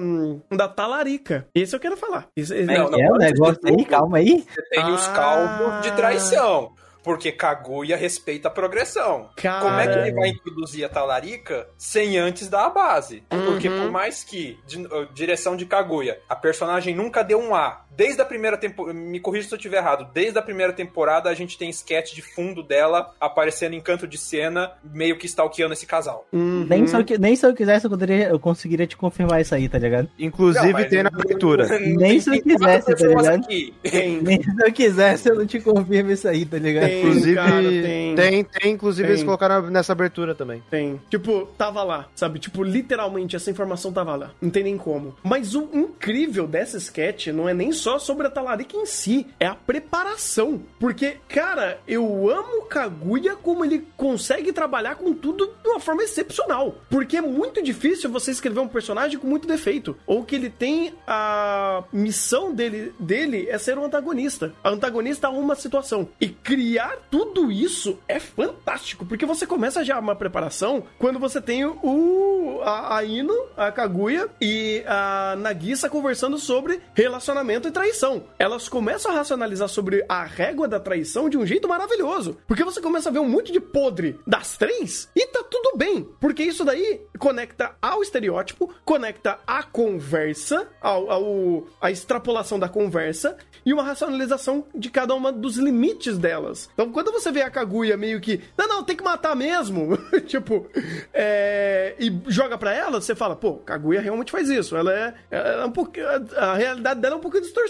[0.50, 1.48] da Talarica.
[1.54, 2.28] Esse eu quero falar.
[2.36, 2.66] Esse, esse...
[2.66, 4.44] Não, não, é o negócio aí, calma aí.
[4.48, 4.90] Você tem ah...
[4.90, 6.74] os cálculos de traição.
[7.04, 9.30] Porque Kaguya respeita a progressão.
[9.36, 9.62] Cara...
[9.62, 13.24] Como é que ele vai introduzir a talarica sem antes dar a base?
[13.32, 13.46] Uhum.
[13.46, 18.22] Porque por mais que, de, direção de Kaguya, a personagem nunca deu um A, Desde
[18.22, 21.58] a primeira temporada, me corrija se eu estiver errado, desde a primeira temporada a gente
[21.58, 26.26] tem sketch de fundo dela aparecendo em canto de cena, meio que stalkeando esse casal.
[26.32, 26.66] Uhum.
[26.68, 29.68] Nem, se eu, nem se eu quisesse eu, poderia, eu conseguiria te confirmar isso aí,
[29.68, 30.10] tá ligado?
[30.18, 31.68] Inclusive não, tem na abertura.
[32.02, 33.48] Nem se eu quisesse, tá ligado?
[34.22, 36.88] Nem se eu quisesse eu não te confirmo isso aí, tá ligado?
[36.88, 38.16] Tem, inclusive, cara, tem.
[38.16, 39.16] tem, tem, inclusive tem.
[39.16, 40.64] eles colocaram nessa abertura também.
[40.70, 41.00] Tem.
[41.10, 42.40] Tipo, tava lá, sabe?
[42.40, 44.32] Tipo, literalmente essa informação tava lá.
[44.42, 45.16] Não tem nem como.
[45.24, 49.48] Mas o incrível dessa sketch não é nem só sobre a talarica em si, é
[49.48, 50.62] a preparação.
[50.80, 56.76] Porque, cara, eu amo Kaguya como ele consegue trabalhar com tudo de uma forma excepcional.
[56.90, 59.98] Porque é muito difícil você escrever um personagem com muito defeito.
[60.06, 64.54] Ou que ele tem a missão dele, dele é ser um antagonista.
[64.64, 66.08] A antagonista a uma situação.
[66.20, 69.06] E criar tudo isso é fantástico.
[69.06, 74.30] Porque você começa já uma preparação quando você tem o a, a Ino, a Kaguya
[74.40, 78.24] e a Nagisa conversando sobre relacionamento e traição.
[78.38, 82.38] Elas começam a racionalizar sobre a régua da traição de um jeito maravilhoso.
[82.46, 86.08] Porque você começa a ver um monte de podre das três e tá tudo bem.
[86.20, 93.38] Porque isso daí conecta ao estereótipo, conecta à conversa, ao, ao a extrapolação da conversa
[93.66, 96.70] e uma racionalização de cada uma dos limites delas.
[96.74, 100.68] Então, quando você vê a Kaguya meio que, não, não, tem que matar mesmo, tipo,
[101.14, 104.76] é, e joga pra ela, você fala, pô, Kaguya realmente faz isso.
[104.76, 105.92] Ela é, ela é um pouco,
[106.36, 107.61] a realidade dela é um pouco distorcida.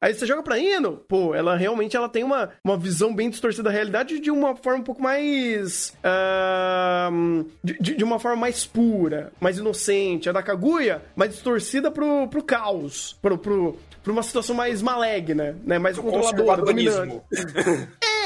[0.00, 3.64] Aí você joga pra Ino, pô, ela realmente ela tem uma, uma visão bem distorcida
[3.64, 5.96] da realidade de uma forma um pouco mais.
[6.00, 10.28] Uh, de, de, uma forma mais pura, mais inocente.
[10.28, 15.56] A da Kaguya, mais distorcida pro, pro caos, pro, pro, pra uma situação mais maligna,
[15.64, 15.80] né?
[15.80, 17.20] Mais controladora, dominante.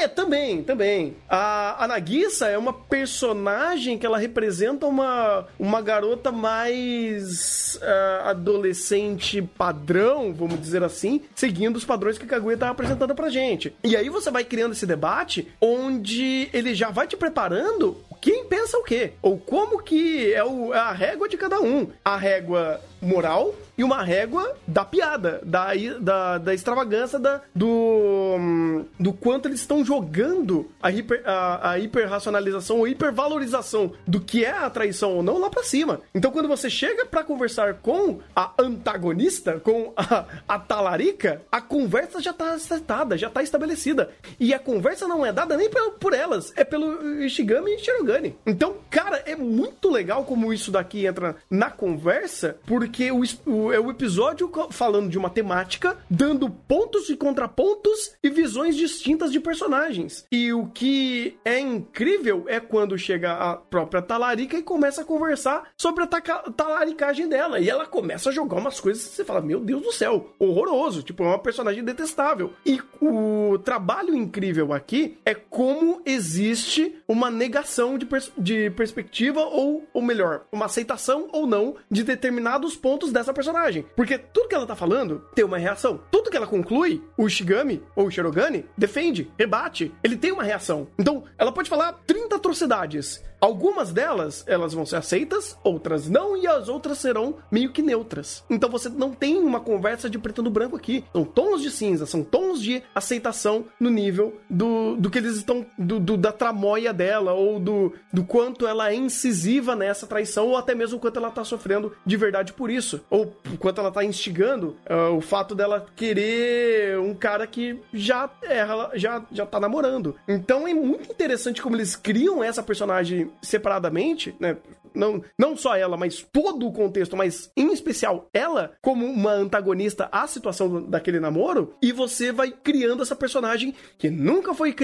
[0.01, 1.15] É, também, também.
[1.29, 9.41] A, a Nagisa é uma personagem que ela representa uma, uma garota mais uh, adolescente
[9.41, 13.75] padrão, vamos dizer assim, seguindo os padrões que a Kaguya tá apresentando pra gente.
[13.83, 18.77] E aí você vai criando esse debate onde ele já vai te preparando quem pensa
[18.77, 19.13] o quê?
[19.19, 21.87] Ou como que é, o, é a régua de cada um.
[22.05, 29.11] A régua moral e uma régua da piada, da, da, da extravagância, da, do, do
[29.11, 34.69] quanto eles estão jogando a, hiper, a, a hiperracionalização ou hipervalorização do que é a
[34.69, 35.99] traição ou não lá pra cima.
[36.13, 42.21] Então, quando você chega para conversar com a antagonista, com a, a talarica, a conversa
[42.21, 44.11] já tá acertada, já tá estabelecida.
[44.39, 48.37] E a conversa não é dada nem por, por elas, é pelo Ishigami e Shirogane.
[48.45, 53.79] Então, cara, é muito legal como isso daqui entra na conversa, porque o, o é
[53.79, 60.25] o episódio falando de uma temática, dando pontos e contrapontos e visões distintas de personagens.
[60.31, 65.69] E o que é incrível é quando chega a própria Talarica e começa a conversar
[65.77, 67.59] sobre a talaricagem dela.
[67.59, 71.03] E ela começa a jogar umas coisas que você fala: Meu Deus do céu, horroroso.
[71.03, 72.53] Tipo, é uma personagem detestável.
[72.65, 79.87] E o trabalho incrível aqui é como existe uma negação de, pers de perspectiva, ou,
[79.93, 83.85] ou melhor, uma aceitação ou não de determinados pontos dessa personagem personagem.
[83.95, 86.01] Porque tudo que ela tá falando tem uma reação.
[86.09, 89.93] Tudo que ela conclui, o Shigami ou o Shirogane defende, rebate.
[90.03, 90.87] Ele tem uma reação.
[90.97, 93.23] Então, ela pode falar 30 atrocidades.
[93.41, 98.43] Algumas delas, elas vão ser aceitas, outras não, e as outras serão meio que neutras.
[98.47, 101.03] Então você não tem uma conversa de preto no branco aqui.
[101.11, 105.65] São tons de cinza, são tons de aceitação no nível do, do que eles estão.
[105.75, 110.55] Do, do, da tramóia dela, ou do, do quanto ela é incisiva nessa traição, ou
[110.55, 113.01] até mesmo quanto ela tá sofrendo de verdade por isso.
[113.09, 118.63] Ou quanto ela tá instigando uh, o fato dela querer um cara que já, é,
[118.93, 120.15] já, já tá namorando.
[120.27, 124.57] Então é muito interessante como eles criam essa personagem separadamente, né?
[124.93, 130.09] Não, não só ela, mas todo o contexto, mas em especial ela, como uma antagonista
[130.11, 134.75] à situação daquele namoro, e você vai criando essa personagem que nunca foi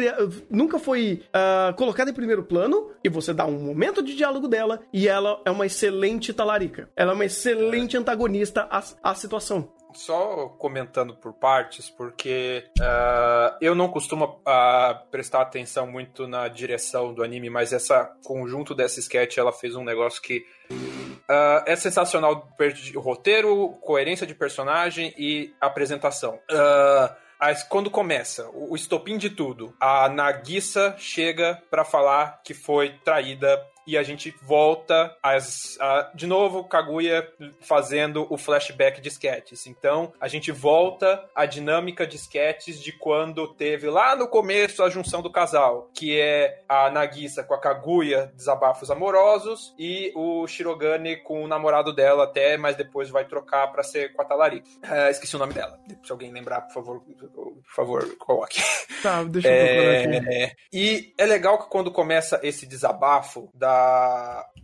[0.49, 4.80] nunca foi uh, colocada em primeiro plano, e você dá um momento de diálogo dela,
[4.94, 6.90] e ela é uma excelente talarica.
[6.95, 13.74] Ela é uma excelente antagonista à, à situação só comentando por partes, porque uh, eu
[13.74, 19.38] não costumo uh, prestar atenção muito na direção do anime, mas essa conjunto dessa sketch
[19.38, 22.48] ela fez um negócio que uh, é sensacional:
[22.96, 26.40] roteiro, coerência de personagem e apresentação.
[27.40, 33.64] Mas quando começa, o estopim de tudo, a Nagisa chega para falar que foi traída
[33.88, 37.26] e a gente volta as, a, de novo Kaguya
[37.62, 39.66] fazendo o flashback de sketches.
[39.66, 44.90] Então a gente volta a dinâmica de sketches de quando teve lá no começo a
[44.90, 51.18] junção do casal, que é a Nagisa com a Kaguya desabafos amorosos e o Shirogane
[51.18, 54.64] com o namorado dela até, mas depois vai trocar para ser com a Talari.
[54.84, 55.80] Uh, esqueci o nome dela.
[56.04, 58.62] Se alguém lembrar, por favor, por favor, coloque.
[59.02, 60.30] Tá, deixa eu é, aqui.
[60.30, 63.77] É, e é legal que quando começa esse desabafo da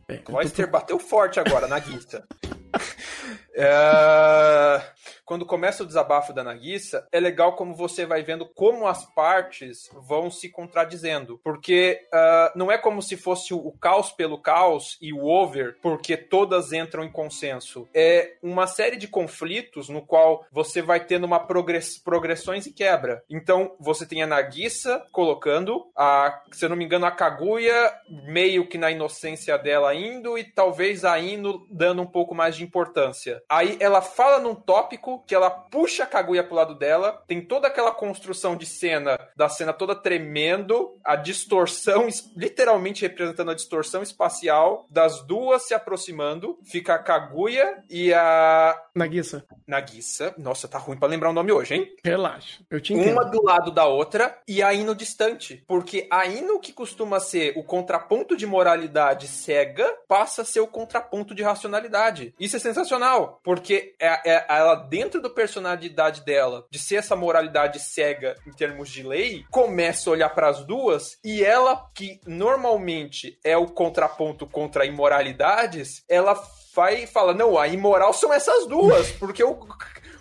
[0.07, 0.71] é, o Oyster tô...
[0.71, 2.25] bateu forte agora na guista.
[3.55, 4.81] é
[5.25, 9.89] quando começa o desabafo da Nagisa, é legal como você vai vendo como as partes
[9.93, 11.39] vão se contradizendo.
[11.43, 16.17] Porque uh, não é como se fosse o caos pelo caos e o over, porque
[16.17, 17.87] todas entram em consenso.
[17.93, 23.23] É uma série de conflitos no qual você vai tendo uma progress progressões e quebra.
[23.29, 27.93] Então, você tem a Nagisa colocando, a, se eu não me engano, a Kaguya
[28.25, 32.63] meio que na inocência dela indo e talvez a Ino dando um pouco mais de
[32.63, 33.41] importância.
[33.49, 37.67] Aí ela fala num tópico que ela puxa a Kaguya pro lado dela, tem toda
[37.67, 44.87] aquela construção de cena, da cena toda tremendo, a distorção, literalmente representando a distorção espacial
[44.89, 48.79] das duas se aproximando, fica a Kaguya e a...
[48.95, 49.45] Nagisa.
[49.67, 50.33] Nagisa.
[50.37, 51.95] Nossa, tá ruim para lembrar o nome hoje, hein?
[52.03, 53.13] Relaxa, eu te entendo.
[53.13, 57.53] Uma do lado da outra e a Ino distante, porque a Ino que costuma ser
[57.57, 62.33] o contraponto de moralidade cega, passa a ser o contraponto de racionalidade.
[62.39, 67.15] Isso é sensacional, porque é, é ela dentro dentro da personalidade dela, de ser essa
[67.15, 72.21] moralidade cega em termos de lei, começa a olhar para as duas e ela, que
[72.25, 76.41] normalmente é o contraponto contra imoralidades, ela
[76.73, 79.59] vai e fala: não, a imoral são essas duas, porque o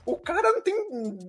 [0.05, 0.75] o cara não tem.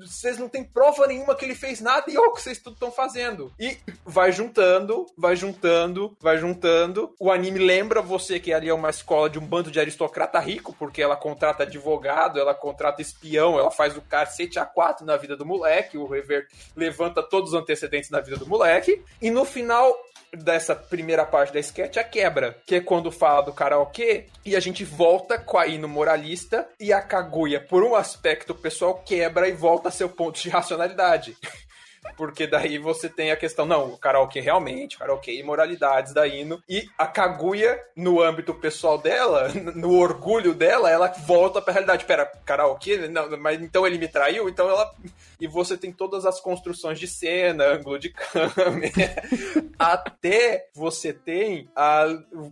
[0.01, 2.73] Vocês não tem prova nenhuma que ele fez nada e olha o que vocês tudo
[2.73, 3.51] estão fazendo.
[3.59, 7.13] E vai juntando, vai juntando, vai juntando.
[7.19, 10.75] O anime lembra você que ali é uma escola de um bando de aristocrata rico,
[10.77, 15.35] porque ela contrata advogado, ela contrata espião, ela faz o cacete a quatro na vida
[15.35, 19.01] do moleque, o Rever levanta todos os antecedentes na vida do moleque.
[19.21, 19.95] E no final,
[20.37, 24.59] dessa primeira parte da sketch a quebra, que é quando fala do karaokê e a
[24.59, 29.53] gente volta com a hino moralista e a Kaguya, por um aspecto, pessoal quebra e
[29.53, 31.37] volta a seu ponto de racionalidade.
[32.15, 36.61] Porque daí você tem a questão, não, o karaokê realmente, karaokê e moralidades da Ino.
[36.67, 42.05] E a Kaguya, no âmbito pessoal dela, no orgulho dela, ela volta pra realidade.
[42.05, 43.07] Pera, karaokê?
[43.07, 44.49] Não, mas então ele me traiu?
[44.49, 44.93] Então ela.
[45.39, 49.23] E você tem todas as construções de cena, ângulo de câmera.
[49.77, 52.05] Até você tem a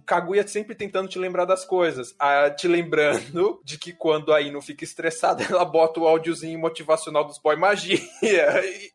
[0.05, 2.13] Kaguya sempre tentando te lembrar das coisas.
[2.19, 7.23] A, te lembrando de que quando a Ino fica estressada, ela bota o áudiozinho motivacional
[7.23, 7.99] dos boy magia.
[8.21, 8.91] E,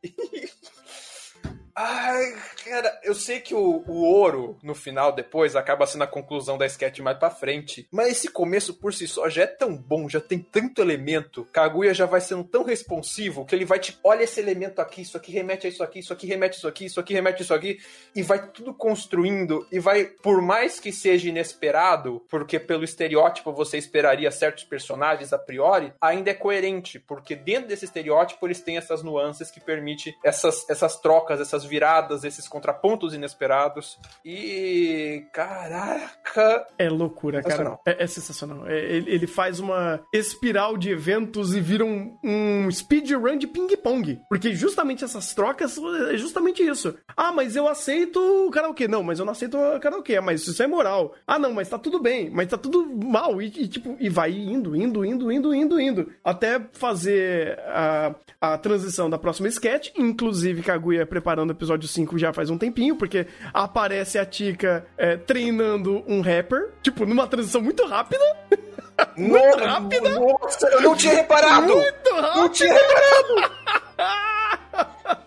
[1.79, 2.35] Ai,
[2.65, 6.65] cara, eu sei que o, o ouro, no final, depois, acaba sendo a conclusão da
[6.65, 7.87] sketch mais pra frente.
[7.93, 11.45] Mas esse começo por si só já é tão bom, já tem tanto elemento.
[11.53, 13.99] Kaguya já vai sendo tão responsivo que ele vai te.
[14.03, 16.69] Olha esse elemento aqui, isso aqui remete a isso aqui, isso aqui remete a isso
[16.69, 17.79] aqui, isso aqui remete a isso aqui.
[18.15, 19.67] E vai tudo construindo.
[19.71, 25.39] E vai, por mais que seja inesperado, porque pelo estereótipo você esperaria certos personagens a
[25.39, 26.99] priori, ainda é coerente.
[26.99, 32.25] Porque dentro desse estereótipo eles têm essas nuances que permite essas, essas trocas, essas viradas,
[32.25, 33.99] esses contrapontos inesperados.
[34.25, 35.25] E.
[35.33, 36.67] Caraca!
[36.79, 37.79] É loucura, cara.
[37.87, 38.67] É, é sensacional.
[38.67, 44.21] É, ele, ele, faz uma espiral de eventos e vira um, um speedrun de ping-pong.
[44.29, 45.79] Porque justamente essas trocas
[46.11, 46.97] é justamente isso.
[47.17, 48.87] Ah, mas eu aceito o karaokê.
[48.87, 50.21] Não, mas eu não aceito o karaokê.
[50.21, 51.15] Mas isso é moral.
[51.27, 52.31] Ah, não, mas tá tudo bem.
[52.31, 53.41] Mas tá tudo mal.
[53.41, 56.13] E, e tipo, e vai indo, indo, indo, indo, indo, indo.
[56.23, 59.91] Até fazer a, a transição da próxima sketch.
[59.97, 66.05] Inclusive, Kaguya preparando episódio 5 já faz um tempinho, porque aparece a Tika é, treinando
[66.07, 68.25] um rapper, tipo, numa transição muito rápida.
[69.17, 70.11] muito rápida.
[70.21, 71.75] Nossa, eu não tinha reparado!
[71.75, 72.37] Muito rápido!
[72.37, 73.57] Não tinha reparado!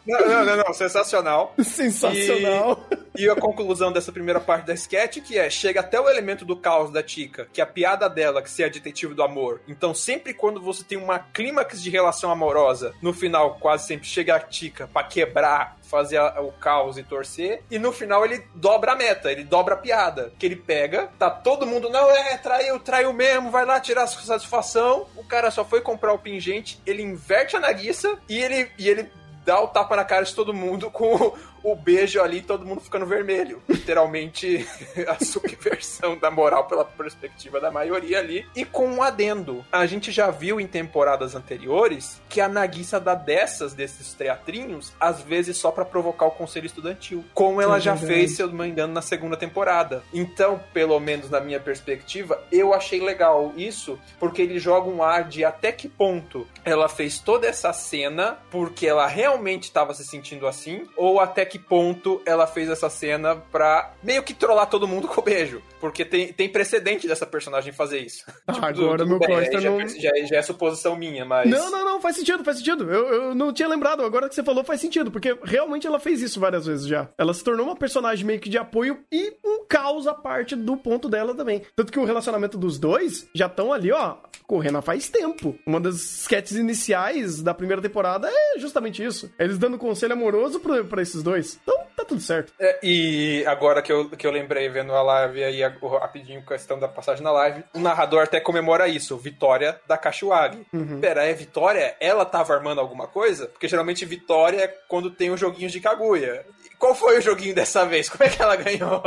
[0.05, 1.53] Não, não, não, não, sensacional.
[1.63, 2.87] Sensacional.
[3.15, 6.45] E, e, a conclusão dessa primeira parte da sketch, que é, chega até o elemento
[6.45, 9.61] do caos da Tika, que é a piada dela, que se é detetive do amor.
[9.67, 14.35] Então, sempre quando você tem uma clímax de relação amorosa, no final quase sempre chega
[14.35, 17.63] a Tika pra quebrar fazer a, o caos e torcer.
[17.69, 20.31] E no final ele dobra a meta, ele dobra a piada.
[20.37, 24.07] Que ele pega, tá todo mundo, não, é, traiu, traiu mesmo, vai lá tirar a
[24.07, 25.07] satisfação.
[25.15, 29.11] O cara só foi comprar o pingente, ele inverte a Nagisa e ele, e ele
[29.49, 33.05] dá o tapa na cara de todo mundo com o beijo ali, todo mundo ficando
[33.05, 33.61] vermelho.
[33.67, 34.67] Literalmente
[35.07, 38.45] a subversão da moral pela perspectiva da maioria ali.
[38.55, 39.65] E com um adendo.
[39.71, 45.21] A gente já viu em temporadas anteriores que a Nagisa dá dessas, desses teatrinhos, às
[45.21, 47.23] vezes só para provocar o conselho estudantil.
[47.33, 50.03] Como ela já fez, se eu não me engano, na segunda temporada.
[50.13, 55.23] Então, pelo menos na minha perspectiva, eu achei legal isso, porque ele joga um ar
[55.27, 60.47] de até que ponto ela fez toda essa cena porque ela realmente estava se sentindo
[60.47, 65.07] assim, ou até que ponto ela fez essa cena pra meio que trollar todo mundo
[65.07, 65.61] com o beijo.
[65.79, 68.23] Porque tem, tem precedente dessa personagem fazer isso.
[68.45, 69.87] Ah, tipo, agora do, meu Costa já, não...
[69.87, 71.49] Já, já, é suposição minha, mas...
[71.49, 72.91] Não, não, não, faz sentido, faz sentido.
[72.91, 76.21] Eu, eu não tinha lembrado, agora que você falou faz sentido, porque realmente ela fez
[76.21, 77.09] isso várias vezes já.
[77.17, 80.77] Ela se tornou uma personagem meio que de apoio e um caos a parte do
[80.77, 81.61] ponto dela também.
[81.75, 85.57] Tanto que o relacionamento dos dois já estão ali, ó, correndo faz tempo.
[85.65, 89.31] Uma das sketches iniciais da primeira temporada é justamente isso.
[89.39, 91.59] Eles dando conselho amoroso pra, pra esses dois.
[91.61, 92.53] Então, tá tudo certo.
[92.59, 95.61] É, e agora que eu, que eu lembrei vendo a live aí,
[95.99, 100.65] rapidinho, questão da passagem na live, o narrador até comemora isso, vitória da Kashiwagi.
[100.73, 100.99] Uhum.
[100.99, 101.95] Pera, é vitória?
[101.99, 103.47] Ela tava armando alguma coisa?
[103.47, 106.45] Porque geralmente vitória é quando tem os joguinhos de Kaguya.
[106.79, 108.07] Qual foi o joguinho dessa vez?
[108.09, 109.03] Como é que ela ganhou?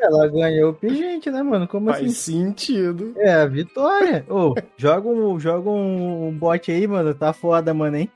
[0.00, 1.66] ela ganhou o pingente, né, mano?
[1.66, 2.12] Como Faz assim?
[2.12, 3.12] sentido.
[3.16, 4.24] É, a vitória.
[4.28, 7.12] Ô, oh, joga, um, joga um, um bot aí, mano.
[7.12, 8.08] Tá foda, mano, hein?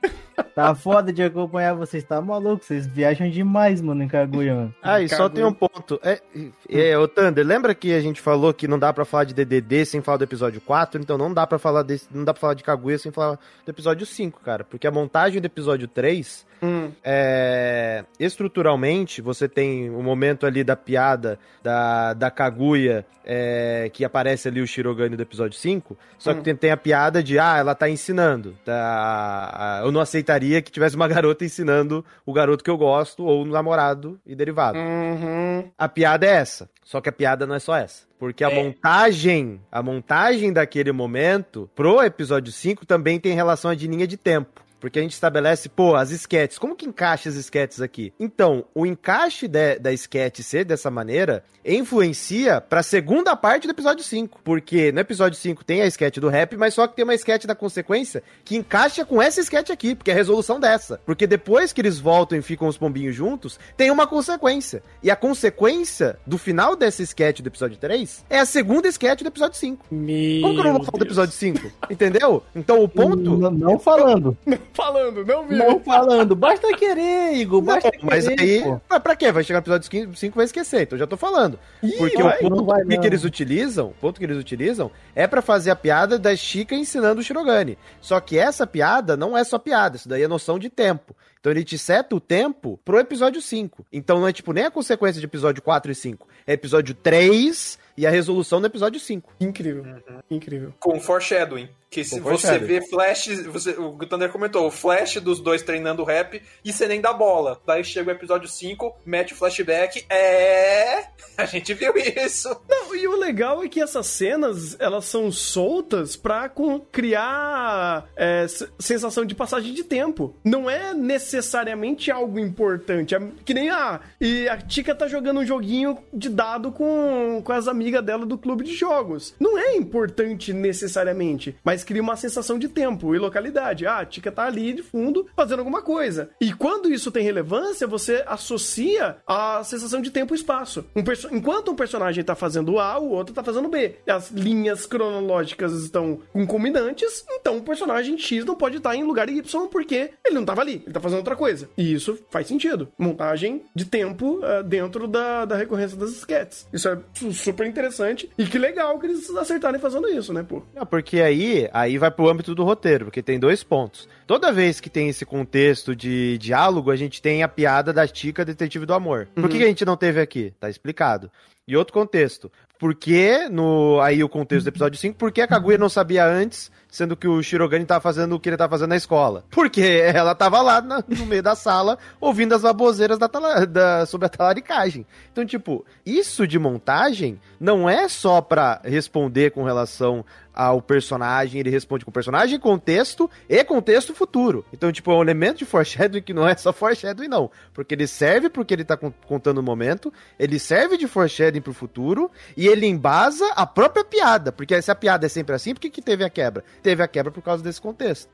[0.43, 2.63] Tá foda de acompanhar vocês, tá maluco?
[2.63, 4.75] Vocês viajam demais, mano, em Kaguya, mano.
[4.81, 5.99] Ah, e só tem um ponto.
[6.03, 6.21] É,
[6.69, 9.85] é, ô Thunder, lembra que a gente falou que não dá pra falar de DDD
[9.85, 11.01] sem falar do episódio 4?
[11.01, 13.69] Então não dá pra falar desse, não dá pra falar de Kaguya sem falar do
[13.69, 14.63] episódio 5, cara.
[14.63, 16.91] Porque a montagem do episódio 3 hum.
[17.03, 24.47] é, estruturalmente, você tem o momento ali da piada da, da Kaguya, é, que aparece
[24.47, 26.35] ali o Shirogane do episódio 5, só hum.
[26.35, 30.61] que tem, tem, a piada de, ah, ela tá ensinando, tá, eu não aceito aceitaria
[30.61, 34.77] que tivesse uma garota ensinando o garoto que eu gosto, ou o namorado e derivado.
[34.77, 35.69] Uhum.
[35.77, 36.69] A piada é essa.
[36.83, 38.03] Só que a piada não é só essa.
[38.17, 38.55] Porque a É.
[38.63, 44.17] montagem, a montagem daquele momento pro episódio 5 também tem relação à de linha de
[44.17, 44.61] tempo.
[44.81, 46.57] Porque a gente estabelece, pô, as esquetes.
[46.57, 48.11] Como que encaixa as esquetes aqui?
[48.19, 54.03] Então, o encaixe de- da esquete ser dessa maneira influencia pra segunda parte do episódio
[54.03, 54.39] 5.
[54.43, 57.45] Porque no episódio 5 tem a esquete do rap, mas só que tem uma esquete
[57.45, 60.99] da consequência que encaixa com essa esquete aqui, porque é a resolução dessa.
[61.05, 64.81] Porque depois que eles voltam e ficam os pombinhos juntos, tem uma consequência.
[65.03, 69.27] E a consequência do final dessa esquete do episódio 3 é a segunda esquete do
[69.27, 69.85] episódio 5.
[69.91, 71.71] Meu Como que eu não vou falar do episódio 5?
[71.89, 72.43] Entendeu?
[72.55, 73.37] Então o ponto.
[73.37, 74.35] Não, não falando.
[74.73, 75.55] Falando, não vi.
[75.55, 76.35] Não falando.
[76.35, 77.61] Basta querer, Igor.
[77.61, 78.05] Basta querer.
[78.05, 78.81] Mas aí, pô.
[78.89, 79.31] mas pra quê?
[79.31, 81.59] Vai chegar no episódio 5 vai esquecer, então eu já tô falando.
[81.97, 82.37] Porque vai?
[82.37, 85.71] o ponto vai, que, que eles utilizam, o ponto que eles utilizam é pra fazer
[85.71, 87.77] a piada da Chica ensinando o Shirogane.
[87.99, 91.15] Só que essa piada não é só piada, isso daí é noção de tempo.
[91.39, 93.85] Então ele te seta o tempo pro episódio 5.
[93.91, 96.27] Então não é tipo nem a consequência de episódio 4 e 5.
[96.45, 99.33] É episódio 3 e a resolução do episódio 5.
[99.39, 99.85] Incrível.
[100.29, 100.73] Incrível.
[100.79, 101.69] Com foreshadowing.
[101.87, 102.65] Que se você foreshadowing.
[102.65, 107.01] vê flash, você, o Thunder comentou, o flash dos dois treinando rap e você nem
[107.01, 107.59] dá bola.
[107.67, 111.03] Daí chega o episódio 5, mete o flashback, é.
[111.37, 112.49] A gente viu isso.
[112.69, 118.45] Não, e o legal é que essas cenas, elas são soltas pra com- criar é,
[118.79, 120.33] sensação de passagem de tempo.
[120.45, 123.13] Não é necessariamente algo importante.
[123.15, 123.99] É que nem a...
[124.19, 128.37] E a Tika tá jogando um joguinho de dado com, com as amigas dela do
[128.37, 129.33] clube de jogos.
[129.39, 133.87] Não é importante necessariamente, mas cria uma sensação de tempo e localidade.
[133.87, 136.29] Ah, a Tika tá ali de fundo fazendo alguma coisa.
[136.39, 140.85] E quando isso tem relevância, você associa a sensação de tempo e espaço.
[140.95, 141.01] Um
[141.35, 143.95] Enquanto um personagem tá fazendo A, o outro tá fazendo B.
[144.07, 149.67] As linhas cronológicas estão concomitantes, então o personagem X não pode estar em lugar Y
[149.67, 151.69] porque ele não tava ali, ele tá fazendo outra coisa.
[151.77, 152.89] E isso faz sentido.
[152.97, 156.67] Montagem de tempo ah, dentro da, da recorrência das sketches.
[156.73, 160.61] Isso é su- super interessante e que legal que eles acertarem fazendo isso, né, pô?
[160.75, 164.07] Não, porque aí, aí vai pro âmbito do roteiro, porque tem dois pontos.
[164.31, 168.45] Toda vez que tem esse contexto de diálogo, a gente tem a piada da Tica
[168.45, 169.27] Detetive do Amor.
[169.35, 170.53] Por que, que a gente não teve aqui?
[170.57, 171.29] Tá explicado.
[171.67, 172.49] E outro contexto.
[172.79, 176.25] Por que, no, aí o contexto do episódio 5, por que a Kaguya não sabia
[176.25, 179.43] antes, sendo que o Shirogane tava fazendo o que ele tava fazendo na escola?
[179.51, 184.27] Porque ela tava lá na- no meio da sala, ouvindo as baboseiras da, da- sobre
[184.27, 185.05] a talaricagem.
[185.31, 191.69] Então, tipo, isso de montagem não é só pra responder com relação ao personagem, ele
[191.69, 194.65] responde com personagem, contexto e contexto futuro.
[194.73, 197.49] Então, tipo, é um elemento de foreshadowing que não é só foreshadowing, não.
[197.73, 201.73] Porque ele serve porque ele tá con- contando o momento, ele serve de foreshadowing pro
[201.73, 204.51] futuro, e ele embasa a própria piada.
[204.51, 206.63] Porque se a piada é sempre assim, por que, que teve a quebra?
[206.83, 208.29] Teve a quebra por causa desse contexto.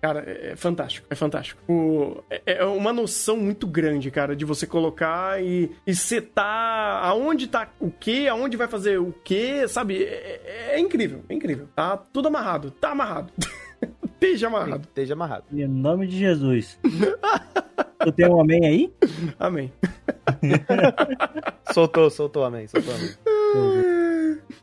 [0.00, 1.60] Cara, é, é fantástico, é fantástico.
[1.68, 7.46] O- é, é uma noção muito grande, cara, de você colocar e, e setar aonde
[7.46, 10.02] tá o que, aonde vai fazer o que, sabe?
[10.04, 11.59] É, é- é incrível, é incrível.
[11.74, 13.32] Tá tudo amarrado, tá amarrado.
[14.04, 14.82] Esteja amarrado.
[14.82, 15.44] Esteja amarrado.
[15.52, 16.78] Em nome de Jesus.
[18.04, 18.92] tu tem um amém aí?
[19.38, 19.72] Amém.
[21.72, 23.14] Soltou, soltou, amém, soltou, amém.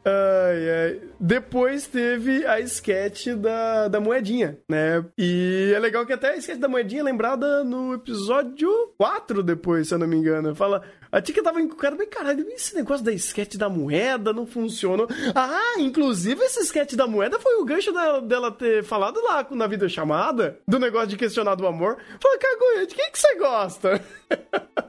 [0.05, 1.01] Ai, ai.
[1.19, 5.03] Depois teve a sketch da, da moedinha, né?
[5.17, 9.87] E é legal que até a sketch da moedinha é lembrada no episódio 4 depois,
[9.87, 10.55] se eu não me engano.
[10.55, 15.07] Fala, a Tika tava encucada, bem caralho, esse negócio da sketch da moeda não funcionou.
[15.33, 19.67] Ah, inclusive esse sketch da moeda foi o gancho dela, dela ter falado lá na
[19.67, 21.97] videochamada, do negócio de questionar do amor.
[22.21, 24.01] Fala, Kaguya, de quem que você gosta?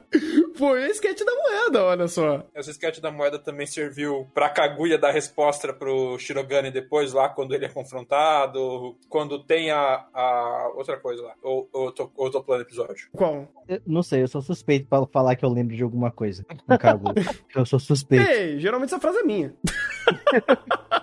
[0.55, 2.43] foi a sketch da moeda, olha só.
[2.53, 7.53] Essa sketch da moeda também serviu pra Kaguya dar resposta pro Shirogane depois, lá quando
[7.53, 11.35] ele é confrontado, quando tem a, a outra coisa lá.
[11.41, 13.07] Ou, ou, eu tô, ou eu tô pulando episódio.
[13.13, 13.47] Qual?
[13.67, 16.45] Eu não sei, eu sou suspeito pra falar que eu lembro de alguma coisa.
[16.67, 17.13] No Kagu.
[17.55, 18.29] eu sou suspeito.
[18.29, 19.53] Ei, geralmente essa frase é minha.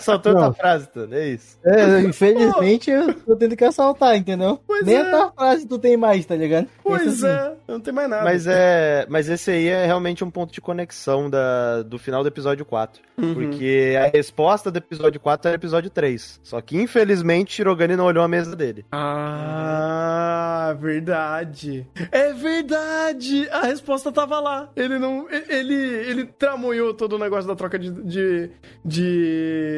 [0.00, 0.46] Soltou Não.
[0.46, 1.58] outra frase, tudo, é isso.
[1.64, 4.60] É, infelizmente eu tô tendo que assaltar, entendeu?
[4.66, 5.00] Pois Nem é.
[5.00, 6.68] a tua frase tu tem mais, tá ligado?
[6.82, 7.54] Pois Pensa assim.
[7.68, 8.24] é, não tem mais nada.
[8.24, 12.28] Mas é, mas esse aí é realmente um ponto de conexão da, do final do
[12.28, 13.02] episódio 4.
[13.16, 13.34] Uhum.
[13.34, 16.40] Porque a resposta do episódio 4 era o episódio 3.
[16.42, 18.84] Só que, infelizmente, Shirogane não olhou a mesa dele.
[18.90, 21.86] Ah, verdade.
[22.10, 23.48] É verdade.
[23.50, 24.68] A resposta tava lá.
[24.74, 25.26] Ele não.
[25.30, 27.90] Ele, ele tramoiou todo o negócio da troca de.
[27.90, 28.50] de.
[28.84, 29.73] de,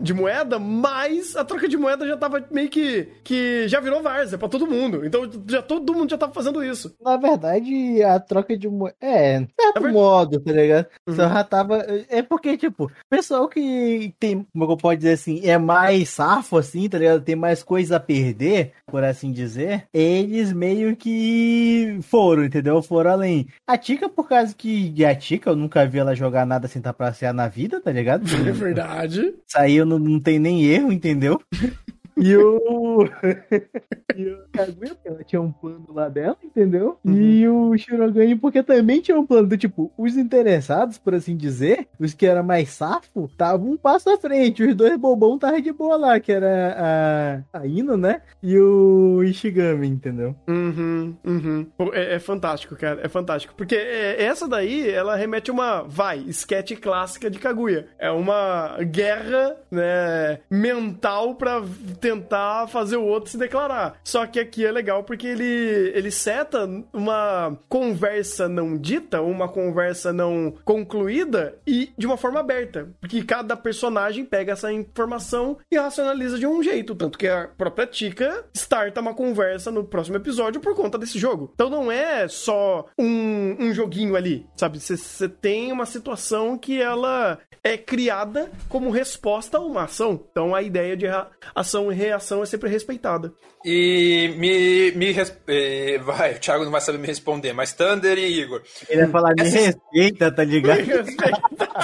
[0.00, 3.08] de moeda, mas a troca de moeda já tava meio que.
[3.24, 5.04] que já virou várzea pra todo mundo.
[5.04, 6.94] Então já todo mundo já tava fazendo isso.
[7.02, 8.96] Na verdade, a troca de moeda.
[9.00, 10.86] É, de certo É ver- modo, tá ligado?
[11.08, 11.14] Uhum.
[11.14, 11.84] Só já tava.
[12.08, 16.88] É porque, tipo, pessoal que tem, como eu posso dizer assim, é mais safo, assim,
[16.88, 17.20] tá ligado?
[17.22, 19.84] Tem mais coisa a perder, por assim dizer.
[19.92, 22.80] Eles meio que foram, entendeu?
[22.82, 23.46] Foram além.
[23.66, 24.92] A Tika, por causa que.
[24.96, 28.24] E a Tika, eu nunca vi ela jogar nada sem trapacear na vida, tá ligado?
[28.48, 29.17] É verdade.
[29.22, 31.40] Isso aí eu não, não tem nem erro, entendeu?
[32.20, 33.04] E o.
[34.16, 36.98] e o Kaguya, porque ela tinha um plano lá dela, entendeu?
[37.04, 41.88] E o Shirogane, porque também tinha um plano do tipo, os interessados, por assim dizer,
[41.98, 44.62] os que eram mais safo, estavam um passo à frente.
[44.62, 48.22] Os dois bobão estavam de boa lá, que era a, a Ino, né?
[48.42, 50.34] E o Ishigami, entendeu?
[50.48, 51.66] Uhum, uhum.
[51.92, 53.00] É, é fantástico, cara.
[53.02, 53.54] É fantástico.
[53.56, 57.88] Porque é, essa daí, ela remete a uma, vai, sketch clássica de Kaguya.
[57.98, 61.60] É uma guerra, né, mental pra
[62.08, 64.00] tentar fazer o outro se declarar.
[64.02, 70.10] Só que aqui é legal porque ele, ele seta uma conversa não dita, uma conversa
[70.12, 72.88] não concluída e de uma forma aberta.
[72.98, 76.94] Porque cada personagem pega essa informação e racionaliza de um jeito.
[76.94, 81.50] Tanto que a própria Tika starta uma conversa no próximo episódio por conta desse jogo.
[81.54, 84.80] Então não é só um, um joguinho ali, sabe?
[84.80, 90.24] Você tem uma situação que ela é criada como resposta a uma ação.
[90.30, 91.06] Então a ideia de
[91.54, 93.32] ação e reação é sempre respeitada.
[93.64, 94.92] E me.
[94.92, 95.14] me
[95.48, 98.62] eh, vai, o Thiago não vai saber me responder, mas Thunder e Igor.
[98.88, 100.80] Ele ia falar, me Essa- respeita, tá ligado?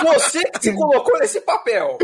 [0.02, 1.98] Você que se colocou nesse papel!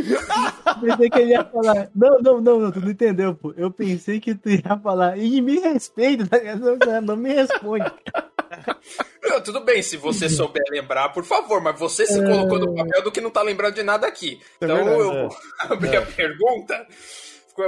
[0.80, 1.88] pensei que ele ia falar.
[1.94, 3.54] Não, não, não, não, tu não entendeu, pô.
[3.56, 5.16] Eu pensei que tu ia falar.
[5.16, 6.78] E me respeita, tá ligado?
[6.86, 7.90] Não, não me responde.
[9.22, 13.02] Não, tudo bem, se você souber lembrar, por favor, mas você se colocou no papel
[13.02, 14.40] do que não tá lembrando de nada aqui.
[14.60, 15.36] É Então eu vou
[15.70, 16.86] abrir a pergunta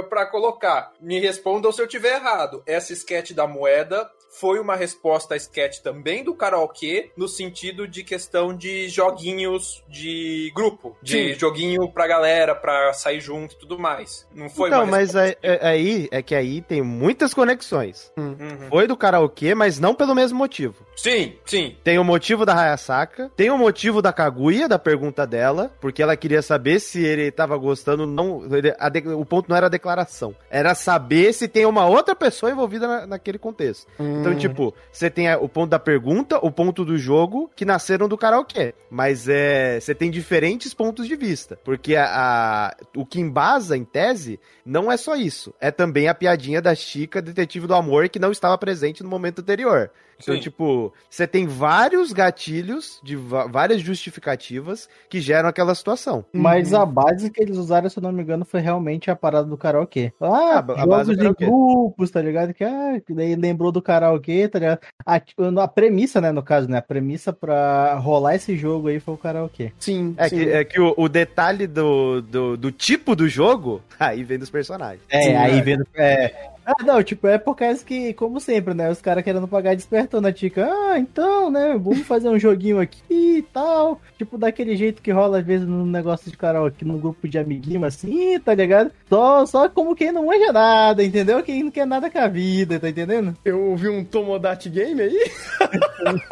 [0.01, 0.93] pra colocar.
[0.99, 2.63] Me respondam se eu tiver errado.
[2.65, 4.09] Essa sketch da moeda
[4.39, 10.51] foi uma resposta à sketch também do karaokê, no sentido de questão de joguinhos de
[10.55, 11.39] grupo, de Sim.
[11.39, 14.27] joguinho pra galera, pra sair junto e tudo mais.
[14.33, 18.11] Não foi então, uma mas aí, é- aí é que aí tem muitas conexões.
[18.17, 18.67] Uhum.
[18.69, 20.75] Foi do karaokê, mas não pelo mesmo motivo.
[20.95, 21.75] Sim, sim.
[21.83, 26.15] Tem o motivo da Hayasaka, tem o motivo da Kaguya, da pergunta dela, porque ela
[26.17, 29.69] queria saber se ele tava gostando, não, ele- a de- o ponto não era a
[29.69, 33.87] declaração, era saber se tem uma outra pessoa envolvida na- naquele contexto.
[34.29, 38.17] Então, tipo, você tem o ponto da pergunta, o ponto do jogo, que nasceram do
[38.17, 43.75] karaokê, mas é, você tem diferentes pontos de vista, porque a, a- o que embasa,
[43.77, 48.09] em tese, não é só isso, é também a piadinha da Chica, detetive do amor,
[48.09, 49.89] que não estava presente no momento anterior.
[50.23, 50.41] Então, Sim.
[50.41, 56.25] tipo, você tem vários gatilhos de várias justificativas que geram aquela situação.
[56.33, 59.47] Mas a base que eles usaram, se eu não me engano, foi realmente a parada
[59.47, 60.11] do karaokê.
[60.19, 61.45] Ah, a base jogos do karaokê.
[61.45, 62.53] grupos, tá ligado?
[62.53, 64.79] Que, ah, daí lembrou do karaokê, tá ligado?
[65.05, 65.21] A,
[65.61, 66.77] a premissa, né, no caso, né?
[66.77, 69.71] A premissa pra rolar esse jogo aí foi o karaokê.
[69.77, 70.37] Sim, É sim.
[70.37, 74.49] que, é que o, o detalhe do, do, do tipo do jogo, aí vem dos
[74.49, 75.01] personagens.
[75.09, 75.61] É, Sim, aí é.
[75.61, 75.85] vendo.
[75.95, 76.49] É.
[76.65, 78.89] Ah, não, tipo, é por causa que, como sempre, né?
[78.89, 80.65] Os caras querendo pagar despertou na Tica.
[80.65, 81.77] Ah, então, né?
[81.77, 83.99] Vamos fazer um joguinho aqui e tal.
[84.17, 87.83] Tipo, daquele jeito que rola às vezes num negócio de karaokê, num grupo de amiguinho
[87.83, 88.91] assim, tá ligado?
[89.09, 91.43] Só, só como quem não manja nada, entendeu?
[91.43, 93.35] Quem não quer nada com a vida, tá entendendo?
[93.43, 95.31] Eu ouvi um Tomodachi Game aí.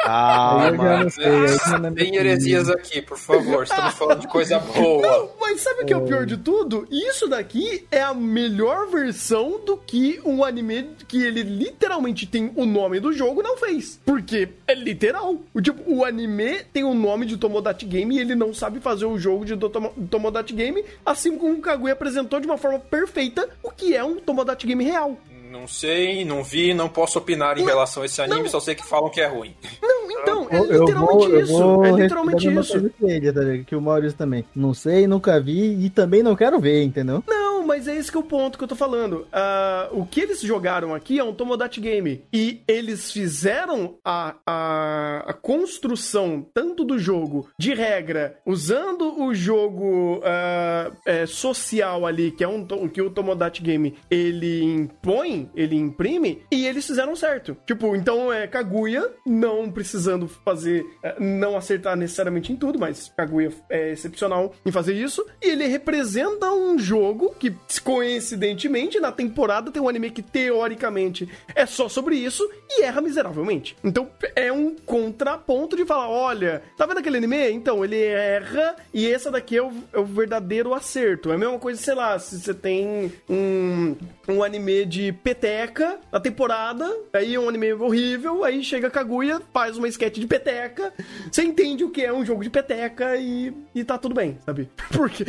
[0.04, 3.64] Ah, eu não sei, é Tem heresias aqui, por favor.
[3.64, 5.02] Estamos falando de coisa boa.
[5.06, 6.86] Não, mas sabe o que é o pior de tudo?
[6.90, 12.64] Isso daqui é a melhor versão do que um anime que ele literalmente tem o
[12.66, 14.00] nome do jogo não fez.
[14.04, 15.36] Porque é literal.
[15.54, 19.06] O, tipo, o anime tem o nome de Tomodachi Game e ele não sabe fazer
[19.06, 23.48] o jogo de Tomo- Tomodachi Game, assim como o Kaguya apresentou de uma forma perfeita
[23.62, 25.16] o que é um Tomodachi Game real.
[25.52, 28.48] Não sei, não vi, não posso opinar em relação a esse anime, não.
[28.48, 29.54] só sei que falam que é ruim.
[29.82, 31.52] Não, então, é Eu- eu literalmente vou- eu isso.
[31.52, 32.90] vou é literalmente isso.
[32.98, 33.40] que ele, tá?
[33.66, 34.46] Que o Maurício também.
[34.56, 37.22] Não sei, nunca vi e também não quero ver, entendeu?
[37.28, 39.26] Não, mas é esse que é o ponto que eu tô falando.
[39.32, 42.24] Ah, o que eles jogaram aqui é um Tomodachi Game.
[42.32, 50.20] E eles fizeram a, a, a construção tanto do jogo de regra, usando o jogo
[50.24, 56.42] ah, é, social ali, que é um que o Tomodachi Game ele impõe, ele imprime,
[56.50, 57.56] e eles fizeram certo.
[57.66, 63.50] Tipo, então é Kaguya, não precisando fazer, eh, não acertar necessariamente em tudo, mas Kaguya
[63.68, 65.24] é excepcional em fazer isso.
[65.42, 67.51] E ele representa um jogo que
[67.82, 73.76] coincidentemente, na temporada tem um anime que teoricamente é só sobre isso e erra miseravelmente.
[73.82, 77.50] Então é um contraponto de falar: olha, tá vendo aquele anime?
[77.50, 81.30] Então, ele erra e esse daqui é o, é o verdadeiro acerto.
[81.30, 83.96] É a mesma coisa, sei lá, se você tem um,
[84.28, 89.76] um anime de peteca na temporada, aí é um anime horrível, aí chega Kaguya, faz
[89.76, 90.92] uma sketch de peteca,
[91.30, 94.70] você entende o que é um jogo de peteca e, e tá tudo bem, sabe?
[94.92, 95.24] Porque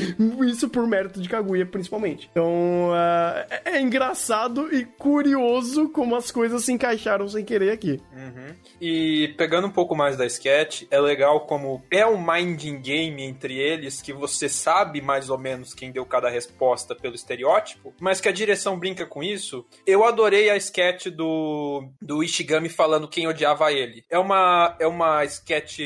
[0.45, 2.12] isso por mérito de Kaguya, principalmente.
[2.31, 7.99] Então, uh, é, engraçado e curioso como as coisas se encaixaram sem querer aqui.
[8.11, 8.55] Uhum.
[8.79, 13.57] E pegando um pouco mais da sketch, é legal como é um minding game entre
[13.57, 18.29] eles que você sabe mais ou menos quem deu cada resposta pelo estereótipo, mas que
[18.29, 19.65] a direção brinca com isso.
[19.85, 24.03] Eu adorei a sketch do, do Ishigami falando quem odiava ele.
[24.09, 25.79] É uma é uma sketch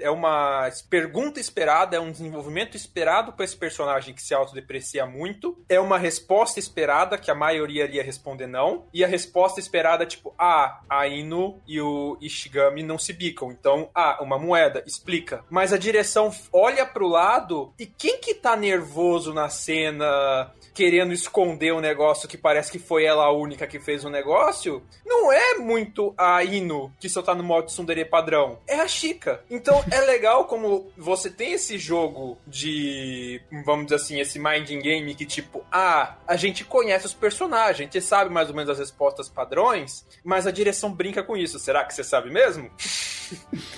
[0.00, 5.57] é uma pergunta esperada, é um desenvolvimento esperado para esse personagem que se autodeprecia muito.
[5.68, 10.34] É uma resposta esperada que a maioria iria responder não, e a resposta esperada tipo,
[10.38, 13.50] ah, a Inu e o Ishigami não se bicam.
[13.50, 15.44] Então, ah, uma moeda, explica.
[15.50, 21.74] Mas a direção olha pro lado e quem que tá nervoso na cena querendo esconder
[21.74, 25.32] um negócio que parece que foi ela a única que fez o um negócio, não
[25.32, 28.60] é muito a Ino que só tá no modo Sundere padrão.
[28.64, 29.42] É a Chica.
[29.50, 35.16] Então é legal como você tem esse jogo de, vamos dizer assim, esse minding game
[35.16, 38.78] que tipo, ah, a gente conhece os personagens, a gente sabe mais ou menos as
[38.78, 41.58] respostas padrões, mas a direção brinca com isso.
[41.58, 42.70] Será que você sabe mesmo?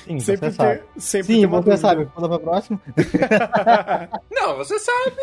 [0.04, 0.82] Sim, sempre você sabe.
[0.96, 2.06] Sempre Sim, você sabe.
[2.06, 2.80] Pula pra próximo.
[4.30, 5.16] não, você sabe.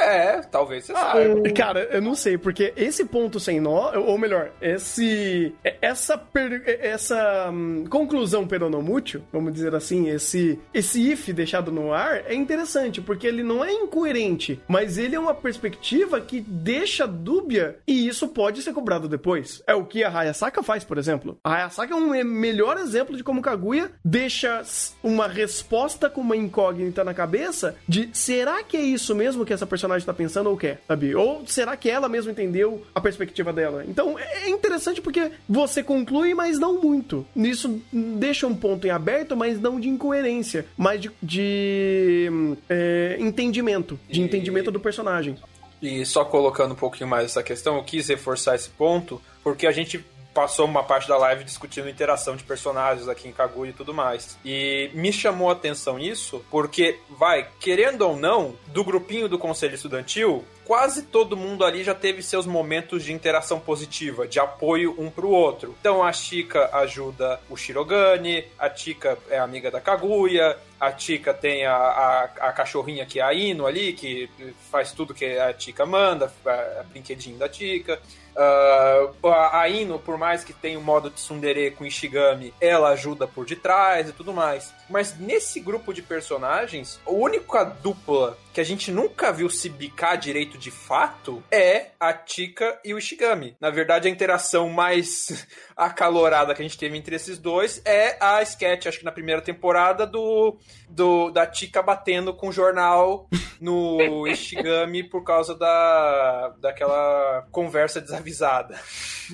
[0.00, 1.50] É, talvez você ah, saiba.
[1.50, 7.50] Cara, eu não sei, porque esse ponto sem nó, ou melhor, esse essa per, essa
[7.50, 13.26] hum, conclusão peronomútil, vamos dizer assim, esse esse if deixado no ar é interessante, porque
[13.26, 18.62] ele não é incoerente, mas ele é uma perspectiva que deixa dúbia e isso pode
[18.62, 19.62] ser cobrado depois.
[19.66, 21.38] É o que a Hayasaka faz, por exemplo.
[21.44, 24.62] A Hayasaka é um melhor exemplo de como Kaguya Kaguya deixa
[25.02, 29.66] uma resposta com uma incógnita na cabeça de será que é isso mesmo que essa
[29.66, 31.14] personagem tá pensando ou quer, sabe?
[31.14, 33.84] Ou será que ela mesmo entendeu a perspectiva dela?
[33.88, 37.26] Então é interessante porque você conclui, mas não muito.
[37.34, 42.30] Isso deixa um ponto em aberto, mas não de incoerência, mas de, de
[42.68, 44.24] é, entendimento, de e...
[44.24, 45.36] entendimento do personagem.
[45.80, 49.72] E só colocando um pouquinho mais essa questão, eu quis reforçar esse ponto, porque a
[49.72, 50.04] gente
[50.34, 54.38] passou uma parte da live discutindo interação de personagens aqui em Kaguya e tudo mais.
[54.44, 59.74] E me chamou a atenção isso, porque, vai, querendo ou não, do grupinho do conselho
[59.74, 65.10] estudantil, quase todo mundo ali já teve seus momentos de interação positiva, de apoio um
[65.10, 65.74] pro outro.
[65.80, 71.64] Então a Chika ajuda o Shirogane, a Chika é amiga da Kaguya, a Chika tem
[71.64, 74.28] a, a, a, cachorrinha que é a Ino ali, que
[74.68, 78.00] faz tudo que a Chika manda, a, brinquedinho da Chika.
[78.34, 83.46] Uh, a Ino, por mais que tenha o modo tsundere com Ishigami, ela ajuda por
[83.46, 84.74] detrás e tudo mais.
[84.90, 90.18] Mas nesse grupo de personagens, a única dupla que a gente nunca viu se bicar
[90.18, 93.56] direito de fato é a Tika e o Ishigami.
[93.60, 95.46] Na verdade, a interação mais
[95.76, 99.40] acalorada que a gente teve entre esses dois é a sketch, acho que na primeira
[99.40, 100.58] temporada, do,
[100.88, 103.28] do da Tika batendo com o jornal
[103.60, 108.78] no Ishigami por causa da, daquela conversa desavisada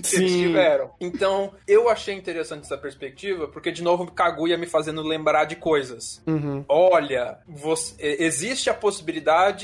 [0.03, 0.17] que Sim.
[0.19, 0.91] eles tiveram.
[1.01, 6.23] Então, eu achei interessante essa perspectiva, porque, de novo, Kaguya me fazendo lembrar de coisas.
[6.27, 6.65] Uhum.
[6.69, 9.08] Olha, você, existe a possibilidade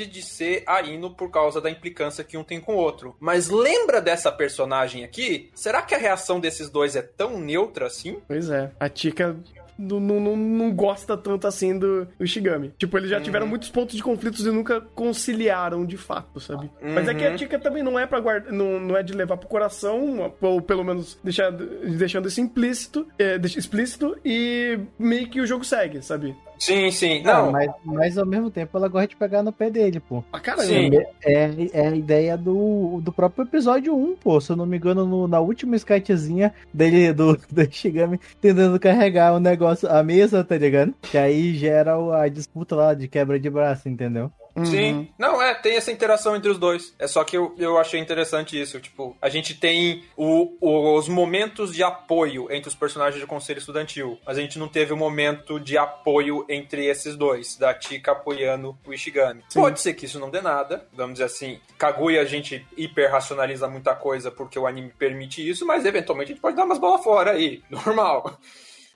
[0.07, 3.17] de ser a Ino por causa da implicância que um tem com o outro.
[3.21, 5.51] Mas lembra dessa personagem aqui?
[5.55, 8.21] Será que a reação desses dois é tão neutra assim?
[8.27, 8.71] Pois é.
[8.81, 9.37] A Tika
[9.79, 12.73] não, não, não gosta tanto assim do, do Shigami.
[12.79, 13.23] Tipo, eles já uhum.
[13.23, 16.71] tiveram muitos pontos de conflitos e nunca conciliaram de fato, sabe?
[16.83, 16.95] Uhum.
[16.95, 19.37] Mas é que a dica também não é para guardar, não, não é de levar
[19.37, 25.47] pro coração, ou pelo menos deixar, deixando isso implícito, é, explícito, e meio que o
[25.47, 26.37] jogo segue, sabe?
[26.59, 27.23] Sim, sim.
[27.23, 30.25] Não, não, mas, mas ao mesmo tempo ela gosta de pegar no pé dele, pô.
[30.33, 30.65] Ah, caramba.
[30.65, 30.91] Sim.
[31.25, 34.41] É, é a ideia do, do próprio episódio 1, pô.
[34.41, 39.35] Se eu não me engano, no, na última sketchzinha dele, do, do Shigami, tentando carregar
[39.35, 40.95] o negócio, a mesa, tá ligado?
[41.03, 44.31] Que aí gera a disputa lá de quebra de braço, entendeu?
[44.57, 44.65] Uhum.
[44.65, 45.09] Sim.
[45.19, 46.95] Não, é, tem essa interação entre os dois.
[46.99, 48.81] É só que eu, eu achei interessante isso.
[48.81, 54.19] Tipo, a gente tem o, os momentos de apoio entre os personagens do Conselho Estudantil,
[54.25, 58.13] mas a gente não teve o um momento de apoio entre esses dois, da Tika
[58.13, 59.43] apoiando o Ishigami.
[59.49, 59.61] Sim.
[59.61, 61.61] Pode ser que isso não dê nada, vamos dizer assim.
[61.77, 66.35] Kaguya a gente hiper racionaliza muita coisa porque o anime permite isso, mas eventualmente a
[66.35, 68.39] gente pode dar umas bolas fora aí, normal.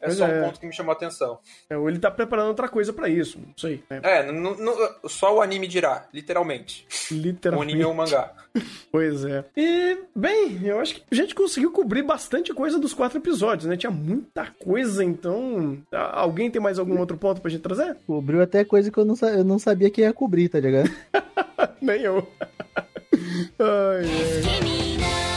[0.01, 1.39] É, é um ponto que me chamou a atenção.
[1.69, 3.83] É, ou ele tá preparando outra coisa para isso, isso aí.
[3.91, 4.01] Né?
[4.03, 4.27] É,
[5.09, 6.87] só o anime dirá, literalmente.
[7.11, 7.59] Literalmente.
[7.59, 8.33] O anime ou um mangá.
[8.93, 9.45] pois é.
[9.57, 13.77] E, bem, eu acho que a gente conseguiu cobrir bastante coisa dos quatro episódios, né?
[13.77, 15.79] Tinha muita coisa, então.
[15.93, 17.97] Alguém tem mais algum outro ponto pra gente trazer?
[18.07, 20.91] Cobriu até coisa que eu não, eu não sabia que ia cobrir, tá ligado?
[21.83, 22.27] Nem eu.
[23.59, 25.28] ai, ai.